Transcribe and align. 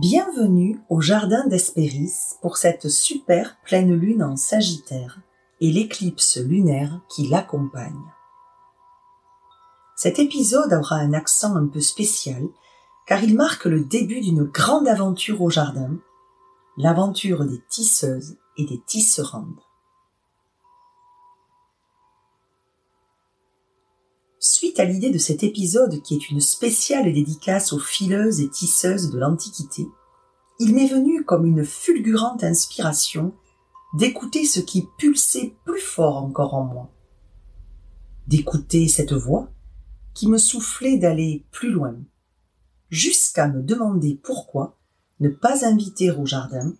Bienvenue 0.00 0.78
au 0.88 1.00
jardin 1.00 1.44
d'Hespéris 1.48 2.36
pour 2.40 2.56
cette 2.56 2.88
super 2.88 3.56
pleine 3.64 3.92
lune 3.92 4.22
en 4.22 4.36
Sagittaire 4.36 5.18
et 5.60 5.72
l'éclipse 5.72 6.36
lunaire 6.36 7.00
qui 7.08 7.26
l'accompagne. 7.26 8.04
Cet 9.96 10.20
épisode 10.20 10.72
aura 10.72 10.96
un 10.96 11.14
accent 11.14 11.56
un 11.56 11.66
peu 11.66 11.80
spécial 11.80 12.44
car 13.08 13.24
il 13.24 13.34
marque 13.34 13.64
le 13.64 13.84
début 13.84 14.20
d'une 14.20 14.44
grande 14.44 14.86
aventure 14.86 15.42
au 15.42 15.50
jardin, 15.50 15.96
l'aventure 16.76 17.44
des 17.44 17.60
tisseuses 17.68 18.36
et 18.56 18.66
des 18.66 18.80
tisserandes. 18.86 19.60
À 24.76 24.84
l'idée 24.84 25.10
de 25.10 25.18
cet 25.18 25.42
épisode 25.42 26.02
qui 26.02 26.14
est 26.14 26.30
une 26.30 26.40
spéciale 26.40 27.12
dédicace 27.12 27.72
aux 27.72 27.80
fileuses 27.80 28.40
et 28.40 28.48
tisseuses 28.48 29.10
de 29.10 29.18
l'Antiquité, 29.18 29.88
il 30.60 30.72
m'est 30.72 30.86
venu 30.86 31.24
comme 31.24 31.46
une 31.46 31.64
fulgurante 31.64 32.44
inspiration 32.44 33.34
d'écouter 33.94 34.44
ce 34.44 34.60
qui 34.60 34.86
pulsait 34.96 35.56
plus 35.64 35.80
fort 35.80 36.18
encore 36.18 36.54
en 36.54 36.64
moi, 36.64 36.90
d'écouter 38.28 38.86
cette 38.86 39.12
voix 39.12 39.48
qui 40.14 40.28
me 40.28 40.38
soufflait 40.38 40.98
d'aller 40.98 41.44
plus 41.50 41.70
loin, 41.70 41.96
jusqu'à 42.88 43.48
me 43.48 43.62
demander 43.62 44.20
pourquoi 44.22 44.78
ne 45.18 45.28
pas 45.28 45.66
inviter 45.66 46.12
au 46.12 46.24
jardin 46.24 46.72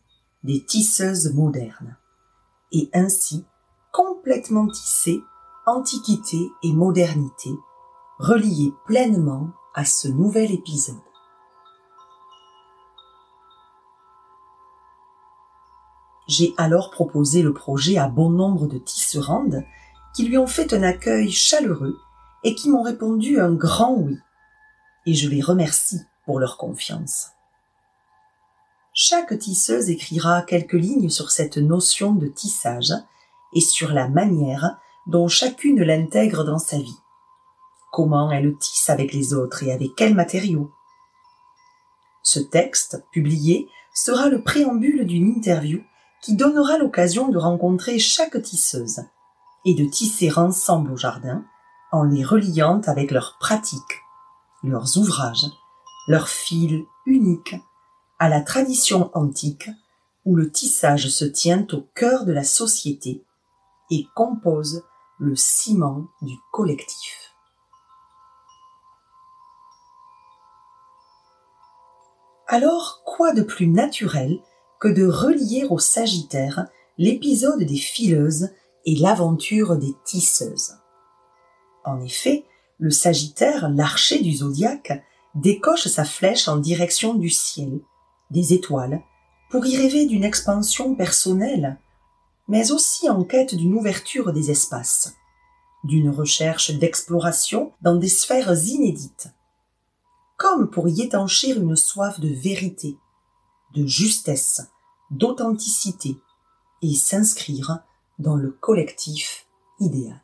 des 0.44 0.64
tisseuses 0.64 1.32
modernes, 1.34 1.96
et 2.70 2.90
ainsi 2.92 3.44
complètement 3.92 4.68
tisser 4.68 5.20
antiquité 5.66 6.38
et 6.62 6.72
modernité, 6.72 7.50
reliées 8.18 8.72
pleinement 8.84 9.48
à 9.74 9.84
ce 9.84 10.08
nouvel 10.08 10.50
épisode. 10.50 10.96
J'ai 16.26 16.52
alors 16.58 16.90
proposé 16.90 17.42
le 17.42 17.54
projet 17.54 17.96
à 17.96 18.08
bon 18.08 18.30
nombre 18.30 18.66
de 18.66 18.78
tisserandes 18.78 19.64
qui 20.14 20.26
lui 20.26 20.36
ont 20.36 20.46
fait 20.46 20.74
un 20.74 20.82
accueil 20.82 21.30
chaleureux 21.30 21.98
et 22.44 22.54
qui 22.54 22.68
m'ont 22.68 22.82
répondu 22.82 23.40
un 23.40 23.52
grand 23.52 23.94
oui. 23.94 24.18
Et 25.06 25.14
je 25.14 25.28
les 25.28 25.40
remercie 25.40 26.00
pour 26.26 26.38
leur 26.38 26.58
confiance. 26.58 27.28
Chaque 28.92 29.38
tisseuse 29.38 29.90
écrira 29.90 30.42
quelques 30.42 30.72
lignes 30.72 31.08
sur 31.08 31.30
cette 31.30 31.56
notion 31.56 32.12
de 32.12 32.26
tissage 32.26 32.92
et 33.54 33.60
sur 33.60 33.92
la 33.92 34.08
manière 34.08 34.76
dont 35.06 35.28
chacune 35.28 35.82
l'intègre 35.82 36.44
dans 36.44 36.58
sa 36.58 36.78
vie. 36.78 36.98
Comment 37.92 38.30
elle 38.30 38.56
tisse 38.58 38.90
avec 38.90 39.12
les 39.12 39.34
autres 39.34 39.62
et 39.62 39.72
avec 39.72 39.94
quels 39.96 40.14
matériaux. 40.14 40.70
Ce 42.22 42.40
texte, 42.40 43.02
publié, 43.10 43.68
sera 43.94 44.28
le 44.28 44.42
préambule 44.42 45.06
d'une 45.06 45.28
interview 45.28 45.80
qui 46.20 46.36
donnera 46.36 46.78
l'occasion 46.78 47.28
de 47.28 47.38
rencontrer 47.38 47.98
chaque 47.98 48.40
tisseuse 48.42 49.00
et 49.64 49.74
de 49.74 49.84
tisser 49.84 50.32
ensemble 50.36 50.92
au 50.92 50.96
jardin 50.96 51.44
en 51.90 52.02
les 52.02 52.24
reliant 52.24 52.80
avec 52.86 53.10
leurs 53.10 53.38
pratiques, 53.38 54.02
leurs 54.62 54.98
ouvrages, 54.98 55.46
leurs 56.06 56.28
fils 56.28 56.84
uniques 57.06 57.56
à 58.18 58.28
la 58.28 58.40
tradition 58.40 59.10
antique 59.14 59.70
où 60.24 60.36
le 60.36 60.50
tissage 60.50 61.08
se 61.08 61.24
tient 61.24 61.66
au 61.72 61.82
cœur 61.94 62.24
de 62.24 62.32
la 62.32 62.44
société 62.44 63.24
et 63.90 64.06
compose 64.14 64.84
le 65.18 65.34
ciment 65.36 66.06
du 66.20 66.36
collectif. 66.52 67.27
Alors, 72.50 73.02
quoi 73.04 73.34
de 73.34 73.42
plus 73.42 73.66
naturel 73.66 74.38
que 74.80 74.88
de 74.88 75.06
relier 75.06 75.66
au 75.68 75.78
Sagittaire 75.78 76.66
l'épisode 76.96 77.62
des 77.62 77.76
fileuses 77.76 78.48
et 78.86 78.96
l'aventure 78.96 79.76
des 79.76 79.94
tisseuses? 80.06 80.72
En 81.84 82.00
effet, 82.00 82.46
le 82.78 82.90
Sagittaire, 82.90 83.68
l'archer 83.68 84.20
du 84.20 84.32
zodiaque, 84.32 85.04
décoche 85.34 85.88
sa 85.88 86.06
flèche 86.06 86.48
en 86.48 86.56
direction 86.56 87.12
du 87.12 87.28
ciel, 87.28 87.80
des 88.30 88.54
étoiles, 88.54 89.02
pour 89.50 89.66
y 89.66 89.76
rêver 89.76 90.06
d'une 90.06 90.24
expansion 90.24 90.94
personnelle, 90.94 91.78
mais 92.48 92.72
aussi 92.72 93.10
en 93.10 93.24
quête 93.24 93.54
d'une 93.54 93.74
ouverture 93.74 94.32
des 94.32 94.50
espaces, 94.50 95.14
d'une 95.84 96.08
recherche 96.08 96.70
d'exploration 96.70 97.72
dans 97.82 97.96
des 97.96 98.08
sphères 98.08 98.54
inédites, 98.68 99.28
comme 100.38 100.70
pour 100.70 100.88
y 100.88 101.02
étancher 101.02 101.50
une 101.50 101.76
soif 101.76 102.20
de 102.20 102.28
vérité, 102.28 102.96
de 103.74 103.84
justesse, 103.84 104.62
d'authenticité, 105.10 106.16
et 106.80 106.94
s'inscrire 106.94 107.80
dans 108.20 108.36
le 108.36 108.52
collectif 108.52 109.46
idéal. 109.80 110.22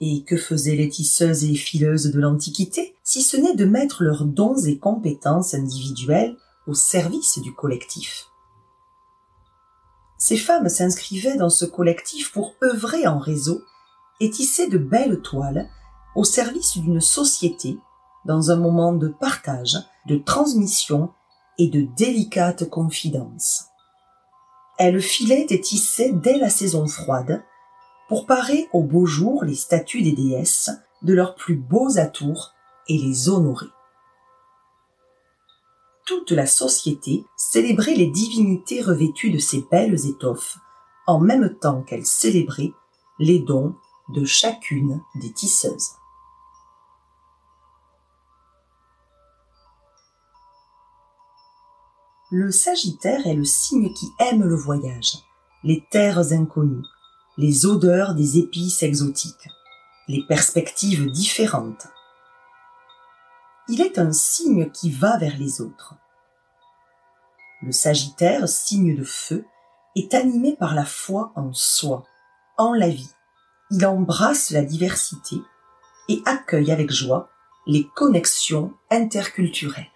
Et 0.00 0.24
que 0.24 0.36
faisaient 0.36 0.76
les 0.76 0.88
tisseuses 0.88 1.44
et 1.44 1.54
fileuses 1.54 2.10
de 2.10 2.20
l'Antiquité, 2.20 2.96
si 3.04 3.22
ce 3.22 3.36
n'est 3.36 3.54
de 3.54 3.66
mettre 3.66 4.02
leurs 4.02 4.24
dons 4.24 4.58
et 4.64 4.78
compétences 4.78 5.54
individuelles 5.54 6.36
au 6.66 6.74
service 6.74 7.38
du 7.38 7.54
collectif? 7.54 8.28
Ces 10.16 10.38
femmes 10.38 10.68
s'inscrivaient 10.68 11.36
dans 11.36 11.50
ce 11.50 11.64
collectif 11.66 12.32
pour 12.32 12.54
œuvrer 12.62 13.06
en 13.06 13.18
réseau 13.18 13.62
et 14.20 14.30
tisser 14.30 14.68
de 14.68 14.78
belles 14.78 15.20
toiles 15.20 15.68
au 16.18 16.24
service 16.24 16.76
d'une 16.76 17.00
société 17.00 17.78
dans 18.24 18.50
un 18.50 18.56
moment 18.56 18.92
de 18.92 19.06
partage, 19.06 19.76
de 20.06 20.16
transmission 20.16 21.10
et 21.58 21.68
de 21.68 21.86
délicate 21.96 22.68
confidence. 22.68 23.66
Elles 24.78 25.00
filaient 25.00 25.46
et 25.50 25.60
tissaient 25.60 26.12
dès 26.12 26.36
la 26.36 26.50
saison 26.50 26.88
froide 26.88 27.44
pour 28.08 28.26
parer 28.26 28.68
au 28.72 28.82
beau 28.82 29.06
jour 29.06 29.44
les 29.44 29.54
statues 29.54 30.02
des 30.02 30.10
déesses 30.10 30.70
de 31.02 31.14
leurs 31.14 31.36
plus 31.36 31.56
beaux 31.56 31.98
atours 31.98 32.52
et 32.88 32.98
les 32.98 33.28
honorer 33.28 33.68
toute 36.04 36.30
la 36.30 36.46
société 36.46 37.26
célébrait 37.36 37.94
les 37.94 38.06
divinités 38.06 38.80
revêtues 38.80 39.30
de 39.30 39.36
ces 39.36 39.66
belles 39.70 40.06
étoffes, 40.06 40.56
en 41.06 41.20
même 41.20 41.58
temps 41.58 41.82
qu'elle 41.82 42.06
célébrait 42.06 42.72
les 43.18 43.40
dons 43.40 43.74
de 44.14 44.24
chacune 44.24 45.02
des 45.16 45.30
tisseuses. 45.30 45.97
Le 52.30 52.50
Sagittaire 52.50 53.26
est 53.26 53.34
le 53.34 53.44
signe 53.44 53.92
qui 53.94 54.06
aime 54.20 54.44
le 54.44 54.56
voyage, 54.56 55.14
les 55.64 55.84
terres 55.90 56.32
inconnues, 56.32 56.84
les 57.36 57.66
odeurs 57.66 58.14
des 58.14 58.38
épices 58.38 58.82
exotiques, 58.82 59.48
les 60.08 60.22
perspectives 60.26 61.10
différentes, 61.10 61.88
il 63.70 63.82
est 63.82 63.98
un 63.98 64.12
signe 64.12 64.70
qui 64.70 64.90
va 64.90 65.18
vers 65.18 65.36
les 65.36 65.60
autres. 65.60 65.94
Le 67.60 67.70
Sagittaire, 67.70 68.48
signe 68.48 68.96
de 68.96 69.04
feu, 69.04 69.44
est 69.94 70.14
animé 70.14 70.56
par 70.56 70.74
la 70.74 70.86
foi 70.86 71.32
en 71.36 71.52
soi, 71.52 72.04
en 72.56 72.72
la 72.72 72.88
vie. 72.88 73.12
Il 73.70 73.84
embrasse 73.84 74.52
la 74.52 74.62
diversité 74.62 75.36
et 76.08 76.22
accueille 76.24 76.72
avec 76.72 76.90
joie 76.90 77.28
les 77.66 77.86
connexions 77.94 78.72
interculturelles. 78.90 79.90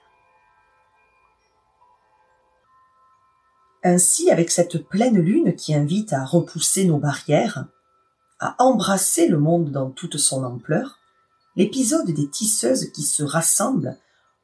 Ainsi, 3.85 4.31
avec 4.31 4.51
cette 4.51 4.87
pleine 4.89 5.19
lune 5.19 5.57
qui 5.57 5.75
invite 5.75 6.13
à 6.13 6.25
repousser 6.25 6.85
nos 6.85 6.99
barrières, 6.99 7.67
à 8.39 8.55
embrasser 8.59 9.27
le 9.27 9.39
monde 9.39 9.71
dans 9.71 9.91
toute 9.91 10.19
son 10.19 10.45
ampleur, 10.45 10.99
l'épisode 11.57 12.11
des 12.11 12.29
tisseuses 12.29 12.91
qui 12.93 13.03
se 13.03 13.23
rassemblent 13.23 13.99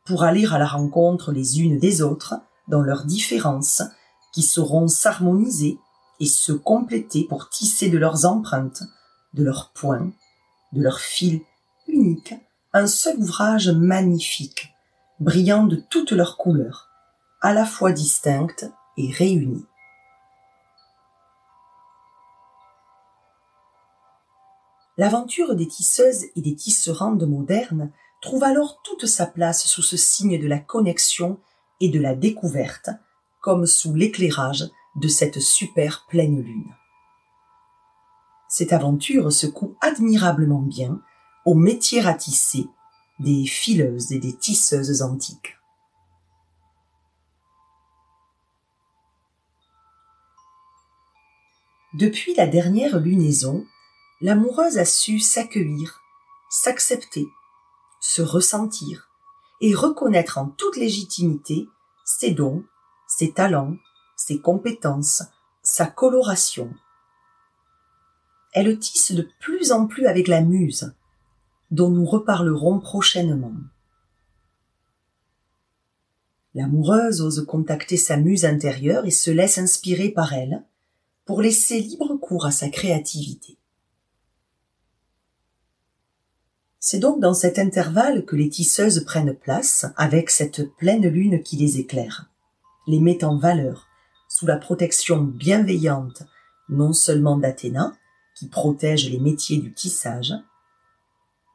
pour 0.05 0.25
aller 0.25 0.47
à 0.47 0.59
la 0.59 0.67
rencontre 0.67 1.33
les 1.33 1.61
unes 1.61 1.79
des 1.79 2.03
autres 2.03 2.37
dans 2.67 2.83
leurs 2.83 3.05
différences, 3.05 3.83
qui 4.33 4.43
sauront 4.43 4.89
s'harmoniser 4.89 5.79
et 6.21 6.27
se 6.27 6.53
compléter 6.53 7.25
pour 7.25 7.49
tisser 7.49 7.89
de 7.89 7.99
leurs 7.99 8.27
empreintes, 8.27 8.83
de 9.35 9.45
leurs 9.45 9.71
points, 9.73 10.11
de 10.73 10.83
leurs 10.83 11.01
fils 11.01 11.41
uniques, 11.87 12.35
un 12.73 12.87
seul 12.87 13.19
ouvrage 13.19 13.69
magnifique, 13.69 14.75
brillant 15.21 15.65
de 15.65 15.77
toutes 15.77 16.13
leurs 16.13 16.37
couleurs, 16.37 16.89
à 17.41 17.55
la 17.55 17.65
fois 17.65 17.93
distinctes 17.93 18.71
L'aventure 24.97 25.55
des 25.55 25.69
tisseuses 25.69 26.25
et 26.35 26.41
des 26.43 26.57
tisserandes 26.57 27.25
modernes 27.25 27.93
trouve 28.21 28.43
alors 28.43 28.81
toute 28.83 29.07
sa 29.07 29.27
place 29.27 29.65
sous 29.67 29.83
ce 29.83 29.97
signe 29.97 30.41
de 30.41 30.49
la 30.49 30.59
connexion 30.59 31.39
et 31.81 31.89
de 31.89 32.01
la 32.01 32.17
découverte, 32.17 32.91
comme 33.41 33.67
sous 33.67 33.95
l'éclairage 33.95 34.65
de 34.97 35.07
cette 35.07 35.39
super 35.39 36.05
pleine 36.09 36.43
lune. 36.43 36.75
Cette 38.49 38.73
aventure 38.73 39.33
se 39.33 39.47
coud 39.47 39.77
admirablement 39.81 40.63
bien 40.63 41.01
au 41.45 41.55
métier 41.55 42.05
à 42.05 42.15
tisser 42.15 42.67
des 43.21 43.47
fileuses 43.47 44.11
et 44.11 44.19
des 44.19 44.37
tisseuses 44.37 45.03
antiques. 45.03 45.58
Depuis 51.95 52.35
la 52.35 52.47
dernière 52.47 52.99
lunaison, 52.99 53.67
l'amoureuse 54.21 54.77
a 54.77 54.85
su 54.85 55.21
s'accueillir, 55.21 56.03
s'accepter, 56.51 57.27
se 57.99 58.21
ressentir 58.21 59.09
et 59.63 59.75
reconnaître 59.75 60.37
en 60.37 60.49
toute 60.49 60.77
légitimité 60.77 61.67
ses 62.05 62.33
dons, 62.33 62.63
ses 63.07 63.33
talents, 63.33 63.75
ses 64.17 64.39
compétences, 64.39 65.23
sa 65.63 65.87
coloration. 65.87 66.71
Elle 68.53 68.79
tisse 68.79 69.13
de 69.13 69.27
plus 69.41 69.73
en 69.73 69.87
plus 69.87 70.07
avec 70.07 70.29
la 70.29 70.43
muse, 70.43 70.95
dont 71.71 71.89
nous 71.89 72.05
reparlerons 72.05 72.81
prochainement. 72.81 73.55
L'amoureuse 76.55 77.23
ose 77.23 77.47
contacter 77.47 77.97
sa 77.97 78.19
muse 78.19 78.45
intérieure 78.45 79.07
et 79.07 79.11
se 79.11 79.31
laisse 79.31 79.57
inspirer 79.57 80.11
par 80.11 80.35
elle 80.35 80.68
pour 81.29 81.43
laisser 81.43 81.79
libre 81.79 82.17
cours 82.17 82.47
à 82.47 82.51
sa 82.51 82.71
créativité. 82.71 83.59
C'est 86.81 87.01
donc 87.01 87.21
dans 87.21 87.35
cet 87.35 87.59
intervalle 87.59 88.25
que 88.25 88.35
les 88.35 88.49
tisseuses 88.49 89.05
prennent 89.05 89.35
place 89.35 89.85
avec 89.99 90.31
cette 90.31 90.75
pleine 90.77 91.07
lune 91.07 91.43
qui 91.43 91.57
les 91.57 91.81
éclaire, 91.81 92.31
les 92.87 92.99
met 92.99 93.25
en 93.25 93.37
valeur, 93.37 93.89
sous 94.31 94.47
la 94.47 94.57
protection 94.57 95.21
bienveillante 95.21 96.23
non 96.71 96.95
seulement 96.95 97.37
d'Athéna, 97.37 97.95
qui 98.35 98.49
protège 98.49 99.11
les 99.11 99.21
métiers 99.21 99.59
du 99.59 99.75
tissage, 99.75 100.33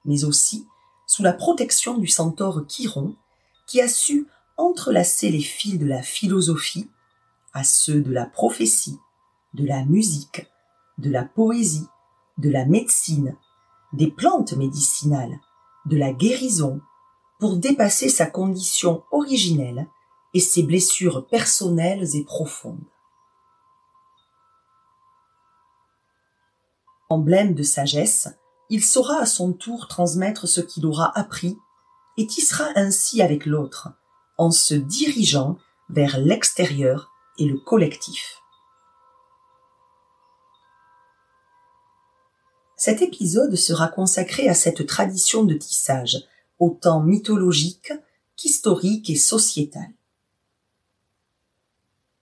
mais 0.05 0.23
aussi 0.23 0.67
sous 1.07 1.23
la 1.23 1.33
protection 1.33 1.97
du 1.97 2.05
centaure 2.05 2.63
Chiron, 2.67 3.15
qui 3.65 3.81
a 3.81 3.87
su 3.87 4.27
entrelacer 4.55 5.31
les 5.31 5.41
fils 5.41 5.79
de 5.79 5.87
la 5.87 6.03
philosophie 6.03 6.91
à 7.53 7.63
ceux 7.63 8.01
de 8.01 8.11
la 8.11 8.27
prophétie, 8.27 8.99
de 9.53 9.65
la 9.65 9.85
musique, 9.85 10.47
de 10.97 11.09
la 11.09 11.23
poésie, 11.23 11.87
de 12.37 12.49
la 12.49 12.65
médecine, 12.65 13.37
des 13.93 14.09
plantes 14.09 14.53
médicinales, 14.53 15.39
de 15.85 15.97
la 15.97 16.13
guérison, 16.13 16.81
pour 17.39 17.57
dépasser 17.57 18.09
sa 18.09 18.25
condition 18.25 19.03
originelle 19.11 19.87
et 20.33 20.39
ses 20.39 20.63
blessures 20.63 21.27
personnelles 21.27 22.15
et 22.15 22.23
profondes. 22.23 22.79
Emblème 27.09 27.53
de 27.53 27.63
sagesse, 27.63 28.29
il 28.69 28.83
saura 28.83 29.17
à 29.17 29.25
son 29.25 29.53
tour 29.53 29.87
transmettre 29.87 30.47
ce 30.47 30.61
qu'il 30.61 30.85
aura 30.85 31.15
appris 31.17 31.57
et 32.17 32.25
tissera 32.25 32.65
ainsi 32.75 33.21
avec 33.21 33.45
l'autre, 33.45 33.89
en 34.37 34.49
se 34.49 34.73
dirigeant 34.73 35.57
vers 35.89 36.19
l'extérieur 36.19 37.11
et 37.37 37.45
le 37.45 37.59
collectif. 37.59 38.42
Cet 42.85 43.01
épisode 43.01 43.55
sera 43.55 43.87
consacré 43.87 44.49
à 44.49 44.53
cette 44.53 44.85
tradition 44.85 45.45
de 45.45 45.53
tissage, 45.53 46.17
autant 46.59 46.99
mythologique 46.99 47.93
qu'historique 48.35 49.09
et 49.09 49.15
sociétale. 49.15 49.93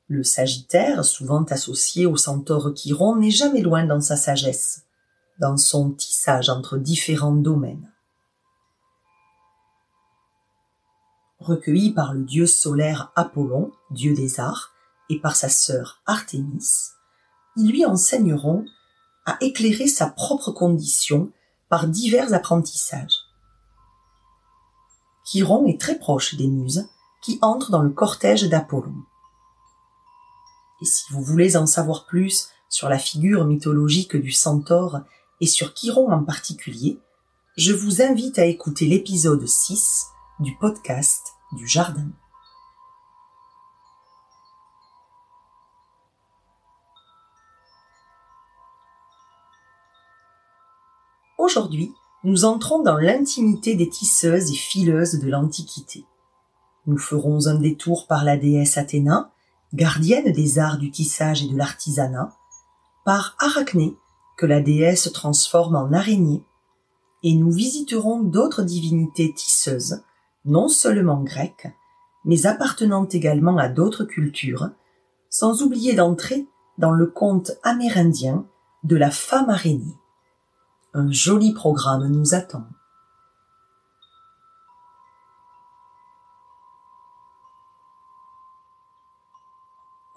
Le 0.08 0.22
Sagittaire, 0.22 1.04
souvent 1.04 1.44
associé 1.46 2.06
au 2.06 2.16
centaure 2.16 2.76
Chiron, 2.76 3.16
n'est 3.16 3.32
jamais 3.32 3.62
loin 3.62 3.88
dans 3.88 4.02
sa 4.02 4.16
sagesse, 4.16 4.84
dans 5.40 5.58
son 5.58 5.90
tissage 5.90 6.50
entre 6.50 6.78
différents 6.78 7.34
domaines. 7.34 7.92
Recueilli 11.40 11.90
par 11.92 12.14
le 12.14 12.24
dieu 12.24 12.46
solaire 12.46 13.12
Apollon, 13.16 13.72
dieu 13.90 14.14
des 14.14 14.40
arts, 14.40 14.76
et 15.10 15.20
par 15.20 15.36
sa 15.36 15.50
sœur 15.50 16.04
Artémis, 16.06 16.92
ils 17.58 17.72
lui 17.72 17.84
enseigneront 17.84 18.64
à 19.26 19.38
éclairer 19.42 19.88
sa 19.88 20.08
propre 20.08 20.52
condition 20.52 21.32
par 21.70 21.88
divers 21.88 22.34
apprentissages. 22.34 23.20
Chiron 25.24 25.66
est 25.68 25.80
très 25.80 25.98
proche 25.98 26.36
des 26.36 26.48
muses 26.48 26.90
qui 27.22 27.40
entrent 27.42 27.72
dans 27.72 27.84
le 27.84 27.92
cortège 27.92 28.50
d'Apollon. 28.50 28.96
Et 30.82 30.86
si 30.86 31.04
vous 31.12 31.22
voulez 31.22 31.56
en 31.56 31.68
savoir 31.68 32.06
plus 32.06 32.50
sur 32.70 32.90
la 32.90 32.98
figure 32.98 33.46
mythologique 33.46 34.16
du 34.16 34.32
centaure 34.32 35.02
et 35.40 35.48
sur 35.48 35.74
Chiron 35.74 36.12
en 36.12 36.24
particulier, 36.24 37.00
je 37.58 37.74
vous 37.74 38.02
invite 38.02 38.40
à 38.40 38.46
écouter 38.46 38.86
l'épisode 38.86 39.46
6 39.46 40.08
du 40.40 40.58
podcast 40.58 41.22
du 41.54 41.68
jardin. 41.68 42.08
Aujourd'hui, 51.42 51.92
nous 52.24 52.46
entrons 52.46 52.84
dans 52.84 52.98
l'intimité 52.98 53.74
des 53.74 53.90
tisseuses 53.90 54.52
et 54.52 54.56
fileuses 54.56 55.16
de 55.16 55.28
l'Antiquité. 55.28 56.06
Nous 56.86 57.00
ferons 57.00 57.48
un 57.48 57.56
détour 57.56 58.06
par 58.06 58.24
la 58.24 58.38
déesse 58.38 58.78
Athéna, 58.78 59.32
gardienne 59.74 60.32
des 60.32 60.60
arts 60.60 60.78
du 60.78 60.92
tissage 60.92 61.44
et 61.44 61.48
de 61.48 61.58
l'artisanat, 61.58 62.32
par 63.06 63.36
Arachné, 63.40 63.98
que 64.38 64.46
la 64.46 64.62
déesse 64.62 65.12
transforme 65.14 65.76
en 65.76 65.92
araignée, 65.92 66.44
et 67.24 67.34
nous 67.34 67.52
visiterons 67.52 68.22
d'autres 68.22 68.62
divinités 68.62 69.34
tisseuses, 69.34 70.04
non 70.46 70.68
seulement 70.68 71.24
grecques, 71.24 71.74
mais 72.24 72.46
appartenant 72.46 73.08
également 73.08 73.58
à 73.58 73.68
d'autres 73.68 74.04
cultures, 74.04 74.70
sans 75.32 75.64
oublier 75.64 75.96
d'entrer 75.96 76.46
dans 76.78 76.92
le 76.92 77.08
conte 77.08 77.54
amérindien 77.64 78.46
de 78.84 78.96
la 78.96 79.10
femme 79.10 79.50
araignée. 79.50 79.96
Un 80.94 81.10
joli 81.10 81.54
programme 81.54 82.06
nous 82.08 82.36
attend. 82.36 82.66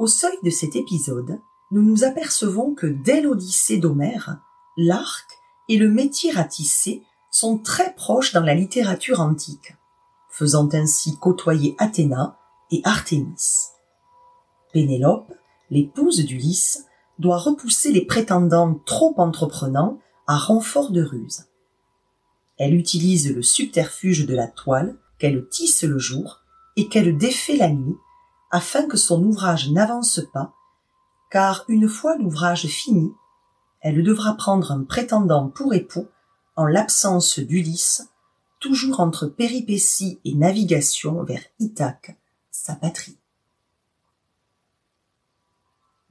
Au 0.01 0.09
seuil 0.09 0.37
de 0.43 0.51
cet 0.51 0.75
épisode, 0.75 1.41
nous 1.71 1.83
nous 1.83 2.03
apercevons 2.03 2.75
que 2.75 2.89
dès 2.89 3.21
l'Odyssée 3.21 3.79
d'Homère, 3.79 4.39
l'arc 4.77 5.39
et 5.69 5.79
le 5.79 5.89
métier 5.89 6.37
à 6.37 6.43
tisser 6.43 7.05
sont 7.31 7.59
très 7.59 7.95
proches 7.95 8.33
dans 8.33 8.43
la 8.43 8.55
littérature 8.55 9.21
antique, 9.21 9.77
faisant 10.29 10.69
ainsi 10.73 11.17
côtoyer 11.19 11.77
Athéna 11.79 12.37
et 12.73 12.81
Artémis. 12.83 13.69
Pénélope, 14.73 15.33
l'épouse 15.71 16.25
d'Ulysse, 16.25 16.87
doit 17.21 17.39
repousser 17.39 17.93
les 17.93 18.05
prétendants 18.05 18.75
trop 18.85 19.15
entreprenants 19.19 20.01
à 20.27 20.37
renfort 20.37 20.91
de 20.91 21.03
ruse. 21.03 21.45
Elle 22.57 22.75
utilise 22.75 23.35
le 23.35 23.43
subterfuge 23.43 24.27
de 24.27 24.35
la 24.35 24.47
toile 24.47 24.97
qu'elle 25.19 25.49
tisse 25.49 25.83
le 25.83 25.99
jour 25.99 26.41
et 26.77 26.89
qu'elle 26.89 27.17
défait 27.17 27.57
la 27.57 27.71
nuit 27.71 27.97
afin 28.51 28.87
que 28.87 28.97
son 28.97 29.23
ouvrage 29.25 29.71
n'avance 29.71 30.21
pas, 30.33 30.55
car 31.31 31.65
une 31.69 31.89
fois 31.89 32.17
l'ouvrage 32.17 32.67
fini, 32.67 33.13
elle 33.81 34.03
devra 34.03 34.35
prendre 34.35 34.71
un 34.71 34.85
prétendant 34.85 35.49
pour 35.49 35.75
époux 35.75 36.07
en 36.57 36.65
l'absence 36.65 37.41
d'Ulysse, 37.41 38.09
toujours 38.61 39.01
entre 39.01 39.27
péripéties 39.27 40.21
et 40.25 40.35
navigation 40.35 41.23
vers 41.25 41.43
Ithaque, 41.59 42.17
sa 42.51 42.77
patrie. 42.77 43.19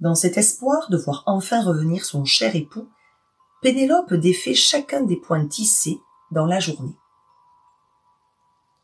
Dans 0.01 0.15
cet 0.15 0.37
espoir 0.37 0.89
de 0.89 0.97
voir 0.97 1.23
enfin 1.25 1.63
revenir 1.63 2.03
son 2.03 2.25
cher 2.25 2.55
époux, 2.57 2.89
Pénélope 3.63 4.13
défait 4.13 4.53
chacun 4.53 5.03
des 5.03 5.15
points 5.15 5.47
tissés 5.47 6.01
dans 6.31 6.45
la 6.45 6.59
journée. 6.59 6.97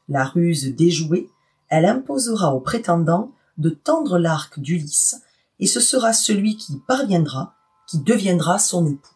La 0.07 0.23
ruse 0.23 0.73
déjouée, 0.73 1.29
elle 1.67 1.85
imposera 1.85 2.55
au 2.55 2.61
prétendant 2.61 3.33
de 3.57 3.71
tendre 3.71 4.17
l'arc 4.17 4.57
d'Ulysse, 4.57 5.21
et 5.59 5.67
ce 5.67 5.81
sera 5.81 6.13
celui 6.13 6.55
qui 6.55 6.79
parviendra 6.87 7.57
qui 7.87 7.99
deviendra 7.99 8.57
son 8.57 8.87
époux. 8.87 9.15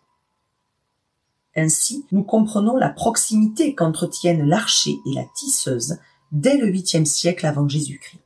Ainsi, 1.55 2.05
nous 2.12 2.24
comprenons 2.24 2.75
la 2.75 2.89
proximité 2.89 3.74
qu'entretiennent 3.74 4.46
l'archer 4.46 5.00
et 5.05 5.13
la 5.13 5.24
tisseuse 5.36 5.98
dès 6.34 6.58
le 6.58 6.67
huitième 6.67 7.05
siècle 7.05 7.46
avant 7.46 7.70
Jésus-Christ. 7.70 8.20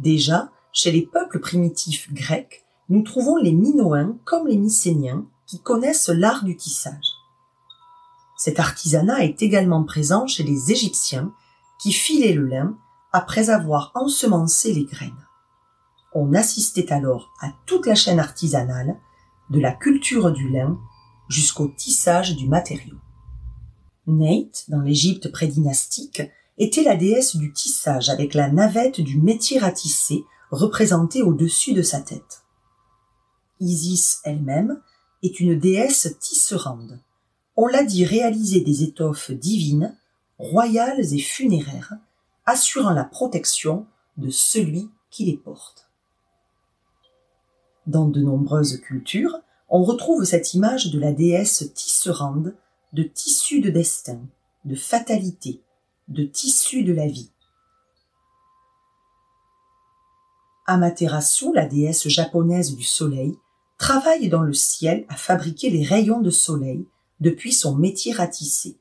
Déjà, 0.00 0.50
chez 0.72 0.90
les 0.90 1.06
peuples 1.06 1.38
primitifs 1.38 2.12
grecs, 2.12 2.63
nous 2.88 3.02
trouvons 3.02 3.36
les 3.36 3.52
Minoens 3.52 4.16
comme 4.24 4.46
les 4.46 4.56
Mycéniens 4.56 5.26
qui 5.46 5.60
connaissent 5.60 6.08
l'art 6.08 6.44
du 6.44 6.56
tissage. 6.56 7.14
Cet 8.36 8.60
artisanat 8.60 9.24
est 9.24 9.42
également 9.42 9.84
présent 9.84 10.26
chez 10.26 10.42
les 10.42 10.72
Égyptiens 10.72 11.32
qui 11.80 11.92
filaient 11.92 12.32
le 12.34 12.46
lin 12.46 12.76
après 13.12 13.50
avoir 13.50 13.92
ensemencé 13.94 14.72
les 14.72 14.84
graines. 14.84 15.12
On 16.14 16.34
assistait 16.34 16.92
alors 16.92 17.32
à 17.40 17.52
toute 17.66 17.86
la 17.86 17.94
chaîne 17.94 18.20
artisanale, 18.20 18.98
de 19.50 19.60
la 19.60 19.72
culture 19.72 20.32
du 20.32 20.48
lin 20.48 20.78
jusqu'au 21.28 21.68
tissage 21.68 22.36
du 22.36 22.48
matériau. 22.48 22.96
Nate, 24.06 24.64
dans 24.68 24.80
l'Égypte 24.80 25.30
prédynastique, 25.32 26.22
était 26.58 26.82
la 26.82 26.96
déesse 26.96 27.36
du 27.36 27.52
tissage 27.52 28.08
avec 28.08 28.34
la 28.34 28.50
navette 28.50 29.00
du 29.00 29.20
métier 29.20 29.62
à 29.62 29.70
tisser 29.70 30.24
représentée 30.50 31.22
au-dessus 31.22 31.72
de 31.72 31.82
sa 31.82 32.00
tête. 32.00 32.43
Isis 33.60 34.20
elle-même 34.24 34.80
est 35.22 35.40
une 35.40 35.58
déesse 35.58 36.16
tisserande. 36.20 37.00
On 37.56 37.66
l'a 37.66 37.84
dit 37.84 38.04
réaliser 38.04 38.60
des 38.60 38.82
étoffes 38.82 39.30
divines, 39.30 39.96
royales 40.38 41.14
et 41.14 41.18
funéraires, 41.18 41.94
assurant 42.46 42.90
la 42.90 43.04
protection 43.04 43.86
de 44.16 44.28
celui 44.30 44.90
qui 45.10 45.24
les 45.24 45.36
porte. 45.36 45.90
Dans 47.86 48.08
de 48.08 48.20
nombreuses 48.20 48.80
cultures, 48.80 49.38
on 49.68 49.82
retrouve 49.82 50.24
cette 50.24 50.54
image 50.54 50.90
de 50.90 50.98
la 50.98 51.12
déesse 51.12 51.72
tisserande, 51.74 52.56
de 52.92 53.02
tissu 53.02 53.60
de 53.60 53.70
destin, 53.70 54.20
de 54.64 54.74
fatalité, 54.74 55.62
de 56.08 56.24
tissu 56.24 56.84
de 56.84 56.92
la 56.92 57.06
vie. 57.06 57.30
Amaterasu, 60.66 61.52
la 61.52 61.66
déesse 61.66 62.08
japonaise 62.08 62.74
du 62.74 62.84
soleil, 62.84 63.36
travaille 63.84 64.30
dans 64.30 64.40
le 64.40 64.54
ciel 64.54 65.04
à 65.10 65.14
fabriquer 65.14 65.68
les 65.68 65.84
rayons 65.84 66.22
de 66.22 66.30
soleil 66.30 66.86
depuis 67.20 67.52
son 67.52 67.76
métier 67.76 68.14
tisser. 68.30 68.78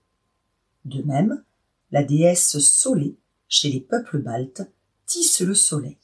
De 0.86 1.02
même, 1.02 1.44
la 1.92 2.06
déesse 2.06 2.58
Solé, 2.60 3.18
chez 3.50 3.70
les 3.70 3.82
peuples 3.82 4.20
baltes, 4.20 4.62
tisse 5.06 5.42
le 5.42 5.56
soleil. 5.56 5.98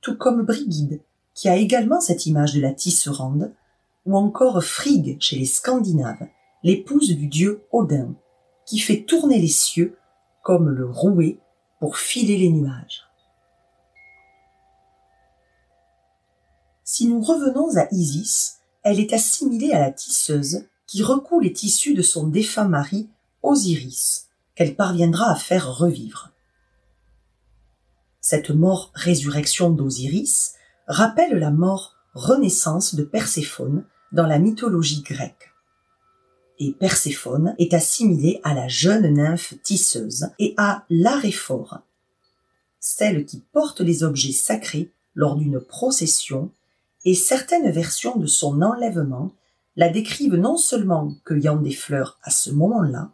Tout 0.00 0.16
comme 0.16 0.46
Brigide, 0.46 1.02
qui 1.34 1.50
a 1.50 1.56
également 1.56 2.00
cette 2.00 2.24
image 2.24 2.54
de 2.54 2.62
la 2.62 2.72
tisserande, 2.72 3.52
ou 4.06 4.16
encore 4.16 4.64
Frigg 4.64 5.18
chez 5.20 5.36
les 5.36 5.44
Scandinaves, 5.44 6.28
l'épouse 6.62 7.14
du 7.14 7.26
dieu 7.26 7.66
Odin, 7.72 8.14
qui 8.64 8.78
fait 8.78 9.02
tourner 9.02 9.38
les 9.38 9.48
cieux 9.48 9.98
comme 10.42 10.70
le 10.70 10.88
rouet 10.88 11.40
pour 11.78 11.98
filer 11.98 12.38
les 12.38 12.52
nuages. 12.52 13.07
Si 16.98 17.06
nous 17.06 17.20
revenons 17.20 17.76
à 17.76 17.86
Isis, 17.92 18.56
elle 18.82 18.98
est 18.98 19.12
assimilée 19.12 19.70
à 19.70 19.78
la 19.78 19.92
tisseuse 19.92 20.64
qui 20.88 21.04
recoue 21.04 21.38
les 21.38 21.52
tissus 21.52 21.94
de 21.94 22.02
son 22.02 22.26
défunt 22.26 22.66
mari, 22.66 23.08
Osiris, 23.44 24.26
qu'elle 24.56 24.74
parviendra 24.74 25.30
à 25.30 25.36
faire 25.36 25.76
revivre. 25.76 26.32
Cette 28.20 28.50
mort-résurrection 28.50 29.70
d'Osiris 29.70 30.54
rappelle 30.88 31.38
la 31.38 31.52
mort-renaissance 31.52 32.96
de 32.96 33.04
Perséphone 33.04 33.84
dans 34.10 34.26
la 34.26 34.40
mythologie 34.40 35.02
grecque. 35.02 35.52
Et 36.58 36.72
Perséphone 36.72 37.54
est 37.58 37.74
assimilée 37.74 38.40
à 38.42 38.54
la 38.54 38.66
jeune 38.66 39.14
nymphe 39.14 39.54
tisseuse 39.62 40.30
et 40.40 40.52
à 40.56 40.84
l'aréphore, 40.90 41.78
celle 42.80 43.24
qui 43.24 43.44
porte 43.52 43.82
les 43.82 44.02
objets 44.02 44.32
sacrés 44.32 44.90
lors 45.14 45.36
d'une 45.36 45.60
procession 45.60 46.50
et 47.08 47.14
certaines 47.14 47.70
versions 47.70 48.16
de 48.18 48.26
son 48.26 48.60
enlèvement 48.60 49.32
la 49.76 49.88
décrivent 49.88 50.36
non 50.36 50.58
seulement 50.58 51.14
cueillant 51.24 51.56
des 51.56 51.72
fleurs 51.72 52.18
à 52.22 52.30
ce 52.30 52.50
moment-là, 52.50 53.12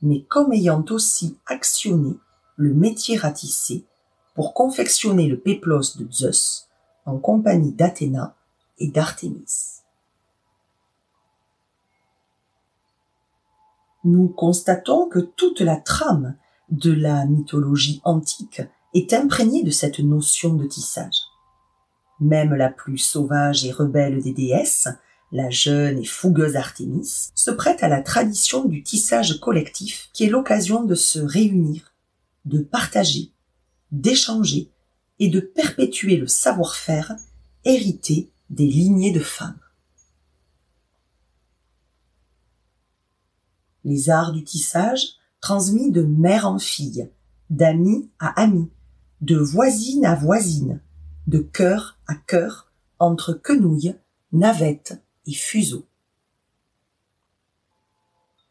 mais 0.00 0.22
comme 0.22 0.54
ayant 0.54 0.82
aussi 0.88 1.36
actionné 1.44 2.16
le 2.56 2.72
métier 2.72 3.18
ratissé 3.18 3.84
pour 4.34 4.54
confectionner 4.54 5.26
le 5.26 5.38
péplos 5.38 5.98
de 5.98 6.10
Zeus 6.10 6.70
en 7.04 7.18
compagnie 7.18 7.72
d'Athéna 7.72 8.34
et 8.78 8.88
d'Artémis. 8.88 9.82
Nous 14.04 14.28
constatons 14.28 15.06
que 15.10 15.18
toute 15.18 15.60
la 15.60 15.76
trame 15.76 16.38
de 16.70 16.92
la 16.92 17.26
mythologie 17.26 18.00
antique 18.04 18.62
est 18.94 19.12
imprégnée 19.12 19.64
de 19.64 19.70
cette 19.70 19.98
notion 19.98 20.54
de 20.54 20.64
tissage. 20.64 21.25
Même 22.20 22.54
la 22.54 22.70
plus 22.70 22.98
sauvage 22.98 23.64
et 23.64 23.72
rebelle 23.72 24.22
des 24.22 24.32
déesses, 24.32 24.88
la 25.32 25.50
jeune 25.50 25.98
et 25.98 26.04
fougueuse 26.04 26.56
Artémis, 26.56 27.30
se 27.34 27.50
prête 27.50 27.82
à 27.82 27.88
la 27.88 28.00
tradition 28.00 28.64
du 28.64 28.82
tissage 28.82 29.38
collectif 29.40 30.08
qui 30.12 30.24
est 30.24 30.30
l'occasion 30.30 30.84
de 30.84 30.94
se 30.94 31.18
réunir, 31.18 31.92
de 32.44 32.60
partager, 32.60 33.32
d'échanger 33.90 34.70
et 35.18 35.28
de 35.28 35.40
perpétuer 35.40 36.16
le 36.16 36.26
savoir-faire 36.26 37.16
hérité 37.64 38.30
des 38.50 38.66
lignées 38.66 39.12
de 39.12 39.20
femmes. 39.20 39.58
Les 43.84 44.10
arts 44.10 44.32
du 44.32 44.42
tissage, 44.42 45.14
transmis 45.40 45.90
de 45.90 46.02
mère 46.02 46.48
en 46.48 46.58
fille, 46.58 47.08
d'ami 47.50 48.10
à 48.18 48.40
ami, 48.40 48.70
de 49.20 49.36
voisine 49.36 50.04
à 50.04 50.14
voisine, 50.14 50.80
de 51.26 51.38
cœur 51.38 51.98
à 52.06 52.14
cœur, 52.14 52.70
entre 52.98 53.32
quenouilles, 53.32 53.96
navettes 54.32 55.02
et 55.26 55.34
fuseaux. 55.34 55.86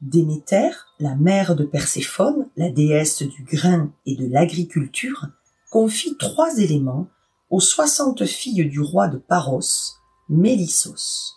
Déméter, 0.01 0.72
la 1.00 1.15
mère 1.15 1.55
de 1.55 1.63
Perséphone, 1.63 2.50
la 2.58 2.70
déesse 2.70 3.24
du 3.24 3.44
grain 3.44 3.91
et 4.05 4.15
de 4.15 4.27
l'agriculture, 4.27 5.27
confie 5.72 6.17
trois 6.17 6.58
éléments 6.58 7.08
aux 7.50 7.62
soixante 7.62 8.25
filles 8.25 8.65
du 8.65 8.82
roi 8.82 9.08
de 9.08 9.17
Paros, 9.17 9.96
Mélissos. 10.29 11.36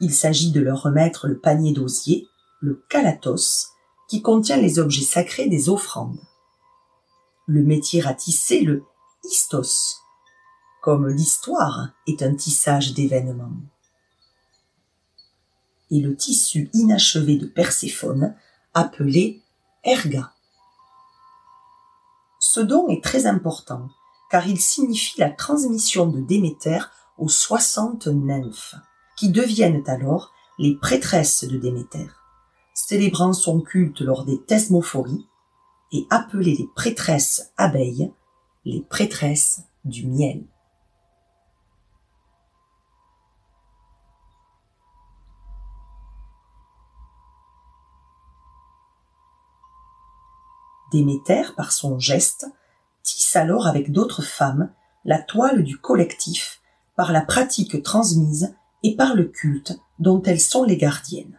Il 0.00 0.12
s'agit 0.12 0.50
de 0.50 0.60
leur 0.60 0.82
remettre 0.82 1.28
le 1.28 1.38
panier 1.38 1.72
d'osier, 1.72 2.26
le 2.60 2.82
calatos, 2.88 3.68
qui 4.08 4.22
contient 4.22 4.56
les 4.56 4.78
objets 4.78 5.04
sacrés 5.04 5.48
des 5.48 5.68
offrandes. 5.68 6.20
Le 7.46 7.62
métier 7.62 8.04
à 8.06 8.14
tisser, 8.14 8.60
le 8.62 8.82
istos, 9.24 9.98
comme 10.82 11.08
l'histoire 11.08 11.90
est 12.06 12.22
un 12.22 12.34
tissage 12.34 12.94
d'événements. 12.94 13.56
Et 15.90 16.00
le 16.00 16.16
tissu 16.16 16.70
inachevé 16.72 17.36
de 17.36 17.46
Perséphone, 17.46 18.34
appelé 18.74 19.42
erga. 19.84 20.32
Ce 22.40 22.60
don 22.60 22.88
est 22.88 23.02
très 23.02 23.26
important, 23.26 23.88
car 24.30 24.46
il 24.46 24.60
signifie 24.60 25.20
la 25.20 25.30
transmission 25.30 26.06
de 26.06 26.20
Déméter 26.20 26.80
aux 27.16 27.28
soixante 27.28 28.06
nymphes, 28.06 28.76
qui 29.16 29.30
deviennent 29.30 29.82
alors 29.86 30.32
les 30.58 30.76
prêtresses 30.76 31.44
de 31.44 31.56
Déméter, 31.56 32.08
célébrant 32.74 33.32
son 33.32 33.60
culte 33.60 34.00
lors 34.00 34.24
des 34.24 34.40
thesmophories, 34.42 35.26
et 35.92 36.06
appelées 36.10 36.56
les 36.56 36.68
prêtresses 36.74 37.52
abeilles, 37.56 38.12
les 38.64 38.82
prêtresses 38.82 39.62
du 39.84 40.06
miel. 40.06 40.44
Déméter, 50.92 51.54
par 51.56 51.72
son 51.72 51.98
geste, 51.98 52.46
tisse 53.02 53.36
alors 53.36 53.66
avec 53.66 53.92
d'autres 53.92 54.22
femmes 54.22 54.70
la 55.04 55.20
toile 55.20 55.62
du 55.62 55.78
collectif 55.78 56.60
par 56.96 57.12
la 57.12 57.20
pratique 57.20 57.82
transmise 57.82 58.54
et 58.82 58.96
par 58.96 59.14
le 59.14 59.24
culte 59.24 59.78
dont 59.98 60.22
elles 60.22 60.40
sont 60.40 60.64
les 60.64 60.76
gardiennes. 60.76 61.38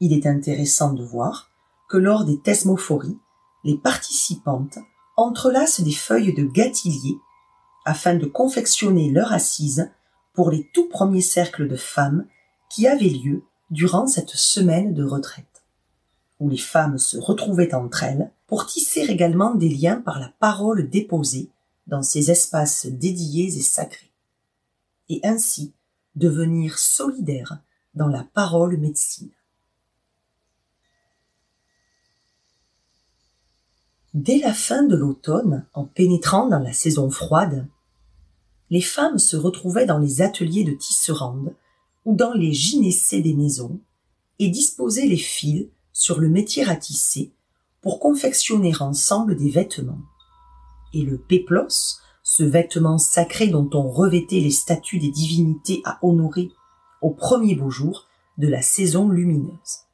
Il 0.00 0.12
est 0.12 0.26
intéressant 0.26 0.92
de 0.92 1.04
voir 1.04 1.50
que 1.88 1.96
lors 1.96 2.24
des 2.24 2.40
thesmophories, 2.40 3.18
les 3.64 3.76
participantes 3.76 4.78
entrelacent 5.16 5.80
des 5.80 5.92
feuilles 5.92 6.34
de 6.34 6.44
gâtillier 6.44 7.16
afin 7.84 8.14
de 8.14 8.26
confectionner 8.26 9.10
leur 9.10 9.32
assise 9.32 9.90
pour 10.34 10.50
les 10.50 10.68
tout 10.74 10.88
premiers 10.88 11.20
cercles 11.20 11.68
de 11.68 11.76
femmes 11.76 12.26
qui 12.68 12.86
avaient 12.86 13.08
lieu 13.08 13.44
durant 13.70 14.06
cette 14.06 14.30
semaine 14.30 14.92
de 14.92 15.04
retraite 15.04 15.55
où 16.40 16.48
les 16.48 16.56
femmes 16.56 16.98
se 16.98 17.18
retrouvaient 17.18 17.74
entre 17.74 18.02
elles 18.02 18.30
pour 18.46 18.66
tisser 18.66 19.00
également 19.00 19.54
des 19.54 19.68
liens 19.68 20.00
par 20.00 20.18
la 20.18 20.32
parole 20.38 20.88
déposée 20.88 21.50
dans 21.86 22.02
ces 22.02 22.30
espaces 22.30 22.86
dédiés 22.86 23.56
et 23.56 23.62
sacrés, 23.62 24.10
et 25.08 25.20
ainsi 25.24 25.72
devenir 26.14 26.78
solidaires 26.78 27.58
dans 27.94 28.08
la 28.08 28.24
parole 28.34 28.76
médecine. 28.76 29.30
Dès 34.14 34.38
la 34.38 34.54
fin 34.54 34.82
de 34.82 34.96
l'automne, 34.96 35.66
en 35.74 35.84
pénétrant 35.84 36.48
dans 36.48 36.58
la 36.58 36.72
saison 36.72 37.10
froide, 37.10 37.66
les 38.70 38.80
femmes 38.80 39.18
se 39.18 39.36
retrouvaient 39.36 39.86
dans 39.86 39.98
les 39.98 40.22
ateliers 40.22 40.64
de 40.64 40.72
tisserandes 40.72 41.54
ou 42.04 42.14
dans 42.14 42.32
les 42.32 42.52
gynécées 42.52 43.20
des 43.20 43.34
maisons 43.34 43.78
et 44.38 44.48
disposaient 44.48 45.06
les 45.06 45.18
fils 45.18 45.66
sur 45.96 46.20
le 46.20 46.28
métier 46.28 46.68
à 46.68 46.76
tisser 46.76 47.32
pour 47.80 48.00
confectionner 48.00 48.74
ensemble 48.80 49.34
des 49.34 49.48
vêtements. 49.48 50.02
Et 50.92 51.00
le 51.00 51.16
péplos, 51.16 51.96
ce 52.22 52.42
vêtement 52.42 52.98
sacré 52.98 53.46
dont 53.48 53.70
on 53.72 53.88
revêtait 53.88 54.40
les 54.40 54.50
statues 54.50 54.98
des 54.98 55.10
divinités 55.10 55.80
à 55.86 55.98
honorer 56.02 56.50
au 57.00 57.12
premier 57.12 57.54
beau 57.54 57.70
jour 57.70 58.06
de 58.36 58.46
la 58.46 58.60
saison 58.60 59.08
lumineuse. 59.08 59.86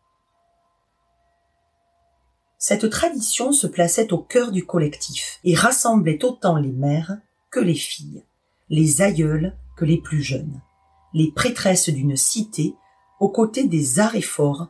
Cette 2.59 2.91
tradition 2.91 3.53
se 3.53 3.69
plaçait 3.69 4.13
au 4.13 4.19
cœur 4.19 4.51
du 4.51 4.67
collectif 4.67 5.39
et 5.45 5.55
rassemblait 5.55 6.25
autant 6.25 6.57
les 6.57 6.73
mères 6.73 7.17
que 7.49 7.61
les 7.61 7.75
filles, 7.75 8.25
les 8.71 9.03
aïeules 9.03 9.57
que 9.77 9.85
les 9.85 9.99
plus 9.99 10.23
jeunes, 10.23 10.61
les 11.15 11.31
prêtresses 11.31 11.91
d'une 11.91 12.17
cité 12.17 12.75
aux 13.21 13.29
côtés 13.29 13.69
des 13.69 14.01
arts 14.01 14.21
forts 14.25 14.67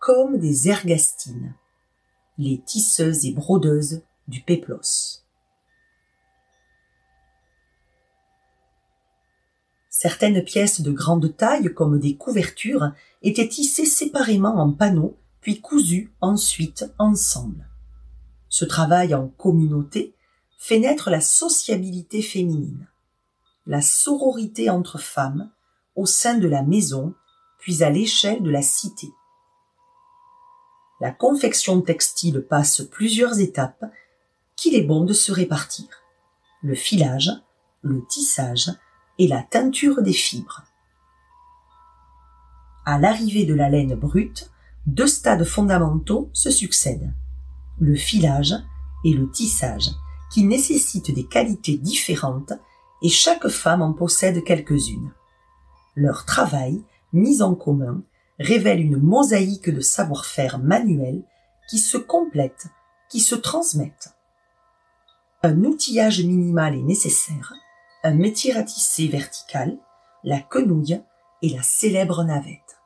comme 0.00 0.38
des 0.38 0.70
ergastines, 0.70 1.54
les 2.38 2.58
tisseuses 2.62 3.26
et 3.26 3.32
brodeuses 3.32 4.02
du 4.28 4.40
péplos. 4.40 5.20
Certaines 9.90 10.42
pièces 10.42 10.80
de 10.80 10.90
grande 10.90 11.36
taille, 11.36 11.74
comme 11.74 11.98
des 11.98 12.16
couvertures, 12.16 12.92
étaient 13.20 13.48
tissées 13.48 13.84
séparément 13.84 14.54
en 14.56 14.72
panneaux, 14.72 15.18
puis 15.42 15.60
cousues 15.60 16.10
ensuite 16.22 16.86
ensemble. 16.98 17.68
Ce 18.48 18.64
travail 18.64 19.14
en 19.14 19.28
communauté 19.28 20.14
fait 20.58 20.78
naître 20.78 21.10
la 21.10 21.20
sociabilité 21.20 22.22
féminine, 22.22 22.88
la 23.66 23.82
sororité 23.82 24.70
entre 24.70 24.98
femmes, 24.98 25.50
au 25.94 26.06
sein 26.06 26.38
de 26.38 26.48
la 26.48 26.62
maison, 26.62 27.12
puis 27.58 27.82
à 27.84 27.90
l'échelle 27.90 28.42
de 28.42 28.50
la 28.50 28.62
cité. 28.62 29.08
La 31.00 31.10
confection 31.10 31.80
textile 31.80 32.44
passe 32.48 32.82
plusieurs 32.82 33.40
étapes 33.40 33.84
qu'il 34.56 34.74
est 34.74 34.82
bon 34.82 35.04
de 35.04 35.14
se 35.14 35.32
répartir. 35.32 35.86
Le 36.62 36.74
filage, 36.74 37.30
le 37.82 38.04
tissage, 38.06 38.70
et 39.18 39.26
la 39.26 39.42
teinture 39.42 40.02
des 40.02 40.12
fibres. 40.12 40.64
À 42.84 42.98
l'arrivée 42.98 43.44
de 43.44 43.54
la 43.54 43.68
laine 43.68 43.94
brute, 43.94 44.50
deux 44.86 45.06
stades 45.06 45.44
fondamentaux 45.44 46.30
se 46.32 46.50
succèdent. 46.50 47.12
Le 47.78 47.94
filage 47.94 48.54
et 49.04 49.12
le 49.12 49.30
tissage, 49.30 49.90
qui 50.30 50.44
nécessitent 50.44 51.14
des 51.14 51.24
qualités 51.24 51.76
différentes 51.76 52.52
et 53.02 53.08
chaque 53.08 53.48
femme 53.48 53.82
en 53.82 53.92
possède 53.92 54.44
quelques-unes. 54.44 55.12
Leur 55.96 56.24
travail, 56.24 56.82
mis 57.12 57.42
en 57.42 57.54
commun, 57.54 58.02
révèle 58.40 58.80
une 58.80 58.96
mosaïque 58.96 59.70
de 59.70 59.80
savoir-faire 59.80 60.58
manuel 60.58 61.22
qui 61.68 61.78
se 61.78 61.98
complètent, 61.98 62.66
qui 63.10 63.20
se 63.20 63.34
transmettent. 63.34 64.16
Un 65.42 65.64
outillage 65.64 66.24
minimal 66.24 66.74
est 66.74 66.82
nécessaire, 66.82 67.52
un 68.02 68.14
métier 68.14 68.56
à 68.56 68.62
tisser 68.62 69.08
vertical, 69.08 69.78
la 70.24 70.40
quenouille 70.40 71.02
et 71.42 71.50
la 71.50 71.62
célèbre 71.62 72.24
navette. 72.24 72.78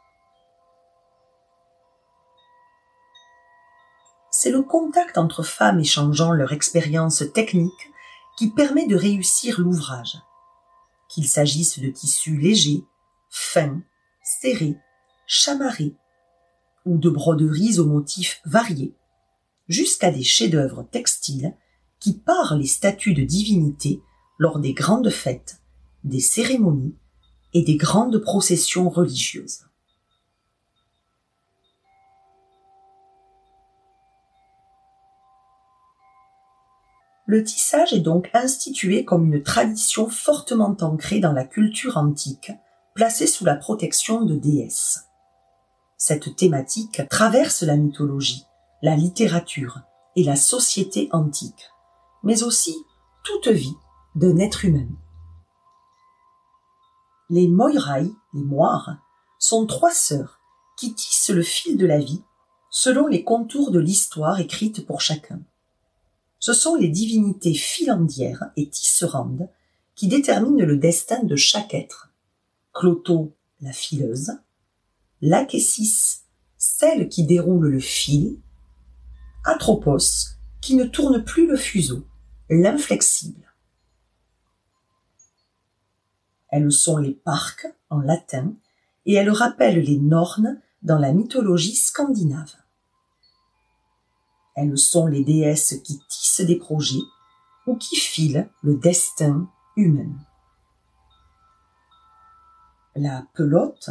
C'est 4.30 4.50
le 4.50 4.62
contact 4.62 5.16
entre 5.16 5.44
femmes 5.44 5.80
échangeant 5.80 6.32
leur 6.32 6.52
expérience 6.52 7.23
technique 7.32 7.92
qui 8.37 8.50
permet 8.50 8.87
de 8.87 8.96
réussir 8.96 9.61
l'ouvrage. 9.61 10.18
Qu'il 11.08 11.28
s'agisse 11.28 11.78
de 11.78 11.88
tissus 11.88 12.37
légers, 12.37 12.82
fins, 13.30 13.80
serrés, 14.23 14.76
chamarrés, 15.26 15.95
ou 16.85 16.99
de 16.99 17.11
broderies 17.11 17.78
aux 17.78 17.87
motifs 17.87 18.40
variés, 18.45 18.95
jusqu'à 19.69 20.11
des 20.11 20.23
chefs-d'œuvre 20.23 20.87
textiles 20.90 21.54
qui, 22.00 22.19
par 22.19 22.57
les 22.57 22.66
statuts 22.66 23.14
de 23.14 23.23
divinité, 23.23 24.01
lors 24.38 24.59
des 24.59 24.75
grandes 24.75 25.11
fêtes, 25.11 25.61
des 26.03 26.20
cérémonies 26.20 26.96
et 27.55 27.62
des 27.62 27.77
grandes 27.77 28.18
processions 28.18 28.90
religieuses. 28.90 29.64
Le 37.27 37.42
tissage 37.42 37.94
est 37.94 38.01
donc 38.01 38.29
institué 38.35 39.07
comme 39.07 39.33
une 39.33 39.42
tradition 39.42 40.11
fortement 40.11 40.77
ancrée 40.83 41.20
dans 41.20 41.33
la 41.33 41.44
culture 41.44 41.96
antique, 41.96 42.53
placée 42.94 43.27
sous 43.27 43.46
la 43.46 43.57
protection 43.57 44.27
de 44.27 44.37
déesses. 44.37 45.09
Cette 46.07 46.37
thématique 46.37 47.01
traverse 47.09 47.62
la 47.62 47.79
mythologie, 47.79 48.45
la 48.83 48.95
littérature 48.95 49.81
et 50.17 50.23
la 50.23 50.37
société 50.37 51.09
antique, 51.12 51.71
mais 52.23 52.43
aussi 52.43 52.77
toute 53.23 53.49
vie 53.49 53.73
d'un 54.14 54.37
être 54.37 54.67
humain. 54.67 54.87
Les 57.31 57.49
Moirai, 57.49 58.11
les 58.35 58.43
moires, 58.43 58.99
sont 59.38 59.64
trois 59.64 59.95
sœurs 59.95 60.40
qui 60.77 60.93
tissent 60.93 61.31
le 61.31 61.43
fil 61.43 61.79
de 61.79 61.87
la 61.87 62.01
vie 62.01 62.23
selon 62.69 63.07
les 63.07 63.25
contours 63.25 63.71
de 63.71 63.81
l'histoire 63.81 64.40
écrite 64.40 64.85
pour 64.85 65.01
chacun. 65.01 65.40
Ce 66.38 66.53
sont 66.53 66.75
les 66.75 66.88
divinités 66.88 67.55
filandières 67.55 68.51
et 68.59 68.69
tisserandes 68.69 69.49
qui 69.95 70.09
déterminent 70.09 70.67
le 70.67 70.77
destin 70.77 71.23
de 71.23 71.37
chaque 71.37 71.73
être. 71.73 72.11
Cloto, 72.75 73.33
la 73.62 73.73
fileuse, 73.73 74.33
Lacessis, 75.26 76.20
celle 76.58 77.08
qui 77.08 77.24
déroule 77.24 77.68
le 77.68 77.80
fil, 77.80 78.38
Atropos, 79.46 80.37
qui 80.60 80.74
ne 80.74 80.84
tourne 80.84 81.24
plus 81.24 81.46
le 81.46 81.56
fuseau, 81.56 82.06
l'inflexible. 82.50 83.54
Elles 86.50 86.70
sont 86.70 86.98
les 86.98 87.14
parques 87.14 87.66
en 87.88 88.00
latin 88.00 88.54
et 89.06 89.14
elles 89.14 89.30
rappellent 89.30 89.82
les 89.82 89.98
nornes 89.98 90.60
dans 90.82 90.98
la 90.98 91.14
mythologie 91.14 91.74
scandinave. 91.74 92.56
Elles 94.56 94.76
sont 94.76 95.06
les 95.06 95.24
déesses 95.24 95.80
qui 95.84 96.00
tissent 96.06 96.46
des 96.46 96.56
projets 96.56 97.02
ou 97.66 97.76
qui 97.76 97.96
filent 97.96 98.50
le 98.62 98.76
destin 98.76 99.50
humain. 99.74 100.12
La 102.94 103.26
pelote, 103.32 103.90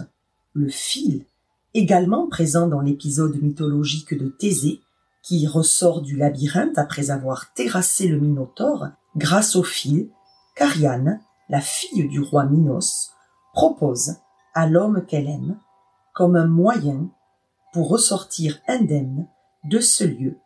le 0.54 0.70
fil, 0.70 1.26
également 1.74 2.28
présent 2.28 2.68
dans 2.68 2.82
l'épisode 2.82 3.42
mythologique 3.42 4.14
de 4.14 4.30
Thésée, 4.30 4.82
qui 5.24 5.48
ressort 5.48 6.02
du 6.02 6.16
labyrinthe 6.18 6.78
après 6.78 7.10
avoir 7.10 7.54
terrassé 7.54 8.08
le 8.08 8.20
Minotaure 8.20 8.88
grâce 9.16 9.56
au 9.56 9.64
fil 9.64 10.10
qu'Ariane 10.56 11.22
la 11.50 11.62
fille 11.62 12.08
du 12.08 12.20
roi 12.20 12.46
Minos, 12.46 13.12
propose 13.54 14.16
à 14.54 14.68
l'homme 14.68 15.06
qu'elle 15.06 15.28
aime 15.28 15.60
comme 16.14 16.36
un 16.36 16.48
moyen 16.48 17.10
pour 17.74 17.90
ressortir 17.90 18.60
indemne 18.68 19.28
de 19.64 19.80
ce 19.80 20.04
lieu 20.04 20.38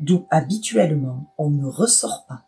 d'où 0.00 0.26
habituellement 0.30 1.32
on 1.38 1.50
ne 1.50 1.66
ressort 1.66 2.26
pas. 2.26 2.45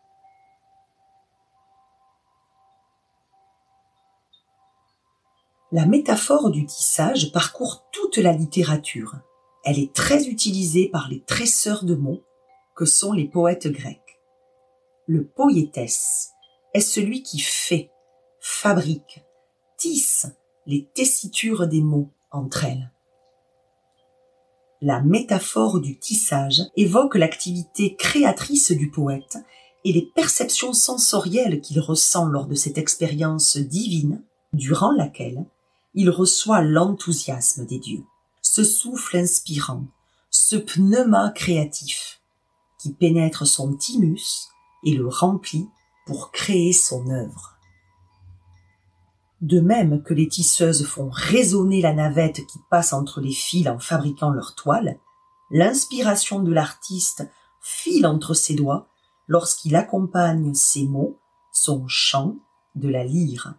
La 5.71 5.85
métaphore 5.85 6.51
du 6.51 6.65
tissage 6.65 7.31
parcourt 7.31 7.85
toute 7.93 8.17
la 8.17 8.33
littérature. 8.33 9.17
Elle 9.65 9.79
est 9.79 9.93
très 9.93 10.27
utilisée 10.27 10.89
par 10.89 11.11
les 11.11 11.23
tresseurs 11.25 11.85
de 11.85 11.95
mots 11.95 12.25
que 12.75 12.87
sont 12.87 13.13
les 13.13 13.27
poètes 13.27 13.69
grecs. 13.69 14.19
Le 15.07 15.27
poétesse 15.27 16.31
est 16.73 16.81
celui 16.81 17.23
qui 17.23 17.39
fait, 17.39 17.91
fabrique, 18.41 19.23
tisse 19.77 20.27
les 20.65 20.89
tessitures 20.95 21.67
des 21.67 21.83
mots 21.83 22.13
entre 22.31 22.65
elles. 22.65 22.91
La 24.81 25.03
métaphore 25.03 25.81
du 25.81 25.99
tissage 25.99 26.63
évoque 26.77 27.17
l'activité 27.17 27.95
créatrice 27.95 28.73
du 28.73 28.91
poète 28.91 29.37
et 29.85 29.93
les 29.93 30.09
perceptions 30.15 30.73
sensorielles 30.73 31.61
qu'il 31.61 31.79
ressent 31.81 32.25
lors 32.25 32.47
de 32.47 32.55
cette 32.55 32.79
expérience 32.79 33.59
divine 33.59 34.23
durant 34.55 34.93
laquelle 34.93 35.45
il 36.01 36.11
reçoit 36.11 36.63
l'enthousiasme 36.63 37.67
des 37.67 37.81
dieux, 37.81 38.05
ce 38.41 38.63
souffle 38.63 39.17
inspirant, 39.17 39.85
ce 40.31 40.55
pneuma 40.55 41.33
créatif 41.35 42.23
qui 42.81 42.95
pénètre 42.95 43.45
son 43.49 43.75
thymus 43.75 44.47
et 44.85 44.95
le 44.95 45.09
remplit 45.09 45.69
pour 46.07 46.31
créer 46.31 46.73
son 46.73 47.11
œuvre. 47.11 47.57
De 49.41 49.59
même 49.59 50.05
que 50.05 50.15
les 50.15 50.29
tisseuses 50.29 50.87
font 50.87 51.11
résonner 51.13 51.83
la 51.83 51.95
navette 51.95 52.47
qui 52.47 52.59
passe 52.71 52.93
entre 52.93 53.21
les 53.21 53.33
fils 53.33 53.67
en 53.67 53.81
fabriquant 53.81 54.31
leur 54.31 54.55
toile, 54.55 55.01
l'inspiration 55.51 56.39
de 56.39 56.53
l'artiste 56.53 57.29
file 57.61 58.07
entre 58.07 58.35
ses 58.35 58.55
doigts 58.55 58.87
lorsqu'il 59.27 59.75
accompagne 59.75 60.55
ses 60.55 60.85
mots, 60.85 61.19
son 61.53 61.89
chant, 61.89 62.37
de 62.77 62.89
la 62.89 63.03
lyre. 63.03 63.57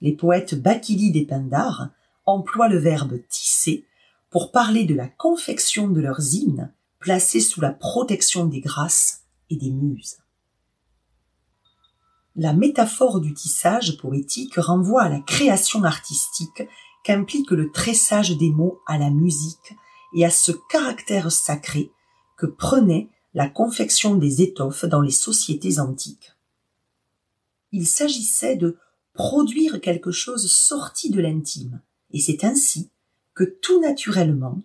Les 0.00 0.12
poètes 0.12 0.54
Bakili 0.54 1.16
et 1.16 1.26
Pindar 1.26 1.90
emploient 2.26 2.68
le 2.68 2.78
verbe 2.78 3.18
tisser 3.28 3.86
pour 4.30 4.52
parler 4.52 4.84
de 4.84 4.94
la 4.94 5.08
confection 5.08 5.88
de 5.88 6.00
leurs 6.00 6.34
hymnes 6.34 6.72
placés 7.00 7.40
sous 7.40 7.60
la 7.60 7.72
protection 7.72 8.46
des 8.46 8.60
grâces 8.60 9.24
et 9.50 9.56
des 9.56 9.70
muses. 9.70 10.18
La 12.36 12.52
métaphore 12.52 13.20
du 13.20 13.34
tissage 13.34 13.98
poétique 13.98 14.54
renvoie 14.56 15.02
à 15.02 15.08
la 15.08 15.20
création 15.20 15.82
artistique 15.82 16.62
qu'implique 17.02 17.50
le 17.50 17.70
tressage 17.72 18.36
des 18.36 18.50
mots 18.50 18.80
à 18.86 18.98
la 18.98 19.10
musique 19.10 19.74
et 20.14 20.24
à 20.24 20.30
ce 20.30 20.52
caractère 20.70 21.32
sacré 21.32 21.90
que 22.36 22.46
prenait 22.46 23.10
la 23.34 23.48
confection 23.48 24.14
des 24.14 24.42
étoffes 24.42 24.84
dans 24.84 25.00
les 25.00 25.10
sociétés 25.10 25.78
antiques. 25.78 26.32
Il 27.72 27.86
s'agissait 27.86 28.56
de 28.56 28.78
produire 29.20 29.82
quelque 29.82 30.12
chose 30.12 30.50
sorti 30.50 31.10
de 31.10 31.20
l'intime, 31.20 31.82
et 32.10 32.18
c'est 32.18 32.42
ainsi 32.42 32.88
que 33.34 33.44
tout 33.44 33.78
naturellement, 33.78 34.58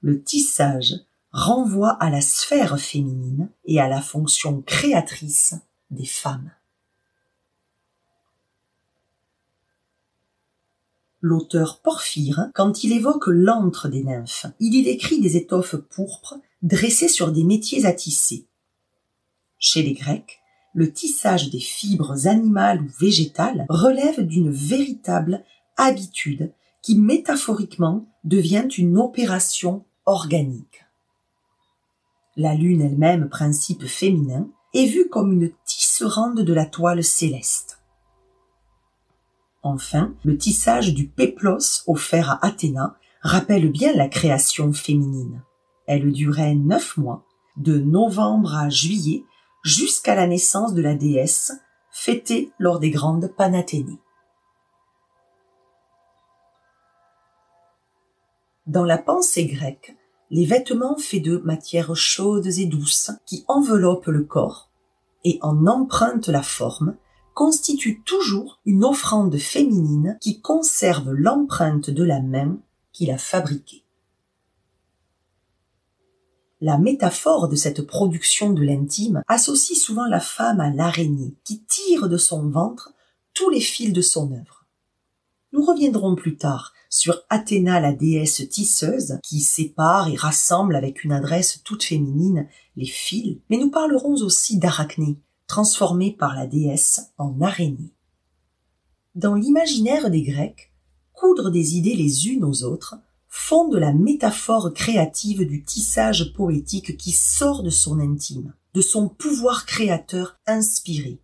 le 0.00 0.22
tissage 0.22 0.94
renvoie 1.30 1.90
à 1.90 2.08
la 2.08 2.22
sphère 2.22 2.80
féminine 2.80 3.50
et 3.66 3.80
à 3.80 3.86
la 3.86 4.00
fonction 4.00 4.62
créatrice 4.62 5.56
des 5.90 6.06
femmes. 6.06 6.50
L'auteur 11.20 11.82
Porphyre, 11.82 12.48
quand 12.54 12.84
il 12.84 12.94
évoque 12.94 13.26
l'antre 13.26 13.88
des 13.88 14.04
nymphes, 14.04 14.46
il 14.58 14.74
y 14.74 14.84
décrit 14.84 15.20
des 15.20 15.36
étoffes 15.36 15.76
pourpres 15.76 16.40
dressées 16.62 17.08
sur 17.08 17.30
des 17.30 17.44
métiers 17.44 17.84
à 17.84 17.92
tisser. 17.92 18.46
Chez 19.58 19.82
les 19.82 19.92
Grecs, 19.92 20.40
le 20.74 20.92
tissage 20.92 21.50
des 21.50 21.60
fibres 21.60 22.26
animales 22.26 22.82
ou 22.82 22.88
végétales 23.00 23.66
relève 23.68 24.20
d'une 24.26 24.50
véritable 24.50 25.44
habitude 25.76 26.52
qui 26.82 26.98
métaphoriquement 26.98 28.06
devient 28.24 28.68
une 28.76 28.98
opération 28.98 29.84
organique. 30.06 30.84
La 32.36 32.54
lune 32.54 32.82
elle-même, 32.82 33.28
principe 33.28 33.84
féminin, 33.86 34.48
est 34.74 34.86
vue 34.86 35.08
comme 35.08 35.32
une 35.32 35.50
tisserande 35.64 36.40
de 36.40 36.52
la 36.52 36.66
toile 36.66 37.02
céleste. 37.02 37.80
Enfin, 39.62 40.14
le 40.24 40.36
tissage 40.36 40.94
du 40.94 41.08
péplos 41.08 41.82
offert 41.86 42.30
à 42.30 42.46
Athéna 42.46 42.96
rappelle 43.22 43.70
bien 43.70 43.92
la 43.92 44.08
création 44.08 44.72
féminine. 44.72 45.42
Elle 45.86 46.12
durait 46.12 46.54
neuf 46.54 46.96
mois, 46.96 47.24
de 47.56 47.78
novembre 47.78 48.54
à 48.54 48.68
juillet, 48.68 49.24
jusqu'à 49.62 50.14
la 50.14 50.26
naissance 50.26 50.74
de 50.74 50.82
la 50.82 50.94
déesse, 50.94 51.52
fêtée 51.90 52.52
lors 52.58 52.78
des 52.78 52.90
grandes 52.90 53.32
Panathénées. 53.36 54.00
Dans 58.66 58.84
la 58.84 58.98
pensée 58.98 59.46
grecque, 59.46 59.96
les 60.30 60.44
vêtements 60.44 60.98
faits 60.98 61.22
de 61.22 61.38
matières 61.38 61.96
chaudes 61.96 62.58
et 62.58 62.66
douces 62.66 63.10
qui 63.24 63.44
enveloppent 63.48 64.08
le 64.08 64.24
corps 64.24 64.68
et 65.24 65.38
en 65.42 65.66
empruntent 65.66 66.28
la 66.28 66.42
forme 66.42 66.96
constituent 67.34 68.02
toujours 68.02 68.60
une 68.66 68.84
offrande 68.84 69.38
féminine 69.38 70.18
qui 70.20 70.40
conserve 70.40 71.12
l'empreinte 71.12 71.88
de 71.88 72.04
la 72.04 72.20
main 72.20 72.58
qui 72.92 73.06
l'a 73.06 73.18
fabriquée. 73.18 73.84
La 76.60 76.76
métaphore 76.76 77.48
de 77.48 77.54
cette 77.54 77.82
production 77.82 78.52
de 78.52 78.62
l'intime 78.62 79.22
associe 79.28 79.78
souvent 79.78 80.06
la 80.06 80.18
femme 80.18 80.58
à 80.58 80.70
l'araignée 80.70 81.36
qui 81.44 81.62
tire 81.62 82.08
de 82.08 82.16
son 82.16 82.48
ventre 82.48 82.92
tous 83.32 83.48
les 83.48 83.60
fils 83.60 83.92
de 83.92 84.00
son 84.00 84.32
œuvre. 84.32 84.66
Nous 85.52 85.64
reviendrons 85.64 86.16
plus 86.16 86.36
tard 86.36 86.72
sur 86.90 87.22
Athéna 87.30 87.78
la 87.78 87.92
déesse 87.92 88.42
tisseuse 88.50 89.20
qui 89.22 89.40
sépare 89.40 90.08
et 90.08 90.16
rassemble 90.16 90.74
avec 90.74 91.04
une 91.04 91.12
adresse 91.12 91.62
toute 91.62 91.84
féminine 91.84 92.48
les 92.76 92.86
fils, 92.86 93.38
mais 93.50 93.56
nous 93.56 93.70
parlerons 93.70 94.16
aussi 94.22 94.58
d'Arachné, 94.58 95.16
transformée 95.46 96.10
par 96.10 96.34
la 96.34 96.48
déesse 96.48 97.12
en 97.18 97.40
araignée. 97.40 97.92
Dans 99.14 99.36
l'imaginaire 99.36 100.10
des 100.10 100.22
Grecs, 100.22 100.72
coudre 101.12 101.50
des 101.50 101.76
idées 101.76 101.94
les 101.94 102.28
unes 102.28 102.44
aux 102.44 102.64
autres 102.64 102.96
fonde 103.28 103.74
la 103.74 103.92
métaphore 103.92 104.72
créative 104.72 105.46
du 105.46 105.64
tissage 105.64 106.32
poétique 106.32 106.96
qui 106.96 107.12
sort 107.12 107.62
de 107.62 107.70
son 107.70 108.00
intime, 108.00 108.54
de 108.74 108.80
son 108.80 109.08
pouvoir 109.08 109.66
créateur 109.66 110.38
inspiré, 110.46 111.20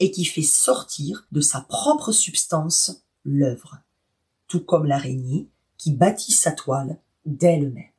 et 0.00 0.10
qui 0.10 0.24
fait 0.24 0.42
sortir 0.42 1.26
de 1.32 1.40
sa 1.40 1.60
propre 1.60 2.12
substance 2.12 3.04
l'œuvre, 3.24 3.78
tout 4.48 4.60
comme 4.60 4.86
l'araignée 4.86 5.48
qui 5.78 5.92
bâtit 5.92 6.32
sa 6.32 6.52
toile 6.52 7.00
d'elle-même. 7.24 7.90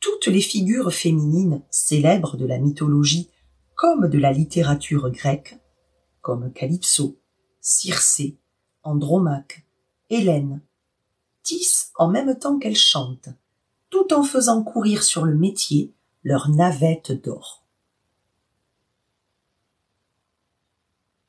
Toutes 0.00 0.26
les 0.26 0.40
figures 0.40 0.92
féminines 0.92 1.62
célèbres 1.70 2.36
de 2.36 2.46
la 2.46 2.58
mythologie 2.58 3.30
comme 3.74 4.08
de 4.08 4.18
la 4.18 4.32
littérature 4.32 5.10
grecque, 5.10 5.58
comme 6.20 6.52
Calypso, 6.52 7.18
Circé, 7.60 8.38
Andromaque, 8.82 9.66
Hélène, 10.10 10.60
tissent 11.44 11.92
en 11.94 12.08
même 12.08 12.36
temps 12.36 12.58
qu'elles 12.58 12.74
chantent, 12.74 13.28
tout 13.90 14.12
en 14.12 14.24
faisant 14.24 14.64
courir 14.64 15.04
sur 15.04 15.24
le 15.24 15.36
métier 15.36 15.92
leur 16.24 16.48
navette 16.48 17.12
d'or. 17.12 17.62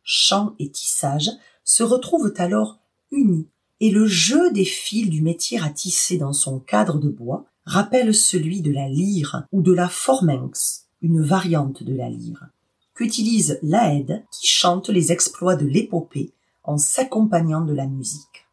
Chant 0.02 0.56
et 0.58 0.72
tissage 0.72 1.30
se 1.64 1.84
retrouvent 1.84 2.34
alors 2.38 2.80
unis 3.12 3.48
et 3.80 3.92
le 3.92 4.08
jeu 4.08 4.52
des 4.52 4.66
fils 4.66 5.10
du 5.10 5.22
métier 5.22 5.60
à 5.60 5.70
tisser 5.70 6.18
dans 6.18 6.34
son 6.34 6.60
cadre 6.60 6.98
de 6.98 7.10
bois 7.10 7.46
rappelle 7.66 8.14
celui 8.14 8.62
de 8.62 8.72
la 8.72 8.88
lyre 8.88 9.46
ou 9.52 9.62
de 9.62 9.74
la 9.74 9.90
forminx, 9.90 10.86
une 11.02 11.22
variante 11.22 11.84
de 11.84 11.94
la 11.94 12.10
lyre, 12.10 12.48
qu'utilise 12.94 13.60
l'Aède 13.62 14.24
qui 14.32 14.48
chante 14.48 14.90
les 14.90 15.12
exploits 15.12 15.56
de 15.56 15.66
l'épopée 15.66 16.32
en 16.64 16.78
s'accompagnant 16.78 17.62
de 17.62 17.74
la 17.74 17.88
musique. 17.88 18.45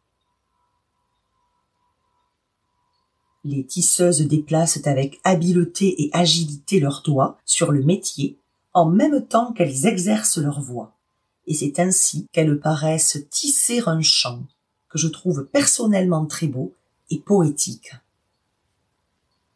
Les 3.45 3.65
tisseuses 3.65 4.21
déplacent 4.21 4.85
avec 4.85 5.19
habileté 5.23 6.01
et 6.01 6.09
agilité 6.13 6.79
leurs 6.79 7.01
doigts 7.01 7.37
sur 7.45 7.71
le 7.71 7.83
métier 7.83 8.37
en 8.73 8.89
même 8.89 9.25
temps 9.25 9.51
qu'elles 9.53 9.85
exercent 9.85 10.37
leur 10.37 10.61
voix, 10.61 10.93
et 11.45 11.53
c'est 11.53 11.79
ainsi 11.79 12.27
qu'elles 12.31 12.59
paraissent 12.59 13.19
tisser 13.29 13.81
un 13.85 14.01
chant 14.01 14.43
que 14.89 14.97
je 14.97 15.07
trouve 15.07 15.45
personnellement 15.51 16.25
très 16.25 16.47
beau 16.47 16.73
et 17.09 17.19
poétique. 17.19 17.91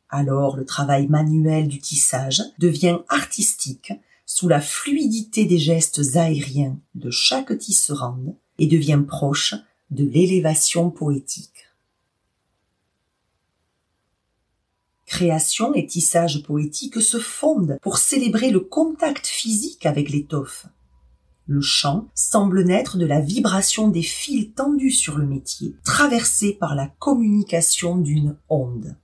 Alors 0.10 0.58
le 0.58 0.66
travail 0.66 1.08
manuel 1.08 1.68
du 1.68 1.80
tissage 1.80 2.42
devient 2.60 3.00
artistique 3.10 3.94
sous 4.26 4.48
la 4.48 4.62
fluidité 4.62 5.46
des 5.46 5.58
gestes 5.58 6.16
aériens 6.16 6.78
de 6.96 7.10
chaque 7.10 7.58
tisserande 7.58 8.36
et 8.60 8.68
devient 8.68 9.02
proche 9.08 9.56
de 9.92 10.04
l'élévation 10.04 10.90
poétique. 10.92 11.67
Création 15.08 15.74
et 15.74 15.86
tissage 15.86 16.44
poétique 16.44 17.02
se 17.02 17.18
fondent 17.18 17.80
pour 17.82 17.98
célébrer 17.98 18.52
le 18.52 18.60
contact 18.60 19.26
physique 19.26 19.86
avec 19.86 20.10
l'étoffe. 20.10 20.68
Le 21.48 21.62
chant 21.62 22.10
semble 22.14 22.66
naître 22.66 22.98
de 22.98 23.06
la 23.06 23.22
vibration 23.22 23.88
des 23.88 24.02
fils 24.02 24.54
tendus 24.54 24.92
sur 24.92 25.18
le 25.18 25.26
métier, 25.26 25.74
traversés 25.86 26.54
par 26.54 26.76
la 26.76 26.88
communication 27.00 27.96
d'une 27.96 28.36
onde. 28.50 28.98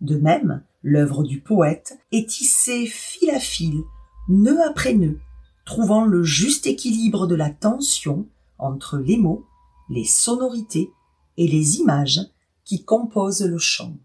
De 0.00 0.16
même, 0.16 0.62
l'œuvre 0.84 1.24
du 1.24 1.40
poète 1.40 1.98
est 2.12 2.28
tissée 2.28 2.86
fil 2.86 3.30
à 3.30 3.40
fil, 3.40 3.82
nœud 4.28 4.62
après 4.64 4.94
nœud, 4.94 5.18
trouvant 5.66 6.04
le 6.04 6.22
juste 6.22 6.68
équilibre 6.68 7.26
de 7.26 7.34
la 7.34 7.50
tension 7.50 8.28
entre 8.58 8.98
les 8.98 9.16
mots, 9.16 9.44
les 9.90 10.04
sonorités 10.04 10.92
et 11.38 11.48
les 11.48 11.78
images 11.78 12.20
qui 12.64 12.84
composent 12.84 13.44
le 13.44 13.58
chant. 13.58 13.96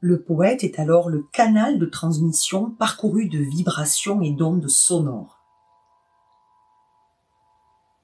Le 0.00 0.22
poète 0.22 0.62
est 0.62 0.78
alors 0.78 1.08
le 1.08 1.24
canal 1.32 1.80
de 1.80 1.86
transmission 1.86 2.70
parcouru 2.70 3.28
de 3.28 3.40
vibrations 3.40 4.22
et 4.22 4.30
d'ondes 4.30 4.68
sonores. 4.68 5.40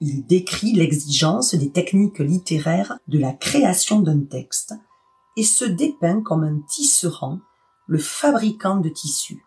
Il 0.00 0.26
décrit 0.26 0.72
l'exigence 0.72 1.54
des 1.54 1.70
techniques 1.70 2.18
littéraires 2.18 2.98
de 3.06 3.18
la 3.18 3.32
création 3.32 4.00
d'un 4.00 4.24
texte 4.24 4.74
et 5.36 5.44
se 5.44 5.64
dépeint 5.64 6.20
comme 6.20 6.42
un 6.42 6.58
tisserand, 6.68 7.38
le 7.86 7.98
fabricant 7.98 8.78
de 8.78 8.88
tissus. 8.88 9.44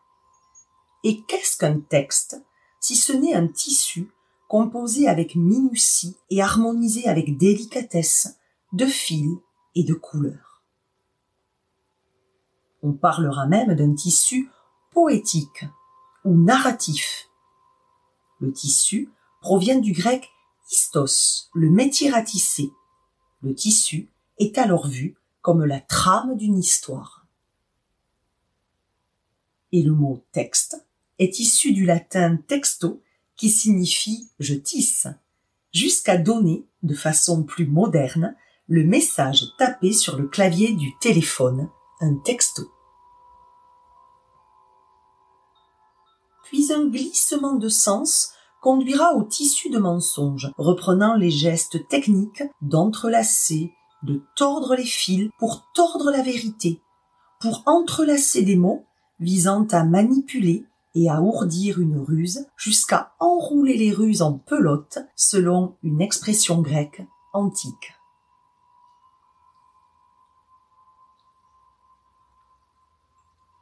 Et 1.03 1.23
qu'est-ce 1.23 1.57
qu'un 1.57 1.79
texte 1.79 2.41
si 2.79 2.95
ce 2.95 3.11
n'est 3.11 3.33
un 3.33 3.47
tissu 3.47 4.09
composé 4.47 5.09
avec 5.09 5.35
minutie 5.35 6.15
et 6.29 6.41
harmonisé 6.41 7.07
avec 7.07 7.37
délicatesse 7.37 8.37
de 8.71 8.85
fils 8.85 9.35
et 9.75 9.83
de 9.83 9.93
couleurs 9.93 10.46
on 12.87 12.93
parlera 12.93 13.47
même 13.47 13.75
d'un 13.75 13.93
tissu 13.93 14.49
poétique 14.91 15.65
ou 16.23 16.37
narratif. 16.37 17.27
Le 18.39 18.53
tissu 18.53 19.09
provient 19.41 19.79
du 19.79 19.91
grec 19.91 20.29
istos, 20.71 21.49
le 21.53 21.69
métier 21.69 22.13
à 22.13 22.21
tisser. 22.21 22.71
Le 23.41 23.53
tissu 23.53 24.09
est 24.37 24.57
alors 24.57 24.87
vu 24.87 25.17
comme 25.41 25.65
la 25.65 25.81
trame 25.81 26.37
d'une 26.37 26.57
histoire. 26.57 27.25
Et 29.73 29.81
le 29.81 29.91
mot 29.91 30.23
texte 30.31 30.85
est 31.19 31.39
issu 31.39 31.73
du 31.73 31.85
latin 31.85 32.37
texto 32.37 33.01
qui 33.35 33.49
signifie 33.49 34.29
je 34.39 34.53
tisse, 34.53 35.07
jusqu'à 35.73 36.17
donner, 36.17 36.65
de 36.83 36.95
façon 36.95 37.43
plus 37.43 37.67
moderne, 37.67 38.35
le 38.67 38.83
message 38.83 39.43
tapé 39.57 39.91
sur 39.91 40.17
le 40.17 40.27
clavier 40.27 40.73
du 40.73 40.97
téléphone, 40.99 41.69
un 41.99 42.15
texto. 42.15 42.71
Puis 46.49 46.71
un 46.71 46.85
glissement 46.85 47.55
de 47.55 47.69
sens 47.69 48.31
conduira 48.61 49.15
au 49.15 49.23
tissu 49.23 49.69
de 49.69 49.79
mensonge, 49.79 50.51
reprenant 50.57 51.15
les 51.15 51.31
gestes 51.31 51.87
techniques 51.87 52.43
d'entrelacer, 52.61 53.73
de 54.03 54.21
tordre 54.35 54.75
les 54.75 54.85
fils 54.85 55.29
pour 55.39 55.67
tordre 55.73 56.11
la 56.11 56.21
vérité, 56.21 56.81
pour 57.39 57.63
entrelacer 57.65 58.43
des 58.43 58.55
mots 58.55 58.85
visant 59.19 59.65
à 59.71 59.83
manipuler 59.83 60.65
et 60.95 61.09
à 61.09 61.21
ourdir 61.21 61.79
une 61.79 61.99
ruse 61.99 62.47
jusqu'à 62.55 63.13
enrouler 63.19 63.77
les 63.77 63.91
ruses 63.91 64.21
en 64.21 64.33
pelote 64.33 64.99
selon 65.15 65.75
une 65.83 66.01
expression 66.01 66.61
grecque 66.61 67.03
antique. 67.33 67.93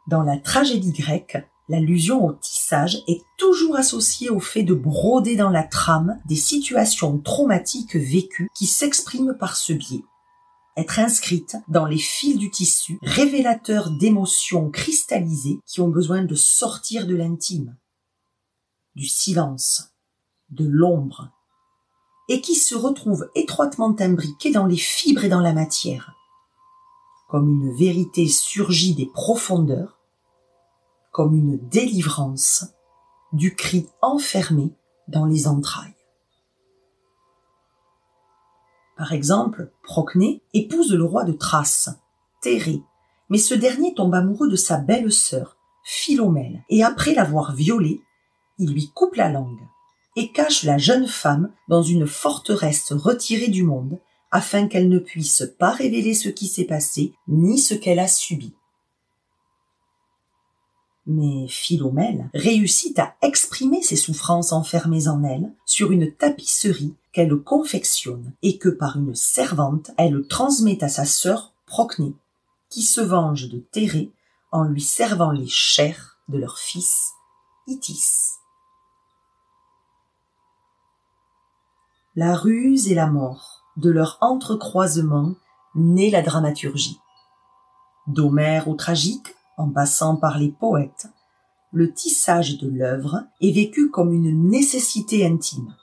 Dans 0.07 0.21
la 0.21 0.37
tragédie 0.37 0.91
grecque, 0.91 1.37
l'allusion 1.67 2.25
au 2.25 2.33
tissage 2.33 3.03
est 3.07 3.23
toujours 3.37 3.75
associée 3.75 4.29
au 4.29 4.39
fait 4.39 4.63
de 4.63 4.73
broder 4.73 5.35
dans 5.35 5.49
la 5.49 5.63
trame 5.63 6.19
des 6.25 6.35
situations 6.35 7.17
traumatiques 7.19 7.95
vécues 7.95 8.49
qui 8.55 8.67
s'expriment 8.67 9.37
par 9.37 9.55
ce 9.55 9.73
biais. 9.73 10.03
Être 10.77 10.99
inscrite 10.99 11.55
dans 11.69 11.85
les 11.85 11.97
fils 11.97 12.37
du 12.37 12.51
tissu, 12.51 12.99
révélateur 13.01 13.91
d'émotions 13.91 14.69
cristallisées 14.69 15.59
qui 15.65 15.79
ont 15.79 15.87
besoin 15.87 16.23
de 16.23 16.35
sortir 16.35 17.07
de 17.07 17.15
l'intime, 17.15 17.77
du 18.95 19.07
silence, 19.07 19.93
de 20.49 20.65
l'ombre, 20.67 21.31
et 22.27 22.41
qui 22.41 22.55
se 22.55 22.75
retrouvent 22.75 23.29
étroitement 23.35 23.95
imbriquées 23.99 24.51
dans 24.51 24.65
les 24.65 24.77
fibres 24.77 25.23
et 25.23 25.29
dans 25.29 25.41
la 25.41 25.53
matière, 25.53 26.13
comme 27.29 27.49
une 27.49 27.75
vérité 27.75 28.27
surgit 28.27 28.95
des 28.95 29.05
profondeurs, 29.05 29.94
comme 31.15 31.33
une 31.33 31.57
délivrance 31.69 32.65
du 33.31 33.55
cri 33.55 33.87
enfermé 34.01 34.73
dans 35.07 35.23
les 35.23 35.47
entrailles. 35.47 35.95
Par 38.97 39.13
exemple, 39.13 39.71
Procné 39.81 40.43
épouse 40.53 40.91
le 40.91 41.05
roi 41.05 41.23
de 41.23 41.31
Thrace, 41.31 41.89
Thérée, 42.41 42.81
mais 43.29 43.37
ce 43.37 43.53
dernier 43.53 43.93
tombe 43.93 44.13
amoureux 44.13 44.49
de 44.49 44.57
sa 44.57 44.75
belle-sœur, 44.75 45.55
Philomèle, 45.85 46.65
et 46.67 46.83
après 46.83 47.13
l'avoir 47.13 47.55
violée, 47.55 48.01
il 48.59 48.73
lui 48.73 48.91
coupe 48.93 49.15
la 49.15 49.29
langue 49.29 49.65
et 50.17 50.33
cache 50.33 50.63
la 50.63 50.77
jeune 50.77 51.07
femme 51.07 51.49
dans 51.69 51.81
une 51.81 52.07
forteresse 52.07 52.91
retirée 52.91 53.47
du 53.47 53.63
monde 53.63 54.01
afin 54.31 54.67
qu'elle 54.67 54.89
ne 54.89 54.99
puisse 54.99 55.49
pas 55.59 55.71
révéler 55.71 56.13
ce 56.13 56.27
qui 56.27 56.47
s'est 56.47 56.65
passé 56.65 57.13
ni 57.29 57.57
ce 57.57 57.73
qu'elle 57.73 57.99
a 57.99 58.09
subi. 58.09 58.53
Mais 61.07 61.47
Philomèle 61.47 62.29
réussit 62.33 62.97
à 62.97 63.15
exprimer 63.21 63.81
ses 63.83 63.95
souffrances 63.95 64.51
enfermées 64.51 65.07
en 65.07 65.23
elle 65.23 65.51
sur 65.65 65.91
une 65.91 66.11
tapisserie 66.11 66.95
qu'elle 67.11 67.35
confectionne 67.35 68.33
et 68.41 68.57
que 68.57 68.69
par 68.69 68.97
une 68.97 69.13
servante 69.13 69.91
elle 69.97 70.25
transmet 70.27 70.83
à 70.83 70.89
sa 70.89 71.05
sœur 71.05 71.53
Procné, 71.67 72.13
qui 72.69 72.83
se 72.83 73.01
venge 73.01 73.49
de 73.49 73.57
Thérée 73.57 74.11
en 74.51 74.63
lui 74.63 74.81
servant 74.81 75.31
les 75.31 75.47
chairs 75.47 76.17
de 76.29 76.37
leur 76.37 76.59
fils 76.59 77.11
Itis. 77.67 78.37
La 82.15 82.35
ruse 82.35 82.89
et 82.91 82.95
la 82.95 83.07
mort, 83.07 83.63
de 83.77 83.89
leur 83.89 84.17
entrecroisement 84.21 85.33
naît 85.73 86.11
la 86.11 86.21
dramaturgie. 86.21 86.99
D'Homère 88.07 88.67
au 88.67 88.75
tragique, 88.75 89.35
en 89.57 89.69
passant 89.69 90.15
par 90.15 90.37
les 90.37 90.51
poètes, 90.51 91.07
le 91.71 91.93
tissage 91.93 92.57
de 92.57 92.69
l'œuvre 92.69 93.23
est 93.41 93.51
vécu 93.51 93.89
comme 93.89 94.13
une 94.13 94.49
nécessité 94.49 95.25
intime. 95.25 95.75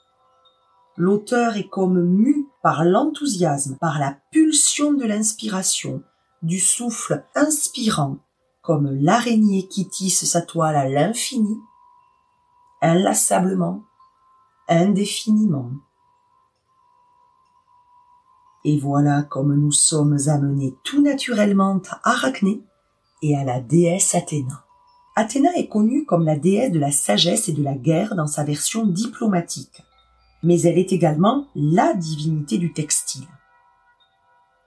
L'auteur 0.97 1.57
est 1.57 1.69
comme 1.69 2.03
mu 2.03 2.47
par 2.63 2.85
l'enthousiasme, 2.85 3.77
par 3.81 3.99
la 3.99 4.17
pulsion 4.31 4.93
de 4.93 5.05
l'inspiration, 5.05 6.03
du 6.43 6.59
souffle 6.59 7.25
inspirant, 7.35 8.19
comme 8.63 8.91
l'araignée 8.91 9.69
qui 9.69 9.89
tisse 9.89 10.25
sa 10.25 10.43
toile 10.43 10.77
à 10.77 10.89
l'infini, 10.89 11.57
inlassablement, 12.81 13.85
indéfiniment. 14.69 15.71
Et 18.65 18.79
voilà 18.79 19.23
comme 19.23 19.55
nous 19.55 19.73
sommes 19.73 20.19
amenés 20.27 20.77
tout 20.85 21.03
naturellement 21.03 21.81
à 21.91 22.11
Arachné, 22.11 22.63
et 23.23 23.37
à 23.37 23.45
la 23.45 23.61
déesse 23.61 24.15
Athéna. 24.15 24.65
Athéna 25.15 25.51
est 25.57 25.69
connue 25.69 26.05
comme 26.05 26.25
la 26.25 26.37
déesse 26.37 26.73
de 26.73 26.79
la 26.79 26.91
sagesse 26.91 27.49
et 27.49 27.53
de 27.53 27.63
la 27.63 27.75
guerre 27.75 28.15
dans 28.15 28.27
sa 28.27 28.45
version 28.45 28.87
diplomatique, 28.87 29.83
mais 30.43 30.61
elle 30.63 30.79
est 30.79 30.93
également 30.93 31.47
la 31.55 31.95
divinité 31.95 32.59
du 32.59 32.73
textile. 32.73 33.27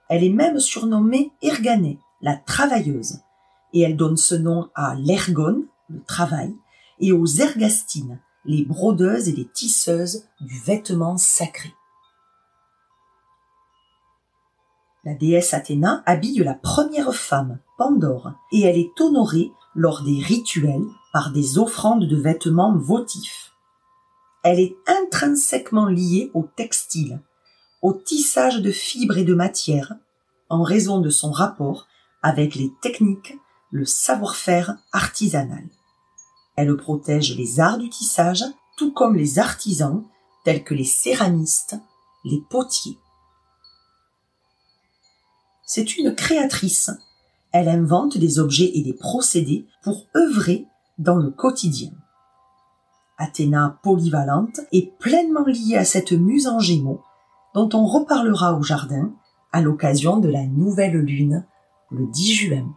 Elle 0.08 0.24
est 0.24 0.30
même 0.30 0.60
surnommée 0.60 1.32
Erganée, 1.42 1.98
la 2.20 2.36
travailleuse, 2.36 3.18
et 3.72 3.80
elle 3.80 3.96
donne 3.96 4.16
ce 4.16 4.34
nom 4.34 4.70
à 4.74 4.94
l'ergone, 4.94 5.66
le 5.88 6.02
travail, 6.02 6.54
et 7.00 7.12
aux 7.12 7.26
ergastines, 7.26 8.20
les 8.44 8.64
brodeuses 8.64 9.28
et 9.28 9.32
les 9.32 9.48
tisseuses 9.48 10.24
du 10.40 10.58
vêtement 10.60 11.16
sacré. 11.16 11.72
La 15.06 15.14
déesse 15.14 15.54
Athéna 15.54 16.02
habille 16.04 16.40
la 16.40 16.54
première 16.54 17.14
femme, 17.14 17.60
Pandore, 17.78 18.32
et 18.50 18.62
elle 18.62 18.76
est 18.76 19.00
honorée 19.00 19.52
lors 19.76 20.02
des 20.02 20.18
rituels 20.20 20.84
par 21.12 21.30
des 21.30 21.58
offrandes 21.58 22.08
de 22.08 22.16
vêtements 22.16 22.76
votifs. 22.76 23.52
Elle 24.42 24.58
est 24.58 24.74
intrinsèquement 24.88 25.86
liée 25.86 26.32
au 26.34 26.42
textile, 26.42 27.20
au 27.82 27.92
tissage 27.92 28.60
de 28.60 28.72
fibres 28.72 29.16
et 29.16 29.22
de 29.22 29.34
matières, 29.34 29.94
en 30.48 30.64
raison 30.64 31.00
de 31.00 31.10
son 31.10 31.30
rapport 31.30 31.86
avec 32.20 32.56
les 32.56 32.72
techniques, 32.82 33.38
le 33.70 33.84
savoir-faire 33.84 34.76
artisanal. 34.90 35.68
Elle 36.56 36.76
protège 36.76 37.36
les 37.36 37.60
arts 37.60 37.78
du 37.78 37.90
tissage, 37.90 38.42
tout 38.76 38.92
comme 38.92 39.14
les 39.14 39.38
artisans, 39.38 40.02
tels 40.44 40.64
que 40.64 40.74
les 40.74 40.82
céramistes, 40.82 41.76
les 42.24 42.42
potiers. 42.50 42.98
C'est 45.68 45.98
une 45.98 46.14
créatrice. 46.14 46.92
Elle 47.50 47.68
invente 47.68 48.16
des 48.18 48.38
objets 48.38 48.70
et 48.74 48.82
des 48.82 48.92
procédés 48.92 49.66
pour 49.82 50.06
œuvrer 50.16 50.66
dans 50.98 51.16
le 51.16 51.30
quotidien. 51.30 51.90
Athéna 53.18 53.80
polyvalente 53.82 54.60
est 54.72 54.96
pleinement 54.98 55.44
liée 55.44 55.76
à 55.76 55.84
cette 55.84 56.12
muse 56.12 56.46
en 56.46 56.60
gémeaux 56.60 57.02
dont 57.54 57.68
on 57.72 57.84
reparlera 57.84 58.54
au 58.54 58.62
jardin 58.62 59.12
à 59.50 59.60
l'occasion 59.60 60.18
de 60.18 60.28
la 60.28 60.46
nouvelle 60.46 60.98
lune 60.98 61.44
le 61.90 62.06
10 62.06 62.34
juin. 62.34 62.68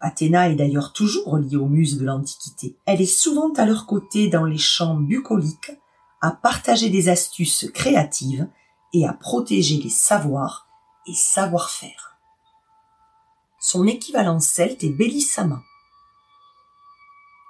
Athéna 0.00 0.50
est 0.50 0.56
d'ailleurs 0.56 0.92
toujours 0.92 1.36
liée 1.36 1.56
aux 1.56 1.68
muses 1.68 1.98
de 1.98 2.04
l'Antiquité. 2.04 2.76
Elle 2.86 3.00
est 3.00 3.06
souvent 3.06 3.52
à 3.52 3.66
leur 3.66 3.86
côté 3.86 4.28
dans 4.28 4.44
les 4.44 4.58
champs 4.58 4.96
bucoliques, 4.96 5.72
à 6.20 6.32
partager 6.32 6.90
des 6.90 7.08
astuces 7.08 7.70
créatives 7.72 8.48
et 8.92 9.06
à 9.06 9.12
protéger 9.12 9.76
les 9.76 9.90
savoirs 9.90 10.63
et 11.06 11.14
savoir-faire. 11.14 12.18
Son 13.60 13.86
équivalent 13.86 14.40
celte 14.40 14.84
est 14.84 14.90
Bellissama. 14.90 15.62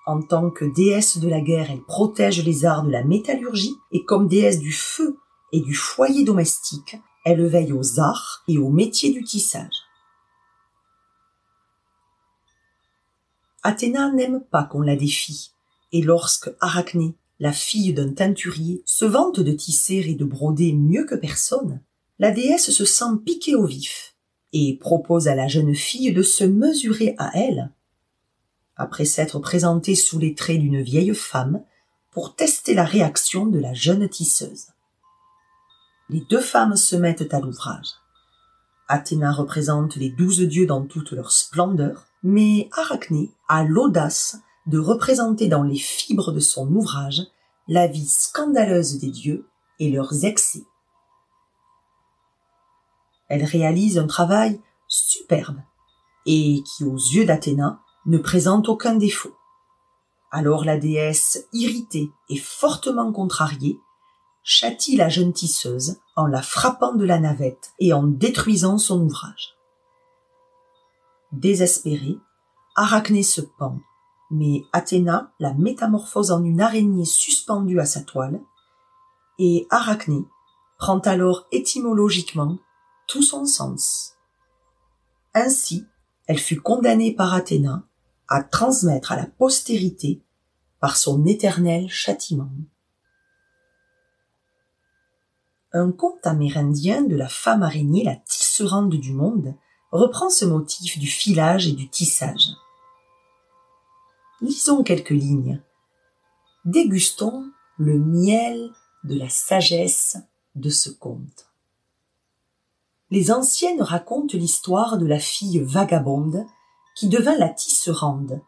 En 0.07 0.23
tant 0.23 0.51
que 0.51 0.65
déesse 0.65 1.19
de 1.19 1.29
la 1.29 1.41
guerre, 1.41 1.71
elle 1.71 1.83
protège 1.83 2.45
les 2.45 2.65
arts 2.65 2.85
de 2.85 2.91
la 2.91 3.03
métallurgie 3.03 3.77
et 3.91 4.05
comme 4.05 4.29
déesse 4.29 4.59
du 4.59 4.73
feu 4.73 5.19
et 5.53 5.61
du 5.61 5.75
foyer 5.75 6.25
domestique, 6.25 6.97
elle 7.25 7.47
veille 7.47 7.73
aux 7.73 8.01
arts 8.01 8.45
et 8.49 8.59
aux 8.59 8.69
métiers 8.69 9.13
du 9.13 9.25
tissage. 9.25 9.85
Athéna 13.63 14.13
n'aime 14.13 14.45
pas 14.45 14.65
qu'on 14.65 14.83
la 14.83 14.95
défie, 14.95 15.53
et 15.91 16.03
lorsque 16.03 16.51
Arachné, 16.61 17.17
la 17.41 17.53
fille 17.53 17.95
d'un 17.95 18.13
teinturier, 18.13 18.83
se 18.85 19.07
vante 19.07 19.41
de 19.41 19.53
tisser 19.53 20.05
et 20.07 20.15
de 20.15 20.25
broder 20.25 20.75
mieux 20.75 21.07
que 21.07 21.15
personne, 21.15 21.81
la 22.19 22.31
déesse 22.31 22.71
se 22.71 22.85
sent 22.85 23.19
piquée 23.25 23.55
au 23.55 23.67
vif 23.67 24.15
et 24.53 24.79
propose 24.81 25.29
à 25.29 25.35
la 25.35 25.49
jeune 25.49 25.75
fille 25.75 26.13
de 26.13 26.23
se 26.23 26.45
mesurer 26.45 27.15
à 27.19 27.31
elle, 27.35 27.73
après 28.77 29.05
s'être 29.05 29.39
présentée 29.41 29.95
sous 29.95 30.19
les 30.19 30.35
traits 30.35 30.61
d'une 30.61 30.83
vieille 30.83 31.15
femme, 31.15 31.63
pour 32.13 32.37
tester 32.37 32.75
la 32.75 32.85
réaction 32.85 33.47
de 33.47 33.59
la 33.59 33.75
jeune 33.75 34.09
tisseuse. 34.09 34.69
Les 36.09 36.21
deux 36.31 36.41
femmes 36.41 36.77
se 36.77 36.95
mettent 36.95 37.35
à 37.35 37.41
l'ouvrage. 37.41 37.89
Athéna 38.87 39.33
représente 39.33 39.97
les 39.97 40.11
douze 40.11 40.41
dieux 40.41 40.67
dans 40.67 40.85
toute 40.85 41.11
leur 41.13 41.33
splendeur, 41.33 42.07
mais 42.23 42.69
Arachné 42.73 43.31
a 43.49 43.65
l'audace 43.65 44.39
de 44.67 44.79
représenter 44.79 45.49
dans 45.49 45.63
les 45.63 45.79
fibres 45.79 46.33
de 46.33 46.41
son 46.41 46.69
ouvrage 46.73 47.23
la 47.67 47.87
vie 47.87 48.07
scandaleuse 48.07 48.99
des 48.99 49.11
dieux 49.11 49.49
et 49.79 49.91
leurs 49.91 50.25
excès. 50.25 50.63
Elle 53.29 53.45
réalise 53.45 53.99
un 53.99 54.07
travail 54.07 54.61
superbe 54.89 55.61
et 56.27 56.63
qui, 56.63 56.85
aux 56.85 56.97
yeux 56.97 57.25
d'Athéna, 57.25 57.81
ne 58.07 58.19
présente 58.19 58.69
aucun 58.69 58.95
défaut. 58.95 59.35
Alors 60.31 60.65
la 60.65 60.77
déesse, 60.77 61.47
irritée 61.53 62.11
et 62.29 62.37
fortement 62.37 63.13
contrariée, 63.13 63.79
châtie 64.43 64.97
la 64.97 65.09
jeune 65.09 65.33
tisseuse 65.33 66.01
en 66.17 66.27
la 66.27 66.43
frappant 66.43 66.95
de 66.95 67.05
la 67.05 67.19
navette 67.19 67.73
et 67.79 67.93
en 67.93 68.03
détruisant 68.03 68.79
son 68.79 69.01
ouvrage. 69.01 69.55
Désespérée, 71.33 72.19
Arachné 72.77 73.23
se 73.23 73.41
pend, 73.41 73.81
mais 74.31 74.65
Athéna 74.73 75.33
la 75.39 75.55
métamorphose 75.55 76.31
en 76.31 76.43
une 76.45 76.61
araignée 76.61 77.05
suspendue 77.05 77.81
à 77.81 77.87
sa 77.87 78.03
toile, 78.03 78.41
et 79.39 79.67
Arachné 79.71 80.25
prend 80.79 80.99
alors 80.99 81.47
étymologiquement 81.53 82.59
tout 83.07 83.23
son 83.23 83.47
sens. 83.47 84.15
Ainsi, 85.35 85.87
elle 86.27 86.39
fut 86.39 86.61
condamnée 86.61 87.13
par 87.13 87.35
Athéna 87.35 87.83
à 88.29 88.43
transmettre 88.43 89.13
à 89.13 89.17
la 89.17 89.27
postérité 89.27 90.23
par 90.81 90.97
son 90.97 91.25
éternel 91.27 91.89
châtiment. 91.89 92.51
Un 95.73 95.91
conte 95.91 96.27
amérindien 96.27 97.03
de 97.03 97.17
la 97.17 97.29
femme 97.29 97.63
araignée 97.63 98.05
la 98.05 98.17
tisserande 98.17 98.95
du 98.95 99.13
monde 99.13 99.55
reprend 99.91 100.31
ce 100.31 100.45
motif 100.45 100.99
du 100.99 101.07
filage 101.07 101.67
et 101.67 101.73
du 101.73 101.89
tissage. 101.89 102.49
Lisons 104.41 104.83
quelques 104.83 105.11
lignes. 105.11 105.63
Dégustons 106.65 107.51
le 107.79 107.99
miel 107.99 108.71
de 109.05 109.19
la 109.19 109.29
sagesse 109.29 110.17
de 110.55 110.71
ce 110.71 110.91
conte. 110.91 111.49
Les 113.15 113.31
anciennes 113.31 113.81
racontent 113.81 114.37
l'histoire 114.37 114.99
de 114.99 115.07
la 115.07 115.21
fille 115.21 115.61
vagabonde 115.61 116.47
qui 116.97 117.07
devint 117.09 117.39
la 117.39 117.49
tisserande, 117.49 118.43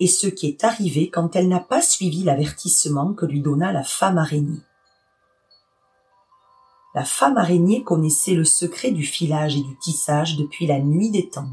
et 0.00 0.06
ce 0.06 0.26
qui 0.26 0.48
est 0.48 0.64
arrivé 0.64 1.08
quand 1.08 1.34
elle 1.34 1.48
n'a 1.48 1.60
pas 1.60 1.80
suivi 1.80 2.22
l'avertissement 2.22 3.14
que 3.14 3.24
lui 3.24 3.40
donna 3.40 3.72
la 3.72 3.82
femme 3.82 4.18
araignée. 4.18 4.60
La 6.94 7.06
femme 7.06 7.38
araignée 7.38 7.84
connaissait 7.84 8.34
le 8.34 8.44
secret 8.44 8.90
du 8.90 9.02
filage 9.02 9.56
et 9.56 9.62
du 9.62 9.78
tissage 9.78 10.36
depuis 10.36 10.66
la 10.66 10.78
nuit 10.78 11.10
des 11.10 11.30
temps. 11.30 11.48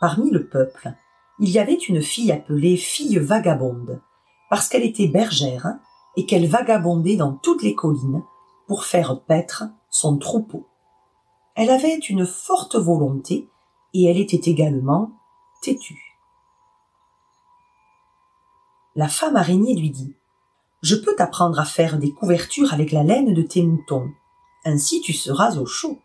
Parmi 0.00 0.30
le 0.30 0.48
peuple, 0.48 0.94
il 1.40 1.50
y 1.50 1.58
avait 1.58 1.74
une 1.74 2.00
fille 2.00 2.32
appelée 2.32 2.78
fille 2.78 3.18
vagabonde, 3.18 4.00
parce 4.48 4.70
qu'elle 4.70 4.84
était 4.84 5.08
bergère 5.08 5.74
et 6.16 6.24
qu'elle 6.24 6.48
vagabondait 6.48 7.16
dans 7.16 7.34
toutes 7.34 7.62
les 7.62 7.74
collines 7.74 8.24
pour 8.66 8.84
faire 8.84 9.20
paître 9.20 9.64
son 9.96 10.18
troupeau. 10.18 10.68
Elle 11.54 11.70
avait 11.70 11.96
une 11.96 12.26
forte 12.26 12.76
volonté 12.76 13.48
et 13.94 14.04
elle 14.04 14.18
était 14.18 14.50
également 14.50 15.12
têtue. 15.62 16.18
La 18.94 19.08
femme 19.08 19.36
araignée 19.36 19.74
lui 19.74 19.90
dit 19.90 20.14
Je 20.82 20.96
peux 20.96 21.16
t'apprendre 21.16 21.58
à 21.58 21.64
faire 21.64 21.98
des 21.98 22.12
couvertures 22.12 22.74
avec 22.74 22.92
la 22.92 23.04
laine 23.04 23.32
de 23.32 23.40
tes 23.40 23.62
moutons. 23.62 24.10
Ainsi 24.66 25.00
tu 25.00 25.14
seras 25.14 25.56
au 25.56 25.64
chaud. 25.64 25.98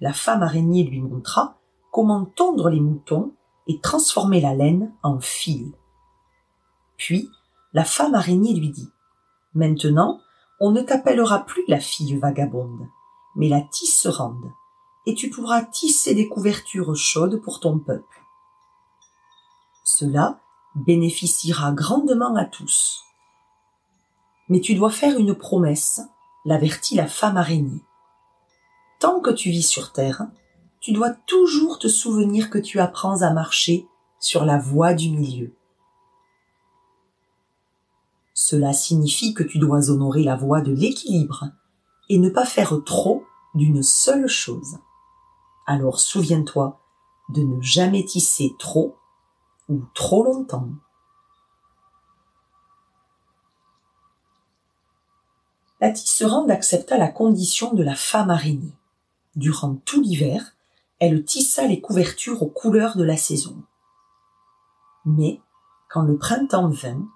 La 0.00 0.12
femme 0.12 0.42
araignée 0.42 0.82
lui 0.82 1.00
montra 1.00 1.60
comment 1.92 2.24
tondre 2.24 2.68
les 2.68 2.80
moutons 2.80 3.32
et 3.68 3.78
transformer 3.80 4.40
la 4.40 4.56
laine 4.56 4.92
en 5.04 5.20
fil. 5.20 5.70
Puis 6.96 7.30
la 7.74 7.84
femme 7.84 8.16
araignée 8.16 8.54
lui 8.54 8.70
dit 8.70 8.90
Maintenant, 9.54 10.20
on 10.60 10.70
ne 10.70 10.82
t'appellera 10.82 11.44
plus 11.44 11.64
la 11.68 11.80
fille 11.80 12.16
vagabonde, 12.16 12.88
mais 13.36 13.48
la 13.48 13.60
tisserande, 13.60 14.52
et 15.06 15.14
tu 15.14 15.30
pourras 15.30 15.62
tisser 15.62 16.14
des 16.14 16.28
couvertures 16.28 16.94
chaudes 16.94 17.40
pour 17.40 17.60
ton 17.60 17.78
peuple. 17.78 18.24
Cela 19.84 20.40
bénéficiera 20.74 21.72
grandement 21.72 22.34
à 22.36 22.44
tous. 22.44 23.04
Mais 24.48 24.60
tu 24.60 24.74
dois 24.74 24.90
faire 24.90 25.18
une 25.18 25.34
promesse, 25.34 26.00
l'avertit 26.44 26.94
la 26.94 27.06
femme 27.06 27.36
araignée. 27.36 27.84
Tant 28.98 29.20
que 29.20 29.30
tu 29.30 29.50
vis 29.50 29.66
sur 29.66 29.92
terre, 29.92 30.26
tu 30.80 30.92
dois 30.92 31.10
toujours 31.10 31.78
te 31.78 31.88
souvenir 31.88 32.50
que 32.50 32.58
tu 32.58 32.80
apprends 32.80 33.22
à 33.22 33.32
marcher 33.32 33.86
sur 34.20 34.44
la 34.44 34.58
voie 34.58 34.94
du 34.94 35.10
milieu. 35.10 35.57
Cela 38.40 38.72
signifie 38.72 39.34
que 39.34 39.42
tu 39.42 39.58
dois 39.58 39.90
honorer 39.90 40.22
la 40.22 40.36
voie 40.36 40.60
de 40.60 40.70
l'équilibre 40.70 41.46
et 42.08 42.20
ne 42.20 42.30
pas 42.30 42.44
faire 42.44 42.72
trop 42.86 43.24
d'une 43.56 43.82
seule 43.82 44.28
chose. 44.28 44.78
Alors 45.66 45.98
souviens-toi 45.98 46.80
de 47.30 47.42
ne 47.42 47.60
jamais 47.60 48.04
tisser 48.04 48.52
trop 48.60 48.96
ou 49.68 49.82
trop 49.92 50.22
longtemps. 50.22 50.68
La 55.80 55.90
tisserande 55.90 56.52
accepta 56.52 56.96
la 56.96 57.08
condition 57.08 57.74
de 57.74 57.82
la 57.82 57.96
femme 57.96 58.30
araignée. 58.30 58.78
Durant 59.34 59.74
tout 59.84 60.00
l'hiver, 60.00 60.54
elle 61.00 61.24
tissa 61.24 61.66
les 61.66 61.80
couvertures 61.80 62.44
aux 62.44 62.50
couleurs 62.50 62.96
de 62.96 63.02
la 63.02 63.16
saison. 63.16 63.64
Mais, 65.04 65.40
quand 65.88 66.02
le 66.02 66.16
printemps 66.16 66.68
vint, 66.68 67.08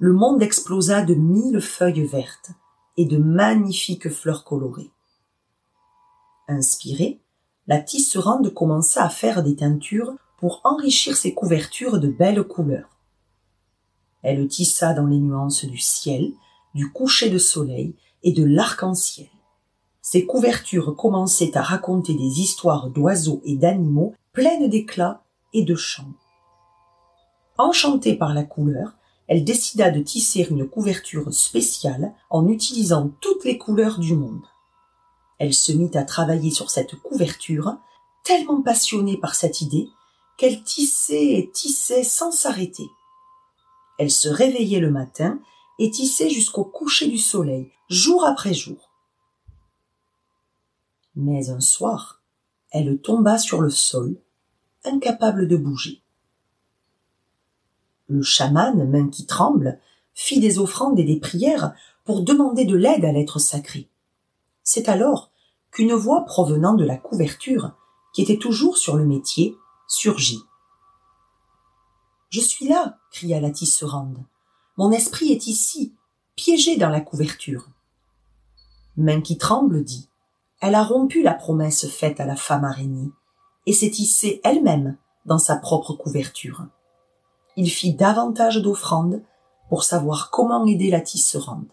le 0.00 0.14
monde 0.14 0.42
explosa 0.42 1.02
de 1.02 1.12
mille 1.12 1.60
feuilles 1.60 2.06
vertes 2.06 2.52
et 2.96 3.04
de 3.04 3.18
magnifiques 3.18 4.08
fleurs 4.08 4.44
colorées. 4.44 4.90
Inspirée, 6.48 7.20
la 7.66 7.82
tisserande 7.82 8.52
commença 8.54 9.04
à 9.04 9.10
faire 9.10 9.42
des 9.42 9.56
teintures 9.56 10.14
pour 10.38 10.62
enrichir 10.64 11.18
ses 11.18 11.34
couvertures 11.34 12.00
de 12.00 12.08
belles 12.08 12.42
couleurs. 12.42 12.88
Elle 14.22 14.48
tissa 14.48 14.94
dans 14.94 15.06
les 15.06 15.18
nuances 15.18 15.66
du 15.66 15.76
ciel, 15.78 16.32
du 16.74 16.90
coucher 16.90 17.28
de 17.28 17.38
soleil 17.38 17.94
et 18.22 18.32
de 18.32 18.44
l'arc-en-ciel. 18.44 19.28
Ses 20.00 20.24
couvertures 20.24 20.96
commençaient 20.96 21.58
à 21.58 21.62
raconter 21.62 22.14
des 22.14 22.40
histoires 22.40 22.88
d'oiseaux 22.88 23.42
et 23.44 23.56
d'animaux 23.56 24.14
pleines 24.32 24.70
d'éclats 24.70 25.22
et 25.52 25.62
de 25.62 25.74
chants. 25.74 26.14
Enchantée 27.58 28.16
par 28.16 28.32
la 28.32 28.44
couleur, 28.44 28.94
elle 29.30 29.44
décida 29.44 29.92
de 29.92 30.02
tisser 30.02 30.48
une 30.50 30.68
couverture 30.68 31.32
spéciale 31.32 32.12
en 32.30 32.48
utilisant 32.48 33.12
toutes 33.20 33.44
les 33.44 33.58
couleurs 33.58 34.00
du 34.00 34.16
monde. 34.16 34.44
Elle 35.38 35.54
se 35.54 35.70
mit 35.70 35.96
à 35.96 36.02
travailler 36.02 36.50
sur 36.50 36.68
cette 36.68 36.96
couverture, 36.96 37.76
tellement 38.24 38.60
passionnée 38.60 39.16
par 39.16 39.36
cette 39.36 39.60
idée 39.60 39.88
qu'elle 40.36 40.64
tissait 40.64 41.34
et 41.34 41.50
tissait 41.52 42.02
sans 42.02 42.32
s'arrêter. 42.32 42.88
Elle 44.00 44.10
se 44.10 44.28
réveillait 44.28 44.80
le 44.80 44.90
matin 44.90 45.38
et 45.78 45.92
tissait 45.92 46.28
jusqu'au 46.28 46.64
coucher 46.64 47.06
du 47.06 47.18
soleil, 47.18 47.70
jour 47.88 48.24
après 48.24 48.52
jour. 48.52 48.90
Mais 51.14 51.50
un 51.50 51.60
soir, 51.60 52.20
elle 52.72 53.00
tomba 53.00 53.38
sur 53.38 53.60
le 53.60 53.70
sol, 53.70 54.20
incapable 54.84 55.46
de 55.46 55.56
bouger. 55.56 55.99
Le 58.10 58.22
chaman, 58.22 58.90
main 58.90 59.08
qui 59.08 59.24
tremble, 59.24 59.78
fit 60.14 60.40
des 60.40 60.58
offrandes 60.58 60.98
et 60.98 61.04
des 61.04 61.20
prières 61.20 61.74
pour 62.04 62.22
demander 62.22 62.64
de 62.64 62.74
l'aide 62.74 63.04
à 63.04 63.12
l'être 63.12 63.38
sacré. 63.38 63.88
C'est 64.64 64.88
alors 64.88 65.30
qu'une 65.70 65.92
voix 65.92 66.24
provenant 66.24 66.74
de 66.74 66.84
la 66.84 66.96
couverture, 66.96 67.70
qui 68.12 68.22
était 68.22 68.38
toujours 68.38 68.78
sur 68.78 68.96
le 68.96 69.06
métier, 69.06 69.56
surgit. 69.86 70.42
Je 72.30 72.40
suis 72.40 72.66
là, 72.66 72.98
cria 73.12 73.40
la 73.40 73.52
tisserande. 73.52 74.24
Mon 74.76 74.90
esprit 74.90 75.30
est 75.30 75.46
ici, 75.46 75.94
piégé 76.34 76.76
dans 76.76 76.90
la 76.90 77.00
couverture. 77.00 77.68
Main 78.96 79.20
qui 79.20 79.38
tremble 79.38 79.84
dit. 79.84 80.08
Elle 80.60 80.74
a 80.74 80.82
rompu 80.82 81.22
la 81.22 81.34
promesse 81.34 81.86
faite 81.86 82.18
à 82.18 82.26
la 82.26 82.34
femme 82.34 82.64
araignée, 82.64 83.12
et 83.66 83.72
s'est 83.72 83.90
tissée 83.90 84.40
elle-même 84.42 84.96
dans 85.26 85.38
sa 85.38 85.54
propre 85.54 85.92
couverture 85.92 86.66
il 87.56 87.70
fit 87.70 87.94
davantage 87.94 88.62
d'offrandes 88.62 89.22
pour 89.68 89.84
savoir 89.84 90.30
comment 90.30 90.66
aider 90.66 90.90
la 90.90 91.00
tisserande. 91.00 91.70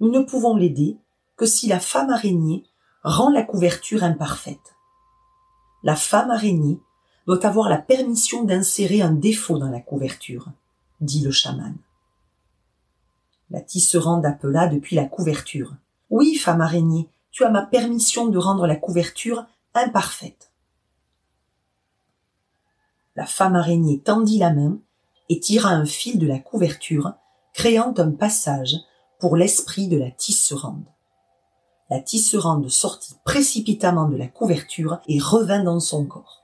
Nous 0.00 0.10
ne 0.10 0.20
pouvons 0.20 0.56
l'aider 0.56 0.98
que 1.36 1.46
si 1.46 1.66
la 1.66 1.80
femme 1.80 2.10
araignée 2.10 2.64
rend 3.02 3.30
la 3.30 3.42
couverture 3.42 4.04
imparfaite. 4.04 4.74
La 5.82 5.96
femme 5.96 6.30
araignée 6.30 6.80
doit 7.26 7.44
avoir 7.46 7.68
la 7.68 7.78
permission 7.78 8.44
d'insérer 8.44 9.02
un 9.02 9.12
défaut 9.12 9.58
dans 9.58 9.70
la 9.70 9.80
couverture, 9.80 10.48
dit 11.00 11.22
le 11.22 11.30
chaman. 11.30 11.76
La 13.50 13.60
tisserande 13.60 14.26
appela 14.26 14.66
depuis 14.66 14.96
la 14.96 15.04
couverture. 15.04 15.74
Oui, 16.10 16.34
femme 16.34 16.60
araignée, 16.60 17.08
tu 17.30 17.44
as 17.44 17.50
ma 17.50 17.62
permission 17.62 18.26
de 18.26 18.38
rendre 18.38 18.66
la 18.66 18.76
couverture 18.76 19.46
imparfaite 19.74 20.52
la 23.16 23.26
femme 23.26 23.56
araignée 23.56 23.98
tendit 23.98 24.38
la 24.38 24.52
main 24.52 24.78
et 25.28 25.40
tira 25.40 25.70
un 25.70 25.86
fil 25.86 26.18
de 26.18 26.26
la 26.26 26.38
couverture, 26.38 27.14
créant 27.54 27.94
un 27.96 28.12
passage 28.12 28.76
pour 29.18 29.36
l'esprit 29.36 29.88
de 29.88 29.96
la 29.96 30.10
tisserande. 30.10 30.84
La 31.88 32.00
tisserande 32.00 32.68
sortit 32.68 33.14
précipitamment 33.24 34.08
de 34.08 34.16
la 34.16 34.28
couverture 34.28 35.00
et 35.08 35.18
revint 35.18 35.62
dans 35.62 35.80
son 35.80 36.04
corps. 36.04 36.42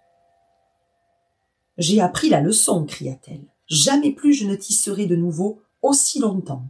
J'ai 1.78 2.00
appris 2.00 2.28
la 2.28 2.40
leçon, 2.40 2.84
cria-t-elle. 2.84 3.44
Jamais 3.66 4.12
plus 4.12 4.32
je 4.32 4.46
ne 4.46 4.54
tisserai 4.54 5.06
de 5.06 5.16
nouveau 5.16 5.62
aussi 5.82 6.20
longtemps. 6.20 6.64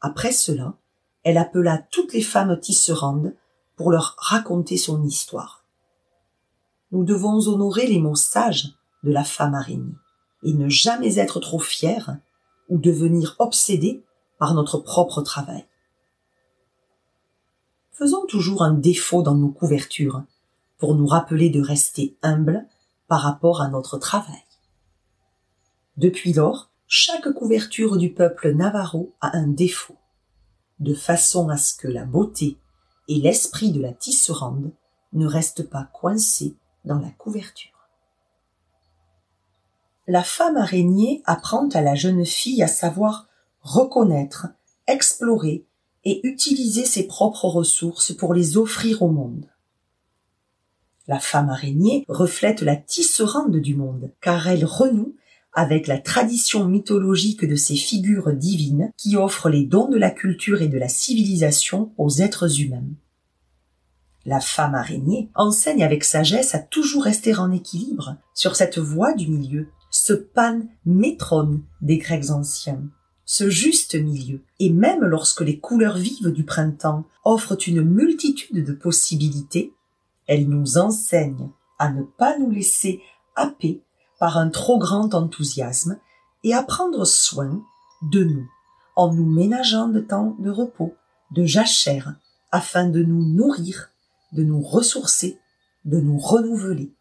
Après 0.00 0.32
cela, 0.32 0.74
elle 1.22 1.38
appela 1.38 1.78
toutes 1.90 2.12
les 2.12 2.22
femmes 2.22 2.58
tisserandes 2.60 3.34
pour 3.76 3.90
leur 3.90 4.16
raconter 4.18 4.76
son 4.76 5.02
histoire. 5.04 5.64
Nous 6.92 7.04
devons 7.04 7.48
honorer 7.48 7.86
les 7.86 7.98
mots 7.98 8.14
sages 8.14 8.74
de 9.04 9.12
la 9.12 9.24
femme 9.24 9.54
araignée 9.54 9.94
et 10.42 10.52
ne 10.52 10.68
jamais 10.68 11.18
être 11.18 11.40
trop 11.40 11.58
fiers 11.58 12.04
ou 12.68 12.78
devenir 12.78 13.36
obsédés 13.38 14.04
par 14.38 14.54
notre 14.54 14.78
propre 14.78 15.22
travail. 15.22 15.66
Faisons 17.92 18.26
toujours 18.26 18.62
un 18.62 18.74
défaut 18.74 19.22
dans 19.22 19.36
nos 19.36 19.50
couvertures 19.50 20.24
pour 20.78 20.94
nous 20.94 21.06
rappeler 21.06 21.50
de 21.50 21.60
rester 21.60 22.16
humbles 22.22 22.66
par 23.06 23.20
rapport 23.20 23.60
à 23.62 23.68
notre 23.68 23.98
travail. 23.98 24.42
Depuis 25.96 26.32
lors, 26.32 26.70
chaque 26.86 27.32
couverture 27.32 27.96
du 27.96 28.12
peuple 28.12 28.52
navarro 28.52 29.14
a 29.20 29.36
un 29.36 29.46
défaut, 29.46 29.96
de 30.80 30.94
façon 30.94 31.48
à 31.48 31.56
ce 31.56 31.74
que 31.76 31.88
la 31.88 32.04
beauté 32.04 32.58
et 33.08 33.20
l'esprit 33.20 33.70
de 33.70 33.80
la 33.80 33.92
tisserande 33.92 34.72
ne 35.12 35.26
restent 35.26 35.68
pas 35.68 35.84
coincés 35.92 36.56
dans 36.84 36.98
la 36.98 37.10
couverture. 37.10 37.73
La 40.06 40.22
femme 40.22 40.58
araignée 40.58 41.22
apprend 41.24 41.68
à 41.70 41.80
la 41.80 41.94
jeune 41.94 42.26
fille 42.26 42.62
à 42.62 42.68
savoir 42.68 43.26
reconnaître, 43.62 44.48
explorer 44.86 45.64
et 46.04 46.20
utiliser 46.26 46.84
ses 46.84 47.06
propres 47.06 47.46
ressources 47.46 48.12
pour 48.12 48.34
les 48.34 48.58
offrir 48.58 49.02
au 49.02 49.08
monde. 49.08 49.48
La 51.06 51.18
femme 51.18 51.48
araignée 51.48 52.04
reflète 52.08 52.60
la 52.60 52.76
tisserande 52.76 53.56
du 53.56 53.74
monde, 53.74 54.10
car 54.20 54.46
elle 54.46 54.66
renoue 54.66 55.16
avec 55.54 55.86
la 55.86 55.98
tradition 55.98 56.66
mythologique 56.66 57.46
de 57.46 57.56
ces 57.56 57.76
figures 57.76 58.32
divines 58.34 58.92
qui 58.98 59.16
offrent 59.16 59.48
les 59.48 59.64
dons 59.64 59.88
de 59.88 59.96
la 59.96 60.10
culture 60.10 60.60
et 60.60 60.68
de 60.68 60.78
la 60.78 60.88
civilisation 60.88 61.92
aux 61.96 62.10
êtres 62.10 62.60
humains. 62.60 62.84
La 64.26 64.40
femme 64.40 64.74
araignée 64.74 65.30
enseigne 65.34 65.84
avec 65.84 66.04
sagesse 66.04 66.54
à 66.54 66.58
toujours 66.58 67.04
rester 67.04 67.34
en 67.36 67.52
équilibre 67.52 68.16
sur 68.34 68.56
cette 68.56 68.78
voie 68.78 69.12
du 69.12 69.28
milieu, 69.28 69.68
ce 70.06 70.12
pan 70.12 70.60
métrone 70.84 71.62
des 71.80 71.96
Grecs 71.96 72.28
anciens, 72.28 72.82
ce 73.24 73.48
juste 73.48 73.94
milieu. 73.94 74.42
Et 74.60 74.68
même 74.68 75.02
lorsque 75.02 75.40
les 75.40 75.58
couleurs 75.58 75.96
vives 75.96 76.30
du 76.30 76.44
printemps 76.44 77.04
offrent 77.24 77.56
une 77.66 77.80
multitude 77.80 78.66
de 78.66 78.74
possibilités, 78.74 79.72
elle 80.26 80.46
nous 80.46 80.76
enseigne 80.76 81.48
à 81.78 81.90
ne 81.90 82.02
pas 82.02 82.38
nous 82.38 82.50
laisser 82.50 83.00
happer 83.34 83.80
par 84.20 84.36
un 84.36 84.50
trop 84.50 84.78
grand 84.78 85.14
enthousiasme 85.14 85.98
et 86.42 86.52
à 86.52 86.62
prendre 86.62 87.06
soin 87.06 87.64
de 88.02 88.24
nous 88.24 88.46
en 88.96 89.10
nous 89.10 89.24
ménageant 89.24 89.88
de 89.88 90.00
temps 90.00 90.36
de 90.38 90.50
repos, 90.50 90.94
de 91.30 91.46
jachère, 91.46 92.14
afin 92.52 92.90
de 92.90 93.02
nous 93.02 93.24
nourrir, 93.24 93.88
de 94.32 94.44
nous 94.44 94.60
ressourcer, 94.60 95.38
de 95.86 95.98
nous 95.98 96.18
renouveler. 96.18 96.93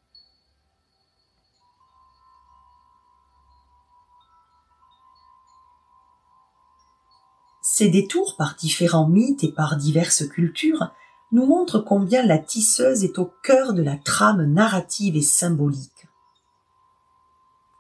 Ces 7.75 7.89
détours 7.89 8.35
par 8.37 8.55
différents 8.55 9.07
mythes 9.07 9.43
et 9.43 9.51
par 9.51 9.77
diverses 9.77 10.27
cultures 10.27 10.91
nous 11.31 11.47
montrent 11.47 11.79
combien 11.79 12.23
la 12.23 12.37
tisseuse 12.37 13.03
est 13.03 13.17
au 13.17 13.31
cœur 13.43 13.73
de 13.73 13.81
la 13.81 13.97
trame 13.97 14.45
narrative 14.45 15.15
et 15.15 15.21
symbolique 15.21 16.07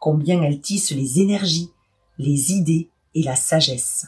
combien 0.03 0.41
elle 0.41 0.59
tisse 0.59 0.91
les 0.91 1.21
énergies, 1.21 1.71
les 2.17 2.51
idées 2.51 2.89
et 3.15 3.23
la 3.23 3.37
sagesse. 3.37 4.07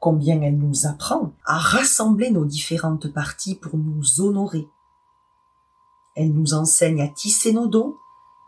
Combien 0.00 0.42
elle 0.42 0.58
nous 0.58 0.84
apprend 0.84 1.32
à 1.44 1.58
rassembler 1.58 2.32
nos 2.32 2.44
différentes 2.44 3.06
parties 3.12 3.54
pour 3.54 3.76
nous 3.76 4.20
honorer. 4.20 4.66
Elle 6.16 6.32
nous 6.32 6.54
enseigne 6.54 7.00
à 7.02 7.06
tisser 7.06 7.52
nos 7.52 7.68
dons, 7.68 7.94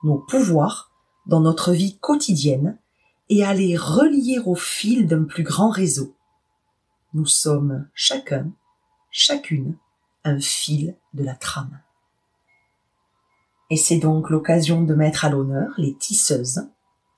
nos 0.03 0.19
pouvoirs 0.19 0.91
dans 1.27 1.39
notre 1.39 1.71
vie 1.71 1.97
quotidienne 1.99 2.77
et 3.35 3.45
à 3.45 3.53
les 3.53 3.77
relier 3.77 4.39
au 4.45 4.55
fil 4.55 5.09
d'un 5.09 5.25
plus 5.25 5.43
grand 5.43 5.69
réseau. 5.69 6.15
Nous 7.15 7.27
sommes 7.27 7.89
chacun, 7.93 8.53
chacune, 9.11 9.77
un 10.23 10.39
fil 10.39 10.95
de 11.15 11.25
la 11.25 11.35
trame. 11.35 11.81
Et 13.71 13.77
c'est 13.77 13.99
donc 13.99 14.31
l'occasion 14.31 14.83
de 14.83 14.95
mettre 14.95 15.25
à 15.25 15.31
l'honneur 15.31 15.75
les 15.79 15.97
tisseuses, 15.97 16.69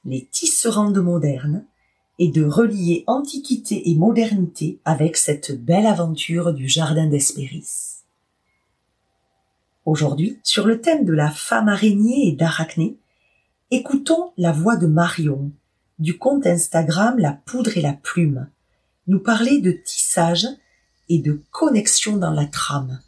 les 0.06 0.26
tisserandes 0.32 0.96
modernes, 0.96 1.66
et 2.18 2.28
de 2.28 2.46
relier 2.46 3.04
antiquité 3.06 3.90
et 3.90 3.94
modernité 3.94 4.80
avec 4.86 5.18
cette 5.18 5.62
belle 5.62 5.86
aventure 5.86 6.54
du 6.54 6.66
jardin 6.66 7.06
d'Hespéris. 7.06 8.04
Aujourd'hui, 9.84 10.40
sur 10.42 10.66
le 10.66 10.80
thème 10.80 11.04
de 11.04 11.12
la 11.12 11.30
femme 11.30 11.68
araignée 11.68 12.28
et 12.28 12.32
d'arachné, 12.32 12.96
écoutons 13.70 14.32
la 14.38 14.52
voix 14.52 14.76
de 14.76 14.86
Marion, 14.86 15.52
du 15.98 16.18
compte 16.18 16.46
Instagram 16.46 17.18
La 17.18 17.32
Poudre 17.32 17.76
et 17.78 17.80
la 17.80 17.94
Plume, 17.94 18.50
nous 19.06 19.20
parler 19.20 19.60
de 19.60 19.72
tissage 19.72 20.46
et 21.08 21.20
de 21.20 21.42
connexion 21.50 22.16
dans 22.16 22.32
la 22.32 22.46
trame. 22.46 23.00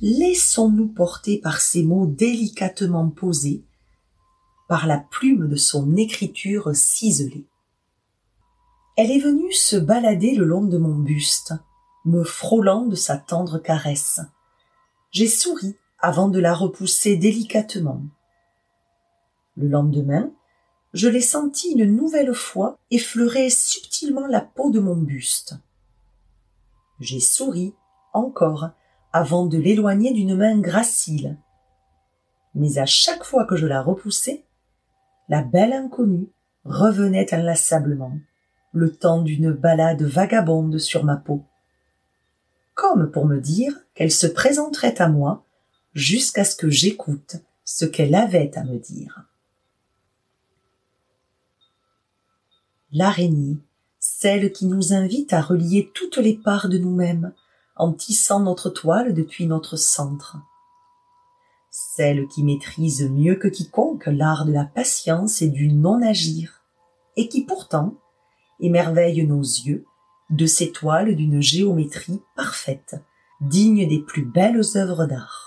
Laissons-nous 0.00 0.88
porter 0.88 1.38
par 1.38 1.60
ces 1.60 1.82
mots 1.82 2.06
délicatement 2.06 3.08
posés, 3.10 3.64
par 4.68 4.86
la 4.86 4.98
plume 4.98 5.48
de 5.48 5.56
son 5.56 5.96
écriture 5.96 6.74
ciselée. 6.74 7.46
Elle 8.96 9.10
est 9.10 9.20
venue 9.20 9.52
se 9.52 9.76
balader 9.76 10.34
le 10.34 10.44
long 10.44 10.64
de 10.64 10.78
mon 10.78 10.96
buste, 10.96 11.54
me 12.04 12.24
frôlant 12.24 12.86
de 12.86 12.94
sa 12.94 13.18
tendre 13.18 13.58
caresse. 13.58 14.20
J'ai 15.10 15.28
souri 15.28 15.76
avant 15.98 16.28
de 16.28 16.38
la 16.38 16.54
repousser 16.54 17.16
délicatement. 17.16 18.02
Le 19.56 19.68
lendemain, 19.68 20.30
je 20.96 21.08
l'ai 21.08 21.20
sentie 21.20 21.72
une 21.72 21.94
nouvelle 21.94 22.32
fois 22.32 22.78
effleurer 22.90 23.50
subtilement 23.50 24.26
la 24.26 24.40
peau 24.40 24.70
de 24.70 24.80
mon 24.80 24.96
buste. 24.96 25.54
J'ai 27.00 27.20
souri 27.20 27.74
encore 28.14 28.70
avant 29.12 29.44
de 29.44 29.58
l'éloigner 29.58 30.14
d'une 30.14 30.34
main 30.34 30.58
gracile. 30.58 31.36
Mais 32.54 32.78
à 32.78 32.86
chaque 32.86 33.24
fois 33.24 33.44
que 33.44 33.56
je 33.56 33.66
la 33.66 33.82
repoussais, 33.82 34.44
la 35.28 35.42
belle 35.42 35.74
inconnue 35.74 36.30
revenait 36.64 37.34
inlassablement, 37.34 38.18
le 38.72 38.90
temps 38.90 39.20
d'une 39.20 39.52
balade 39.52 40.02
vagabonde 40.02 40.78
sur 40.78 41.04
ma 41.04 41.16
peau, 41.16 41.44
comme 42.72 43.10
pour 43.10 43.26
me 43.26 43.38
dire 43.38 43.74
qu'elle 43.94 44.10
se 44.10 44.26
présenterait 44.26 44.98
à 45.02 45.10
moi 45.10 45.44
jusqu'à 45.92 46.44
ce 46.44 46.56
que 46.56 46.70
j'écoute 46.70 47.36
ce 47.66 47.84
qu'elle 47.84 48.14
avait 48.14 48.56
à 48.56 48.64
me 48.64 48.78
dire. 48.78 49.25
L'araignée, 52.98 53.58
celle 53.98 54.52
qui 54.52 54.64
nous 54.64 54.94
invite 54.94 55.34
à 55.34 55.42
relier 55.42 55.90
toutes 55.92 56.16
les 56.16 56.34
parts 56.34 56.70
de 56.70 56.78
nous-mêmes, 56.78 57.34
en 57.76 57.92
tissant 57.92 58.40
notre 58.40 58.70
toile 58.70 59.12
depuis 59.12 59.44
notre 59.44 59.76
centre. 59.76 60.38
Celle 61.70 62.26
qui 62.26 62.42
maîtrise 62.42 63.06
mieux 63.10 63.34
que 63.34 63.48
quiconque 63.48 64.06
l'art 64.06 64.46
de 64.46 64.52
la 64.52 64.64
patience 64.64 65.42
et 65.42 65.48
du 65.48 65.70
non-agir, 65.70 66.62
et 67.18 67.28
qui 67.28 67.44
pourtant 67.44 67.92
émerveille 68.60 69.26
nos 69.26 69.42
yeux 69.42 69.84
de 70.30 70.46
ces 70.46 70.72
toiles 70.72 71.16
d'une 71.16 71.42
géométrie 71.42 72.22
parfaite, 72.34 72.96
digne 73.42 73.86
des 73.86 74.00
plus 74.00 74.24
belles 74.24 74.64
œuvres 74.74 75.04
d'art. 75.04 75.45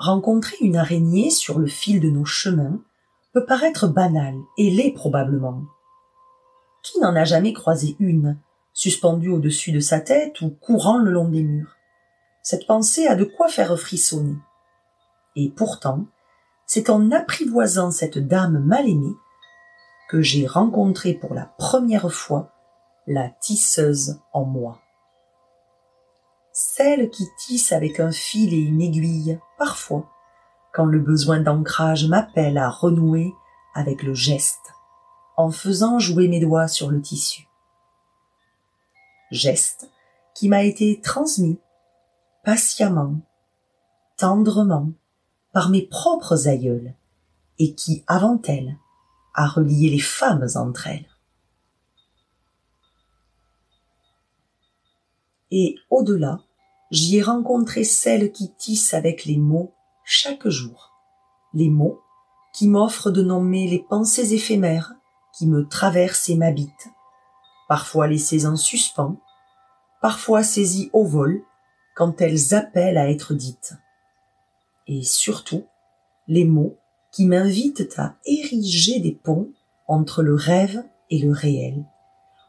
Rencontrer 0.00 0.56
une 0.62 0.76
araignée 0.76 1.28
sur 1.28 1.58
le 1.58 1.66
fil 1.66 2.00
de 2.00 2.08
nos 2.08 2.24
chemins 2.24 2.80
peut 3.34 3.44
paraître 3.44 3.86
banal, 3.86 4.34
et 4.56 4.70
l'est 4.70 4.92
probablement. 4.92 5.60
Qui 6.82 7.00
n'en 7.00 7.14
a 7.14 7.24
jamais 7.24 7.52
croisé 7.52 7.96
une, 7.98 8.38
suspendue 8.72 9.28
au-dessus 9.28 9.72
de 9.72 9.80
sa 9.80 10.00
tête 10.00 10.40
ou 10.40 10.48
courant 10.48 10.96
le 10.96 11.10
long 11.10 11.28
des 11.28 11.42
murs? 11.42 11.76
Cette 12.42 12.66
pensée 12.66 13.08
a 13.08 13.14
de 13.14 13.24
quoi 13.24 13.48
faire 13.48 13.78
frissonner. 13.78 14.36
Et 15.36 15.50
pourtant, 15.50 16.06
c'est 16.64 16.88
en 16.88 17.10
apprivoisant 17.10 17.90
cette 17.90 18.26
dame 18.26 18.58
mal 18.58 18.88
aimée 18.88 19.16
que 20.08 20.22
j'ai 20.22 20.46
rencontré 20.46 21.12
pour 21.12 21.34
la 21.34 21.44
première 21.58 22.10
fois 22.10 22.54
la 23.06 23.28
tisseuse 23.28 24.18
en 24.32 24.46
moi. 24.46 24.80
Celle 26.54 27.10
qui 27.10 27.26
tisse 27.38 27.72
avec 27.72 28.00
un 28.00 28.12
fil 28.12 28.54
et 28.54 28.58
une 28.58 28.80
aiguille, 28.80 29.38
parfois, 29.60 30.10
quand 30.72 30.86
le 30.86 30.98
besoin 30.98 31.38
d'ancrage 31.38 32.08
m'appelle 32.08 32.56
à 32.56 32.70
renouer 32.70 33.34
avec 33.74 34.02
le 34.02 34.14
geste 34.14 34.72
en 35.36 35.50
faisant 35.50 35.98
jouer 35.98 36.28
mes 36.28 36.40
doigts 36.40 36.66
sur 36.66 36.90
le 36.90 37.02
tissu. 37.02 37.46
Geste 39.30 39.90
qui 40.34 40.48
m'a 40.48 40.64
été 40.64 41.02
transmis 41.02 41.60
patiemment, 42.42 43.20
tendrement, 44.16 44.92
par 45.52 45.68
mes 45.68 45.82
propres 45.82 46.48
aïeules, 46.48 46.94
et 47.58 47.74
qui, 47.74 48.02
avant 48.06 48.40
elles, 48.48 48.78
a 49.34 49.46
relié 49.46 49.90
les 49.90 50.00
femmes 50.00 50.46
entre 50.54 50.86
elles. 50.86 51.08
Et 55.50 55.76
au-delà, 55.90 56.40
j'y 56.90 57.18
ai 57.18 57.22
rencontré 57.22 57.84
celles 57.84 58.32
qui 58.32 58.52
tissent 58.52 58.94
avec 58.94 59.24
les 59.24 59.36
mots 59.36 59.72
chaque 60.04 60.48
jour, 60.48 60.92
les 61.54 61.68
mots 61.68 62.00
qui 62.52 62.68
m'offrent 62.68 63.10
de 63.10 63.22
nommer 63.22 63.68
les 63.68 63.78
pensées 63.78 64.34
éphémères 64.34 64.94
qui 65.32 65.46
me 65.46 65.66
traversent 65.68 66.28
et 66.28 66.36
m'habitent, 66.36 66.88
parfois 67.68 68.08
laissées 68.08 68.46
en 68.46 68.56
suspens, 68.56 69.16
parfois 70.02 70.42
saisies 70.42 70.90
au 70.92 71.04
vol 71.04 71.42
quand 71.94 72.20
elles 72.20 72.54
appellent 72.54 72.98
à 72.98 73.08
être 73.10 73.34
dites. 73.34 73.74
Et 74.88 75.02
surtout, 75.02 75.64
les 76.26 76.44
mots 76.44 76.76
qui 77.12 77.26
m'invitent 77.26 77.94
à 77.98 78.16
ériger 78.24 79.00
des 79.00 79.12
ponts 79.12 79.50
entre 79.86 80.22
le 80.22 80.34
rêve 80.34 80.82
et 81.10 81.18
le 81.18 81.30
réel, 81.30 81.84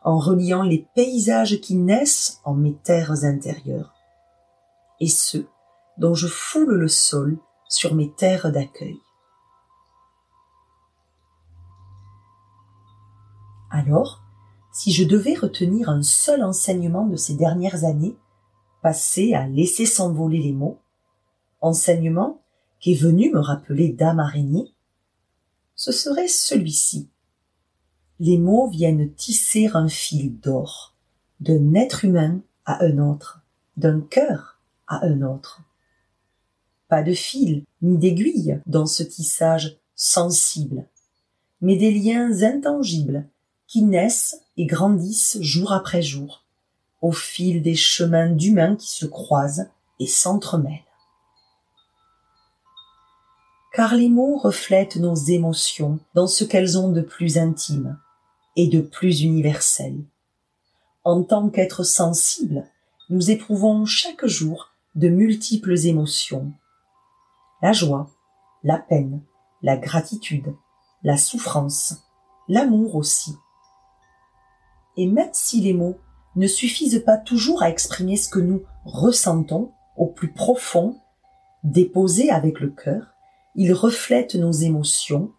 en 0.03 0.17
reliant 0.17 0.63
les 0.63 0.87
paysages 0.95 1.59
qui 1.61 1.75
naissent 1.75 2.39
en 2.43 2.53
mes 2.53 2.75
terres 2.75 3.23
intérieures, 3.23 3.93
et 5.01 5.07
ceux 5.07 5.47
dont 5.97 6.13
je 6.13 6.27
foule 6.27 6.75
le 6.75 6.87
sol 6.87 7.37
sur 7.67 7.95
mes 7.95 8.13
terres 8.13 8.51
d'accueil. 8.51 8.99
Alors, 13.69 14.21
si 14.71 14.91
je 14.91 15.03
devais 15.03 15.33
retenir 15.33 15.89
un 15.89 16.03
seul 16.03 16.43
enseignement 16.43 17.05
de 17.05 17.15
ces 17.15 17.33
dernières 17.33 17.83
années, 17.83 18.15
passé 18.81 19.33
à 19.33 19.47
laisser 19.47 19.85
s'envoler 19.85 20.39
les 20.39 20.53
mots, 20.53 20.79
enseignement 21.61 22.41
qui 22.79 22.93
est 22.93 23.01
venu 23.01 23.31
me 23.31 23.39
rappeler 23.39 23.89
Dame 23.89 24.19
Araignée, 24.19 24.73
ce 25.75 25.91
serait 25.91 26.27
celui-ci. 26.27 27.09
Les 28.19 28.37
mots 28.37 28.67
viennent 28.67 29.13
tisser 29.13 29.69
un 29.73 29.87
fil 29.87 30.39
d'or, 30.39 30.95
d'un 31.39 31.73
être 31.73 32.05
humain 32.05 32.41
à 32.65 32.83
un 32.83 32.97
autre, 32.97 33.41
d'un 33.77 34.01
cœur 34.01 34.50
à 34.91 35.05
un 35.05 35.21
autre. 35.21 35.61
Pas 36.87 37.03
de 37.03 37.13
fil 37.13 37.63
ni 37.81 37.97
d'aiguille 37.97 38.61
dans 38.65 38.85
ce 38.85 39.03
tissage 39.03 39.77
sensible, 39.95 40.85
mais 41.61 41.75
des 41.75 41.91
liens 41.91 42.43
intangibles 42.43 43.27
qui 43.67 43.83
naissent 43.83 44.41
et 44.57 44.65
grandissent 44.65 45.37
jour 45.41 45.73
après 45.73 46.01
jour, 46.01 46.43
au 47.01 47.11
fil 47.11 47.61
des 47.61 47.75
chemins 47.75 48.29
d'humains 48.29 48.75
qui 48.75 48.89
se 48.89 49.05
croisent 49.05 49.69
et 49.99 50.07
s'entremêlent 50.07 50.83
car 53.71 53.95
les 53.95 54.09
mots 54.09 54.37
reflètent 54.37 54.97
nos 54.97 55.15
émotions 55.15 55.99
dans 56.13 56.27
ce 56.27 56.43
qu'elles 56.43 56.77
ont 56.77 56.91
de 56.91 57.01
plus 57.01 57.37
intime 57.37 57.97
et 58.55 58.67
de 58.67 58.81
plus 58.81 59.21
universel. 59.21 59.95
En 61.03 61.23
tant 61.23 61.49
qu'êtres 61.49 61.83
sensibles, 61.83 62.65
nous 63.09 63.31
éprouvons 63.31 63.85
chaque 63.85 64.25
jour 64.25 64.70
de 64.95 65.07
multiples 65.07 65.77
émotions. 65.85 66.51
La 67.61 67.71
joie, 67.71 68.09
la 68.63 68.77
peine, 68.77 69.21
la 69.61 69.77
gratitude, 69.77 70.53
la 71.03 71.17
souffrance, 71.17 72.03
l'amour 72.47 72.95
aussi. 72.95 73.35
Et 74.97 75.07
même 75.07 75.29
si 75.31 75.61
les 75.61 75.73
mots 75.73 75.97
ne 76.35 76.47
suffisent 76.47 77.03
pas 77.05 77.17
toujours 77.17 77.63
à 77.63 77.69
exprimer 77.69 78.17
ce 78.17 78.29
que 78.29 78.39
nous 78.39 78.63
ressentons 78.85 79.71
au 79.95 80.07
plus 80.07 80.31
profond, 80.31 80.99
déposés 81.63 82.29
avec 82.29 82.59
le 82.59 82.69
cœur, 82.69 83.13
il 83.55 83.73
reflète 83.73 84.35
nos 84.35 84.51
émotions, 84.51 85.31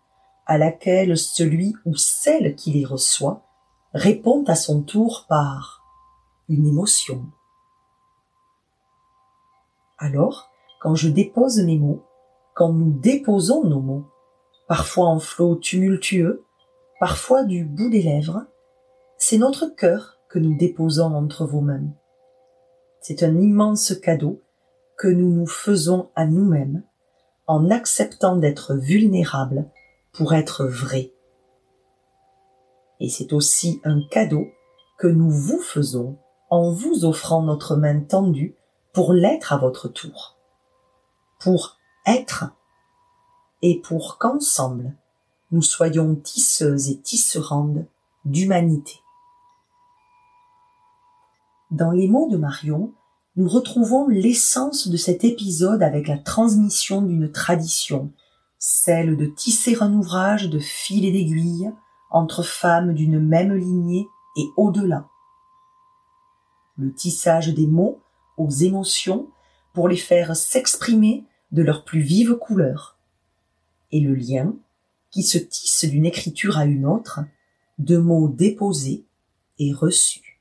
à 0.46 0.59
laquelle 0.59 1.16
celui 1.16 1.74
ou 1.84 1.94
celle 1.96 2.57
qui 2.57 2.72
les 2.72 2.84
reçoit 2.84 3.46
répond 3.94 4.44
à 4.46 4.55
son 4.55 4.82
tour 4.82 5.26
par 5.28 5.82
une 6.48 6.66
émotion. 6.66 7.26
Alors, 10.03 10.50
quand 10.80 10.96
je 10.96 11.09
dépose 11.09 11.61
mes 11.61 11.78
mots, 11.78 12.03
quand 12.57 12.72
nous 12.72 12.90
déposons 12.90 13.62
nos 13.62 13.80
mots, 13.80 14.07
parfois 14.66 15.07
en 15.07 15.20
flots 15.20 15.55
tumultueux, 15.55 16.44
parfois 16.98 17.44
du 17.44 17.64
bout 17.64 17.88
des 17.88 18.03
lèvres, 18.03 18.44
c'est 19.16 19.38
notre 19.38 19.66
cœur 19.66 20.18
que 20.28 20.40
nous 20.40 20.57
déposons 20.57 21.14
entre 21.14 21.46
vos 21.46 21.61
mains. 21.61 21.86
C'est 23.00 23.22
un 23.22 23.40
immense 23.40 23.94
cadeau 23.94 24.42
que 24.98 25.07
nous 25.07 25.30
nous 25.30 25.46
faisons 25.46 26.11
à 26.16 26.26
nous-mêmes 26.26 26.82
en 27.46 27.70
acceptant 27.70 28.34
d'être 28.34 28.74
vulnérable 28.74 29.70
pour 30.12 30.34
être 30.34 30.64
vrai. 30.64 31.12
Et 32.98 33.09
c'est 33.09 33.32
aussi 33.32 33.80
un 33.84 34.00
cadeau 34.11 34.48
que 34.98 35.07
nous 35.07 35.30
vous 35.30 35.61
faisons 35.61 36.18
en 36.50 36.72
vous 36.72 37.05
offrant 37.05 37.42
notre 37.42 37.76
main 37.76 38.00
tendue 38.00 38.57
pour 38.93 39.12
l'être 39.12 39.53
à 39.53 39.59
votre 39.59 39.88
tour, 39.88 40.36
pour 41.40 41.78
être 42.07 42.45
et 43.62 43.80
pour 43.80 44.18
qu'ensemble 44.18 44.95
nous 45.51 45.62
soyons 45.62 46.14
tisseuses 46.14 46.88
et 46.88 47.01
tisserandes 47.01 47.86
d'humanité. 48.24 49.01
Dans 51.70 51.90
les 51.90 52.09
mots 52.09 52.28
de 52.30 52.36
Marion, 52.36 52.93
nous 53.36 53.49
retrouvons 53.49 54.09
l'essence 54.09 54.88
de 54.88 54.97
cet 54.97 55.24
épisode 55.24 55.82
avec 55.82 56.07
la 56.07 56.18
transmission 56.18 57.01
d'une 57.01 57.30
tradition, 57.30 58.12
celle 58.59 59.16
de 59.16 59.26
tisser 59.26 59.78
un 59.80 59.93
ouvrage 59.95 60.51
de 60.51 60.59
fil 60.59 61.05
et 61.05 61.12
d'aiguille 61.12 61.72
entre 62.11 62.43
femmes 62.43 62.93
d'une 62.93 63.20
même 63.20 63.55
lignée 63.55 64.07
et 64.36 64.47
au-delà. 64.57 65.09
Le 66.76 66.93
tissage 66.93 67.49
des 67.55 67.66
mots 67.66 68.01
aux 68.37 68.51
émotions 68.51 69.28
pour 69.72 69.89
les 69.89 69.97
faire 69.97 70.37
s'exprimer 70.37 71.24
de 71.51 71.62
leurs 71.62 71.85
plus 71.85 72.01
vives 72.01 72.37
couleurs. 72.37 72.99
Et 73.91 74.01
le 74.01 74.14
lien 74.14 74.55
qui 75.11 75.22
se 75.22 75.39
tisse 75.39 75.85
d'une 75.85 76.07
écriture 76.07 76.59
à 76.59 76.64
une 76.64 76.87
autre, 76.87 77.20
de 77.78 77.99
mots 77.99 78.28
déposés 78.28 79.05
et 79.59 79.72
reçus. 79.72 80.41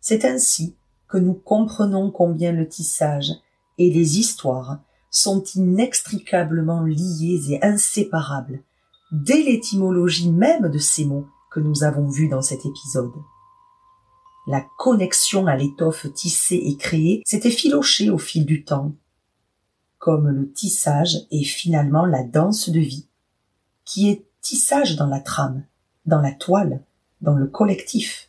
C'est 0.00 0.26
ainsi 0.26 0.76
que 1.08 1.16
nous 1.16 1.34
comprenons 1.34 2.10
combien 2.10 2.52
le 2.52 2.68
tissage 2.68 3.30
et 3.78 3.90
les 3.90 4.18
histoires 4.18 4.80
sont 5.10 5.42
inextricablement 5.54 6.82
liés 6.82 7.52
et 7.52 7.64
inséparables, 7.64 8.62
dès 9.12 9.42
l'étymologie 9.42 10.30
même 10.30 10.68
de 10.68 10.78
ces 10.78 11.04
mots 11.04 11.28
que 11.54 11.60
nous 11.60 11.84
avons 11.84 12.08
vus 12.08 12.28
dans 12.28 12.42
cet 12.42 12.66
épisode. 12.66 13.14
La 14.48 14.66
connexion 14.76 15.46
à 15.46 15.56
l'étoffe 15.56 16.12
tissée 16.12 16.60
et 16.64 16.76
créée 16.76 17.22
s'était 17.24 17.50
filochée 17.50 18.10
au 18.10 18.18
fil 18.18 18.44
du 18.44 18.64
temps, 18.64 18.92
comme 19.98 20.28
le 20.28 20.50
tissage 20.50 21.26
est 21.30 21.44
finalement 21.44 22.04
la 22.04 22.24
danse 22.24 22.68
de 22.68 22.80
vie, 22.80 23.06
qui 23.84 24.10
est 24.10 24.26
tissage 24.42 24.96
dans 24.96 25.06
la 25.06 25.20
trame, 25.20 25.64
dans 26.04 26.20
la 26.20 26.32
toile, 26.32 26.82
dans 27.20 27.36
le 27.36 27.46
collectif 27.46 28.28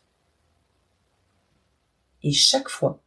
et 2.25 2.31
chaque 2.31 2.69
fois 2.69 2.99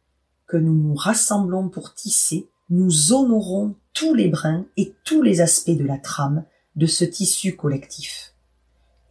que 0.47 0.55
nous 0.55 0.73
nous 0.73 0.95
rassemblons 0.95 1.67
pour 1.67 1.93
tisser, 1.93 2.47
nous 2.69 3.11
honorons 3.11 3.75
tous 3.93 4.15
les 4.15 4.29
brins 4.29 4.65
et 4.77 4.95
tous 5.03 5.21
les 5.21 5.41
aspects 5.41 5.69
de 5.77 5.83
la 5.83 5.97
trame 5.97 6.45
de 6.77 6.85
ce 6.85 7.03
tissu 7.03 7.55
collectif. 7.55 8.33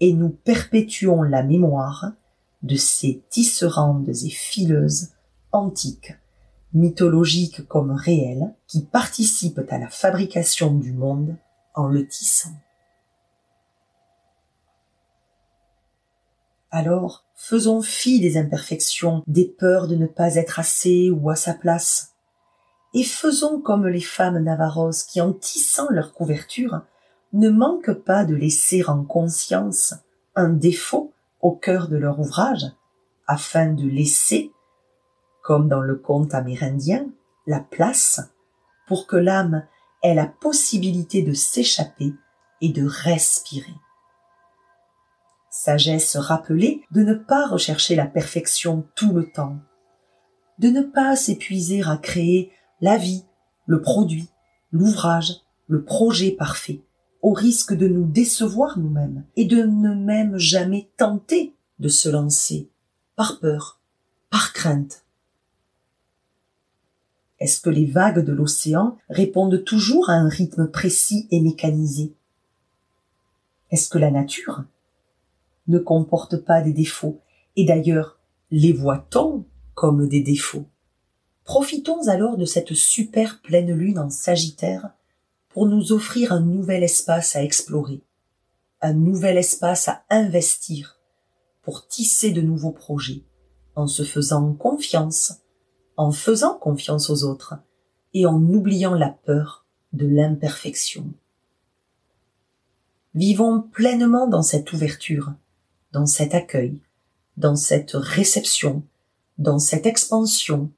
Et 0.00 0.12
nous 0.12 0.30
perpétuons 0.30 1.22
la 1.22 1.42
mémoire 1.42 2.12
de 2.62 2.76
ces 2.76 3.22
tisserandes 3.30 4.08
et 4.08 4.30
fileuses 4.30 5.08
antiques, 5.52 6.14
mythologiques 6.72 7.66
comme 7.66 7.92
réelles, 7.92 8.54
qui 8.66 8.84
participent 8.84 9.62
à 9.70 9.78
la 9.78 9.88
fabrication 9.88 10.74
du 10.74 10.92
monde 10.92 11.36
en 11.74 11.86
le 11.86 12.06
tissant. 12.06 12.54
Alors, 16.70 17.24
faisons 17.34 17.80
fi 17.80 18.20
des 18.20 18.36
imperfections, 18.36 19.22
des 19.26 19.46
peurs 19.46 19.88
de 19.88 19.96
ne 19.96 20.06
pas 20.06 20.34
être 20.34 20.58
assez 20.58 21.10
ou 21.10 21.30
à 21.30 21.36
sa 21.36 21.54
place. 21.54 22.12
Et 22.92 23.04
faisons 23.04 23.60
comme 23.60 23.86
les 23.86 24.02
femmes 24.02 24.38
navarros 24.38 24.90
qui, 25.08 25.20
en 25.20 25.32
tissant 25.32 25.88
leur 25.90 26.12
couverture, 26.12 26.82
ne 27.32 27.50
manquent 27.50 27.92
pas 27.92 28.24
de 28.24 28.34
laisser 28.34 28.84
en 28.88 29.04
conscience 29.04 29.94
un 30.34 30.48
défaut 30.48 31.12
au 31.40 31.52
cœur 31.52 31.88
de 31.88 31.96
leur 31.96 32.18
ouvrage, 32.20 32.66
afin 33.26 33.72
de 33.72 33.86
laisser, 33.86 34.52
comme 35.42 35.68
dans 35.68 35.80
le 35.80 35.96
conte 35.96 36.34
amérindien, 36.34 37.06
la 37.46 37.60
place 37.60 38.20
pour 38.86 39.06
que 39.06 39.16
l'âme 39.16 39.66
est 40.02 40.14
la 40.14 40.26
possibilité 40.26 41.22
de 41.22 41.34
s'échapper 41.34 42.14
et 42.60 42.70
de 42.70 42.86
respirer. 42.86 43.74
Sagesse 45.50 46.16
rappeler 46.16 46.82
de 46.90 47.02
ne 47.02 47.14
pas 47.14 47.46
rechercher 47.46 47.96
la 47.96 48.06
perfection 48.06 48.86
tout 48.94 49.12
le 49.12 49.30
temps, 49.30 49.58
de 50.58 50.68
ne 50.68 50.82
pas 50.82 51.16
s'épuiser 51.16 51.82
à 51.82 51.96
créer 51.96 52.52
la 52.80 52.96
vie, 52.96 53.24
le 53.66 53.80
produit, 53.80 54.28
l'ouvrage, 54.72 55.42
le 55.66 55.84
projet 55.84 56.30
parfait, 56.30 56.82
au 57.22 57.32
risque 57.32 57.74
de 57.74 57.88
nous 57.88 58.04
décevoir 58.04 58.78
nous-mêmes 58.78 59.24
et 59.36 59.44
de 59.44 59.62
ne 59.62 59.94
même 59.94 60.38
jamais 60.38 60.88
tenter 60.96 61.54
de 61.78 61.88
se 61.88 62.08
lancer, 62.08 62.68
par 63.16 63.40
peur, 63.40 63.80
par 64.30 64.52
crainte. 64.52 65.04
Est-ce 67.40 67.60
que 67.60 67.70
les 67.70 67.86
vagues 67.86 68.24
de 68.24 68.32
l'océan 68.32 68.98
répondent 69.08 69.62
toujours 69.64 70.10
à 70.10 70.14
un 70.14 70.28
rythme 70.28 70.68
précis 70.68 71.28
et 71.30 71.40
mécanisé? 71.40 72.14
Est-ce 73.70 73.88
que 73.88 73.98
la 73.98 74.10
nature 74.10 74.64
ne 75.68 75.78
comporte 75.78 76.36
pas 76.38 76.62
des 76.62 76.72
défauts? 76.72 77.20
Et 77.56 77.64
d'ailleurs, 77.64 78.18
les 78.50 78.72
voit-on 78.72 79.44
comme 79.74 80.08
des 80.08 80.20
défauts? 80.20 80.66
Profitons 81.44 82.08
alors 82.08 82.36
de 82.36 82.44
cette 82.44 82.74
super 82.74 83.40
pleine 83.40 83.72
lune 83.72 83.98
en 83.98 84.10
Sagittaire 84.10 84.90
pour 85.58 85.66
nous 85.66 85.90
offrir 85.90 86.30
un 86.30 86.38
nouvel 86.38 86.84
espace 86.84 87.34
à 87.34 87.42
explorer, 87.42 88.00
un 88.80 88.92
nouvel 88.92 89.36
espace 89.36 89.88
à 89.88 90.04
investir, 90.08 91.00
pour 91.62 91.88
tisser 91.88 92.30
de 92.30 92.40
nouveaux 92.40 92.70
projets, 92.70 93.24
en 93.74 93.88
se 93.88 94.04
faisant 94.04 94.54
confiance, 94.54 95.40
en 95.96 96.12
faisant 96.12 96.56
confiance 96.56 97.10
aux 97.10 97.24
autres, 97.24 97.56
et 98.14 98.24
en 98.24 98.40
oubliant 98.40 98.94
la 98.94 99.08
peur 99.08 99.66
de 99.92 100.06
l'imperfection. 100.06 101.12
Vivons 103.16 103.60
pleinement 103.60 104.28
dans 104.28 104.42
cette 104.42 104.72
ouverture, 104.72 105.32
dans 105.90 106.06
cet 106.06 106.36
accueil, 106.36 106.80
dans 107.36 107.56
cette 107.56 107.94
réception, 107.94 108.84
dans 109.38 109.58
cette 109.58 109.86
expansion, 109.86 110.70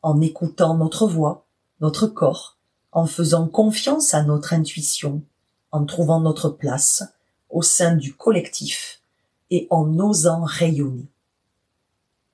en 0.00 0.22
écoutant 0.22 0.74
notre 0.74 1.06
voix, 1.06 1.46
notre 1.82 2.06
corps, 2.06 2.55
en 2.96 3.04
faisant 3.04 3.46
confiance 3.46 4.14
à 4.14 4.22
notre 4.22 4.54
intuition, 4.54 5.22
en 5.70 5.84
trouvant 5.84 6.18
notre 6.18 6.48
place 6.48 7.04
au 7.50 7.60
sein 7.60 7.94
du 7.94 8.14
collectif 8.14 9.02
et 9.50 9.66
en 9.68 9.98
osant 9.98 10.44
rayonner. 10.44 11.04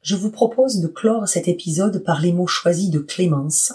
Je 0.02 0.14
vous 0.14 0.30
propose 0.30 0.78
de 0.78 0.86
clore 0.86 1.26
cet 1.26 1.48
épisode 1.48 2.04
par 2.04 2.20
les 2.20 2.32
mots 2.32 2.46
choisis 2.46 2.90
de 2.90 3.00
Clémence, 3.00 3.72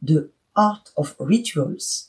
de 0.00 0.32
Art 0.54 0.84
of 0.96 1.16
Rituals. 1.20 2.08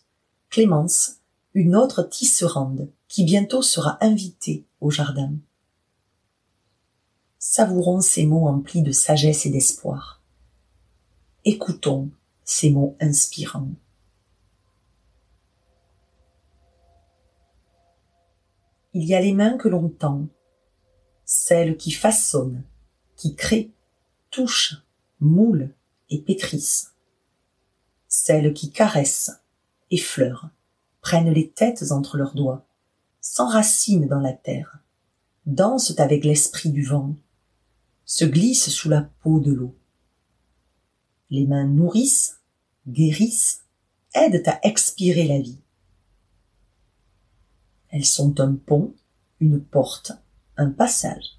Clémence, 0.49 1.17
une 1.53 1.75
autre 1.75 2.01
tisserande, 2.01 2.87
qui 3.09 3.25
bientôt 3.25 3.61
sera 3.61 3.97
invitée 3.99 4.63
au 4.79 4.89
jardin. 4.89 5.33
Savourons 7.39 7.99
ces 7.99 8.25
mots 8.25 8.47
emplis 8.47 8.83
de 8.83 8.93
sagesse 8.93 9.45
et 9.45 9.49
d'espoir. 9.49 10.21
Écoutons 11.43 12.09
ces 12.45 12.69
mots 12.69 12.95
inspirants. 13.01 13.67
Il 18.93 19.05
y 19.05 19.15
a 19.15 19.21
les 19.21 19.33
mains 19.33 19.57
que 19.57 19.67
l'on 19.67 19.89
tend, 19.89 20.27
celles 21.25 21.77
qui 21.77 21.91
façonnent, 21.91 22.63
qui 23.15 23.35
créent, 23.35 23.71
touchent, 24.29 24.83
moulent 25.19 25.73
et 26.09 26.21
pétrissent, 26.21 26.93
celles 28.07 28.53
qui 28.53 28.71
caressent, 28.71 29.41
effleurent, 29.89 30.49
prennent 31.01 31.33
les 31.33 31.49
têtes 31.49 31.91
entre 31.91 32.17
leurs 32.17 32.35
doigts, 32.35 32.65
s'enracinent 33.21 34.07
dans 34.07 34.19
la 34.19 34.33
terre, 34.33 34.79
dansent 35.45 35.99
avec 35.99 36.23
l'esprit 36.23 36.69
du 36.69 36.83
vent, 36.83 37.15
se 38.05 38.25
glissent 38.25 38.69
sous 38.69 38.89
la 38.89 39.01
peau 39.21 39.39
de 39.39 39.51
l'eau 39.51 39.75
les 41.33 41.47
mains 41.47 41.65
nourrissent, 41.65 42.41
guérissent, 42.87 43.63
aident 44.13 44.43
à 44.45 44.59
expirer 44.61 45.27
la 45.27 45.39
vie. 45.39 45.62
Elles 47.93 48.05
sont 48.05 48.39
un 48.39 48.55
pont, 48.55 48.91
une 49.39 49.63
porte, 49.63 50.13
un 50.57 50.71
passage. 50.71 51.37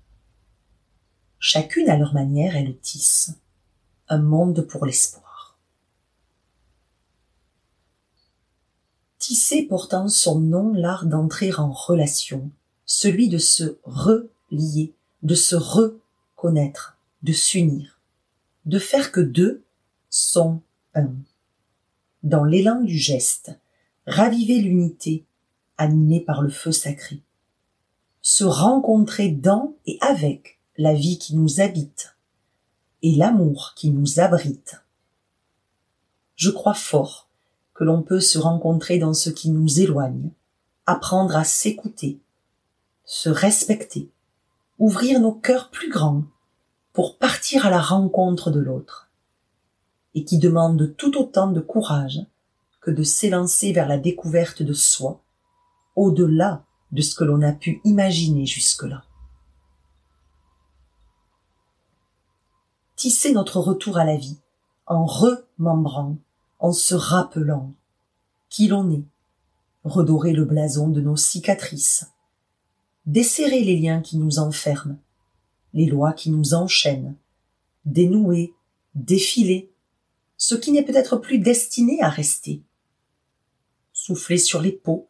Chacune 1.40 1.90
à 1.90 1.96
leur 1.96 2.14
manière, 2.14 2.54
elles 2.54 2.78
tissent 2.78 3.34
un 4.08 4.18
monde 4.18 4.62
pour 4.62 4.86
l'espoir. 4.86 5.58
Tisser 9.18 9.64
portant 9.64 10.08
son 10.08 10.38
nom 10.38 10.72
l'art 10.72 11.06
d'entrer 11.06 11.52
en 11.54 11.72
relation, 11.72 12.48
celui 12.86 13.28
de 13.28 13.38
se 13.38 13.76
relier, 13.82 14.94
de 15.24 15.34
se 15.34 15.56
reconnaître, 15.56 16.96
de 17.24 17.32
s'unir, 17.32 17.98
de 18.64 18.78
faire 18.78 19.10
que 19.10 19.20
deux 19.20 19.64
sont 20.08 20.62
un. 20.94 21.10
Dans 22.22 22.44
l'élan 22.44 22.80
du 22.80 22.96
geste, 22.96 23.58
raviver 24.06 24.60
l'unité, 24.60 25.24
animée 25.78 26.20
par 26.20 26.42
le 26.42 26.50
feu 26.50 26.72
sacré. 26.72 27.20
Se 28.22 28.44
rencontrer 28.44 29.28
dans 29.28 29.74
et 29.86 29.98
avec 30.00 30.58
la 30.76 30.94
vie 30.94 31.18
qui 31.18 31.36
nous 31.36 31.60
habite 31.60 32.16
et 33.02 33.14
l'amour 33.14 33.72
qui 33.76 33.90
nous 33.90 34.18
abrite. 34.18 34.82
Je 36.36 36.50
crois 36.50 36.74
fort 36.74 37.28
que 37.74 37.84
l'on 37.84 38.02
peut 38.02 38.20
se 38.20 38.38
rencontrer 38.38 38.98
dans 38.98 39.14
ce 39.14 39.30
qui 39.30 39.50
nous 39.50 39.80
éloigne, 39.80 40.30
apprendre 40.86 41.36
à 41.36 41.44
s'écouter, 41.44 42.18
se 43.04 43.28
respecter, 43.28 44.10
ouvrir 44.78 45.20
nos 45.20 45.32
cœurs 45.32 45.70
plus 45.70 45.90
grands 45.90 46.24
pour 46.92 47.18
partir 47.18 47.66
à 47.66 47.70
la 47.70 47.80
rencontre 47.80 48.50
de 48.50 48.60
l'autre 48.60 49.10
et 50.14 50.24
qui 50.24 50.38
demande 50.38 50.94
tout 50.96 51.18
autant 51.18 51.48
de 51.48 51.60
courage 51.60 52.20
que 52.80 52.90
de 52.90 53.02
s'élancer 53.02 53.72
vers 53.72 53.88
la 53.88 53.98
découverte 53.98 54.62
de 54.62 54.72
soi, 54.72 55.20
au-delà 55.96 56.64
de 56.92 57.02
ce 57.02 57.14
que 57.14 57.24
l'on 57.24 57.42
a 57.42 57.52
pu 57.52 57.80
imaginer 57.84 58.46
jusque-là. 58.46 59.04
Tisser 62.96 63.32
notre 63.32 63.60
retour 63.60 63.98
à 63.98 64.04
la 64.04 64.16
vie 64.16 64.38
en 64.86 65.04
remembrant, 65.04 66.18
en 66.58 66.72
se 66.72 66.94
rappelant 66.94 67.72
qui 68.48 68.68
l'on 68.68 68.90
est, 68.90 69.04
redorer 69.82 70.32
le 70.32 70.44
blason 70.44 70.88
de 70.88 71.00
nos 71.00 71.16
cicatrices, 71.16 72.06
desserrer 73.06 73.62
les 73.62 73.76
liens 73.76 74.00
qui 74.00 74.16
nous 74.16 74.38
enferment, 74.38 74.98
les 75.72 75.86
lois 75.86 76.12
qui 76.12 76.30
nous 76.30 76.54
enchaînent, 76.54 77.16
dénouer, 77.84 78.54
défiler, 78.94 79.72
ce 80.36 80.54
qui 80.54 80.72
n'est 80.72 80.84
peut-être 80.84 81.16
plus 81.16 81.38
destiné 81.38 82.00
à 82.00 82.08
rester. 82.08 82.62
Souffler 83.92 84.38
sur 84.38 84.60
les 84.60 84.72
peaux, 84.72 85.08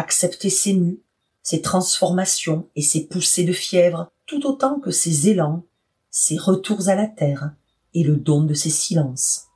accepter 0.00 0.50
ses 0.50 0.74
mues, 0.74 1.00
ses 1.42 1.62
transformations 1.62 2.68
et 2.74 2.82
ses 2.82 3.06
poussées 3.06 3.44
de 3.44 3.52
fièvre, 3.52 4.10
tout 4.26 4.46
autant 4.46 4.80
que 4.80 4.90
ses 4.90 5.28
élans, 5.28 5.64
ses 6.10 6.38
retours 6.38 6.88
à 6.88 6.94
la 6.94 7.06
terre 7.06 7.52
et 7.94 8.02
le 8.02 8.16
don 8.16 8.42
de 8.42 8.54
ses 8.54 8.70
silences, 8.70 9.46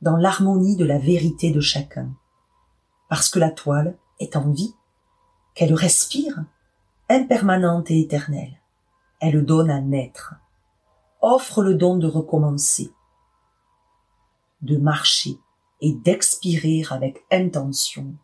dans 0.00 0.16
l'harmonie 0.16 0.76
de 0.76 0.84
la 0.84 0.98
vérité 0.98 1.50
de 1.50 1.60
chacun. 1.60 2.12
Parce 3.08 3.28
que 3.28 3.38
la 3.38 3.50
toile 3.50 3.96
est 4.20 4.36
en 4.36 4.50
vie, 4.50 4.74
qu'elle 5.54 5.74
respire, 5.74 6.44
impermanente 7.08 7.90
et 7.90 8.00
éternelle. 8.00 8.60
Elle 9.20 9.44
donne 9.44 9.70
à 9.70 9.80
naître, 9.80 10.34
offre 11.20 11.62
le 11.62 11.74
don 11.74 11.96
de 11.96 12.06
recommencer, 12.06 12.90
de 14.60 14.76
marcher 14.76 15.38
et 15.80 15.92
d'expirer 15.92 16.84
avec 16.90 17.24
intention. 17.30 18.14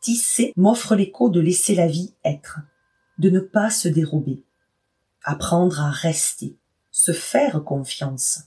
Tisser 0.00 0.52
m'offre 0.56 0.94
l'écho 0.94 1.28
de 1.28 1.40
laisser 1.40 1.74
la 1.74 1.88
vie 1.88 2.14
être, 2.24 2.60
de 3.18 3.30
ne 3.30 3.40
pas 3.40 3.70
se 3.70 3.88
dérober, 3.88 4.44
apprendre 5.24 5.80
à 5.80 5.90
rester, 5.90 6.56
se 6.90 7.12
faire 7.12 7.64
confiance, 7.64 8.44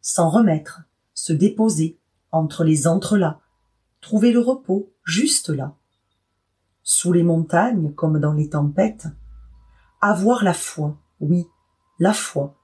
s'en 0.00 0.30
remettre, 0.30 0.82
se 1.12 1.32
déposer 1.32 1.98
entre 2.30 2.64
les 2.64 2.86
entrelacs, 2.86 3.38
trouver 4.00 4.32
le 4.32 4.40
repos 4.40 4.92
juste 5.04 5.48
là. 5.48 5.74
Sous 6.82 7.12
les 7.12 7.22
montagnes 7.22 7.92
comme 7.94 8.20
dans 8.20 8.32
les 8.32 8.50
tempêtes, 8.50 9.06
avoir 10.00 10.44
la 10.44 10.54
foi, 10.54 10.96
oui, 11.20 11.46
la 11.98 12.12
foi, 12.12 12.54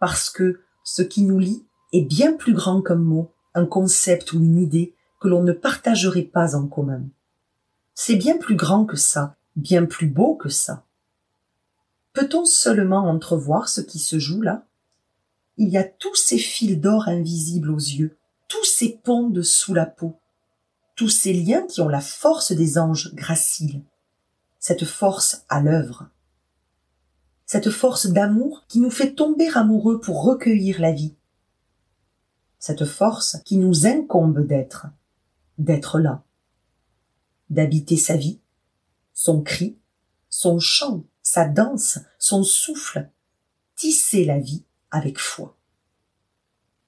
parce 0.00 0.28
que 0.30 0.60
ce 0.84 1.02
qui 1.02 1.22
nous 1.22 1.38
lie 1.38 1.64
est 1.92 2.02
bien 2.02 2.34
plus 2.34 2.54
grand 2.54 2.82
qu'un 2.82 2.96
mot, 2.96 3.32
un 3.54 3.66
concept 3.66 4.32
ou 4.32 4.40
une 4.40 4.58
idée 4.58 4.94
que 5.20 5.28
l'on 5.28 5.42
ne 5.42 5.52
partagerait 5.52 6.22
pas 6.22 6.56
en 6.56 6.66
commun. 6.66 7.04
C'est 7.94 8.16
bien 8.16 8.38
plus 8.38 8.56
grand 8.56 8.84
que 8.84 8.96
ça, 8.96 9.36
bien 9.56 9.84
plus 9.86 10.06
beau 10.06 10.34
que 10.34 10.48
ça. 10.48 10.84
Peut-on 12.12 12.44
seulement 12.44 13.08
entrevoir 13.08 13.68
ce 13.68 13.80
qui 13.80 13.98
se 13.98 14.18
joue 14.18 14.42
là? 14.42 14.64
Il 15.56 15.68
y 15.68 15.78
a 15.78 15.84
tous 15.84 16.14
ces 16.14 16.38
fils 16.38 16.78
d'or 16.78 17.08
invisibles 17.08 17.70
aux 17.70 17.78
yeux 17.78 18.16
tous 18.50 18.64
ces 18.64 18.98
ponts 19.04 19.30
de 19.30 19.42
sous 19.42 19.74
la 19.74 19.86
peau, 19.86 20.18
tous 20.96 21.08
ces 21.08 21.32
liens 21.32 21.64
qui 21.68 21.80
ont 21.80 21.88
la 21.88 22.00
force 22.00 22.50
des 22.50 22.78
anges 22.78 23.14
graciles, 23.14 23.80
cette 24.58 24.84
force 24.84 25.44
à 25.48 25.62
l'œuvre, 25.62 26.08
cette 27.46 27.70
force 27.70 28.08
d'amour 28.08 28.64
qui 28.66 28.80
nous 28.80 28.90
fait 28.90 29.14
tomber 29.14 29.48
amoureux 29.54 30.00
pour 30.00 30.24
recueillir 30.24 30.80
la 30.80 30.90
vie, 30.90 31.14
cette 32.58 32.84
force 32.84 33.38
qui 33.44 33.56
nous 33.56 33.86
incombe 33.86 34.44
d'être, 34.44 34.88
d'être 35.58 36.00
là, 36.00 36.24
d'habiter 37.50 37.96
sa 37.96 38.16
vie, 38.16 38.40
son 39.12 39.42
cri, 39.42 39.76
son 40.28 40.58
chant, 40.58 41.04
sa 41.22 41.46
danse, 41.46 41.98
son 42.18 42.42
souffle, 42.42 43.08
tisser 43.76 44.24
la 44.24 44.38
vie 44.38 44.64
avec 44.90 45.18
foi. 45.18 45.56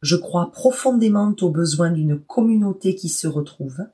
Je 0.01 0.17
crois 0.17 0.51
profondément 0.51 1.35
au 1.41 1.51
besoin 1.51 1.91
d'une 1.91 2.19
communauté 2.19 2.95
qui 2.95 3.09
se 3.09 3.29
retrouve, 3.29 3.87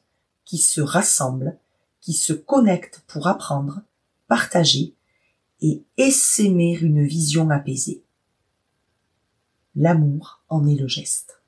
qui 0.45 0.59
se 0.59 0.81
rassemble, 0.81 1.59
qui 2.01 2.12
se 2.12 2.33
connecte 2.33 3.03
pour 3.07 3.27
apprendre, 3.27 3.83
partager 4.27 4.95
et 5.61 5.83
essaimer 5.97 6.79
une 6.81 7.05
vision 7.05 7.51
apaisée. 7.51 8.03
L'amour 9.75 10.43
en 10.49 10.66
est 10.66 10.77
le 10.77 10.89
geste. 10.89 11.43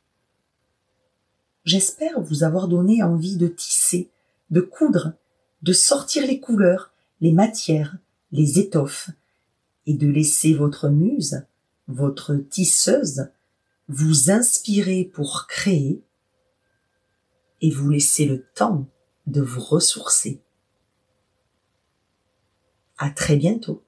J'espère 1.64 2.21
vous 2.21 2.43
avoir 2.43 2.68
donné 2.68 3.03
envie 3.03 3.37
de 3.37 3.49
tisser, 3.49 4.11
de 4.51 4.61
coudre, 4.61 5.14
de 5.62 5.72
sortir 5.72 6.26
les 6.26 6.40
couleurs, 6.40 6.92
les 7.20 7.32
matières, 7.32 7.96
les 8.32 8.59
étoffes, 8.59 9.11
et 9.86 9.94
de 9.94 10.07
laisser 10.07 10.55
votre 10.55 10.88
muse, 10.88 11.44
votre 11.88 12.36
tisseuse, 12.36 13.30
vous 13.88 14.30
inspirer 14.30 15.05
pour 15.05 15.46
créer, 15.48 16.03
et 17.61 17.70
vous 17.70 17.90
laisser 17.90 18.24
le 18.24 18.46
temps 18.55 18.86
de 19.26 19.40
vous 19.40 19.61
ressourcer. 19.61 20.40
À 22.98 23.11
très 23.11 23.36
bientôt. 23.36 23.82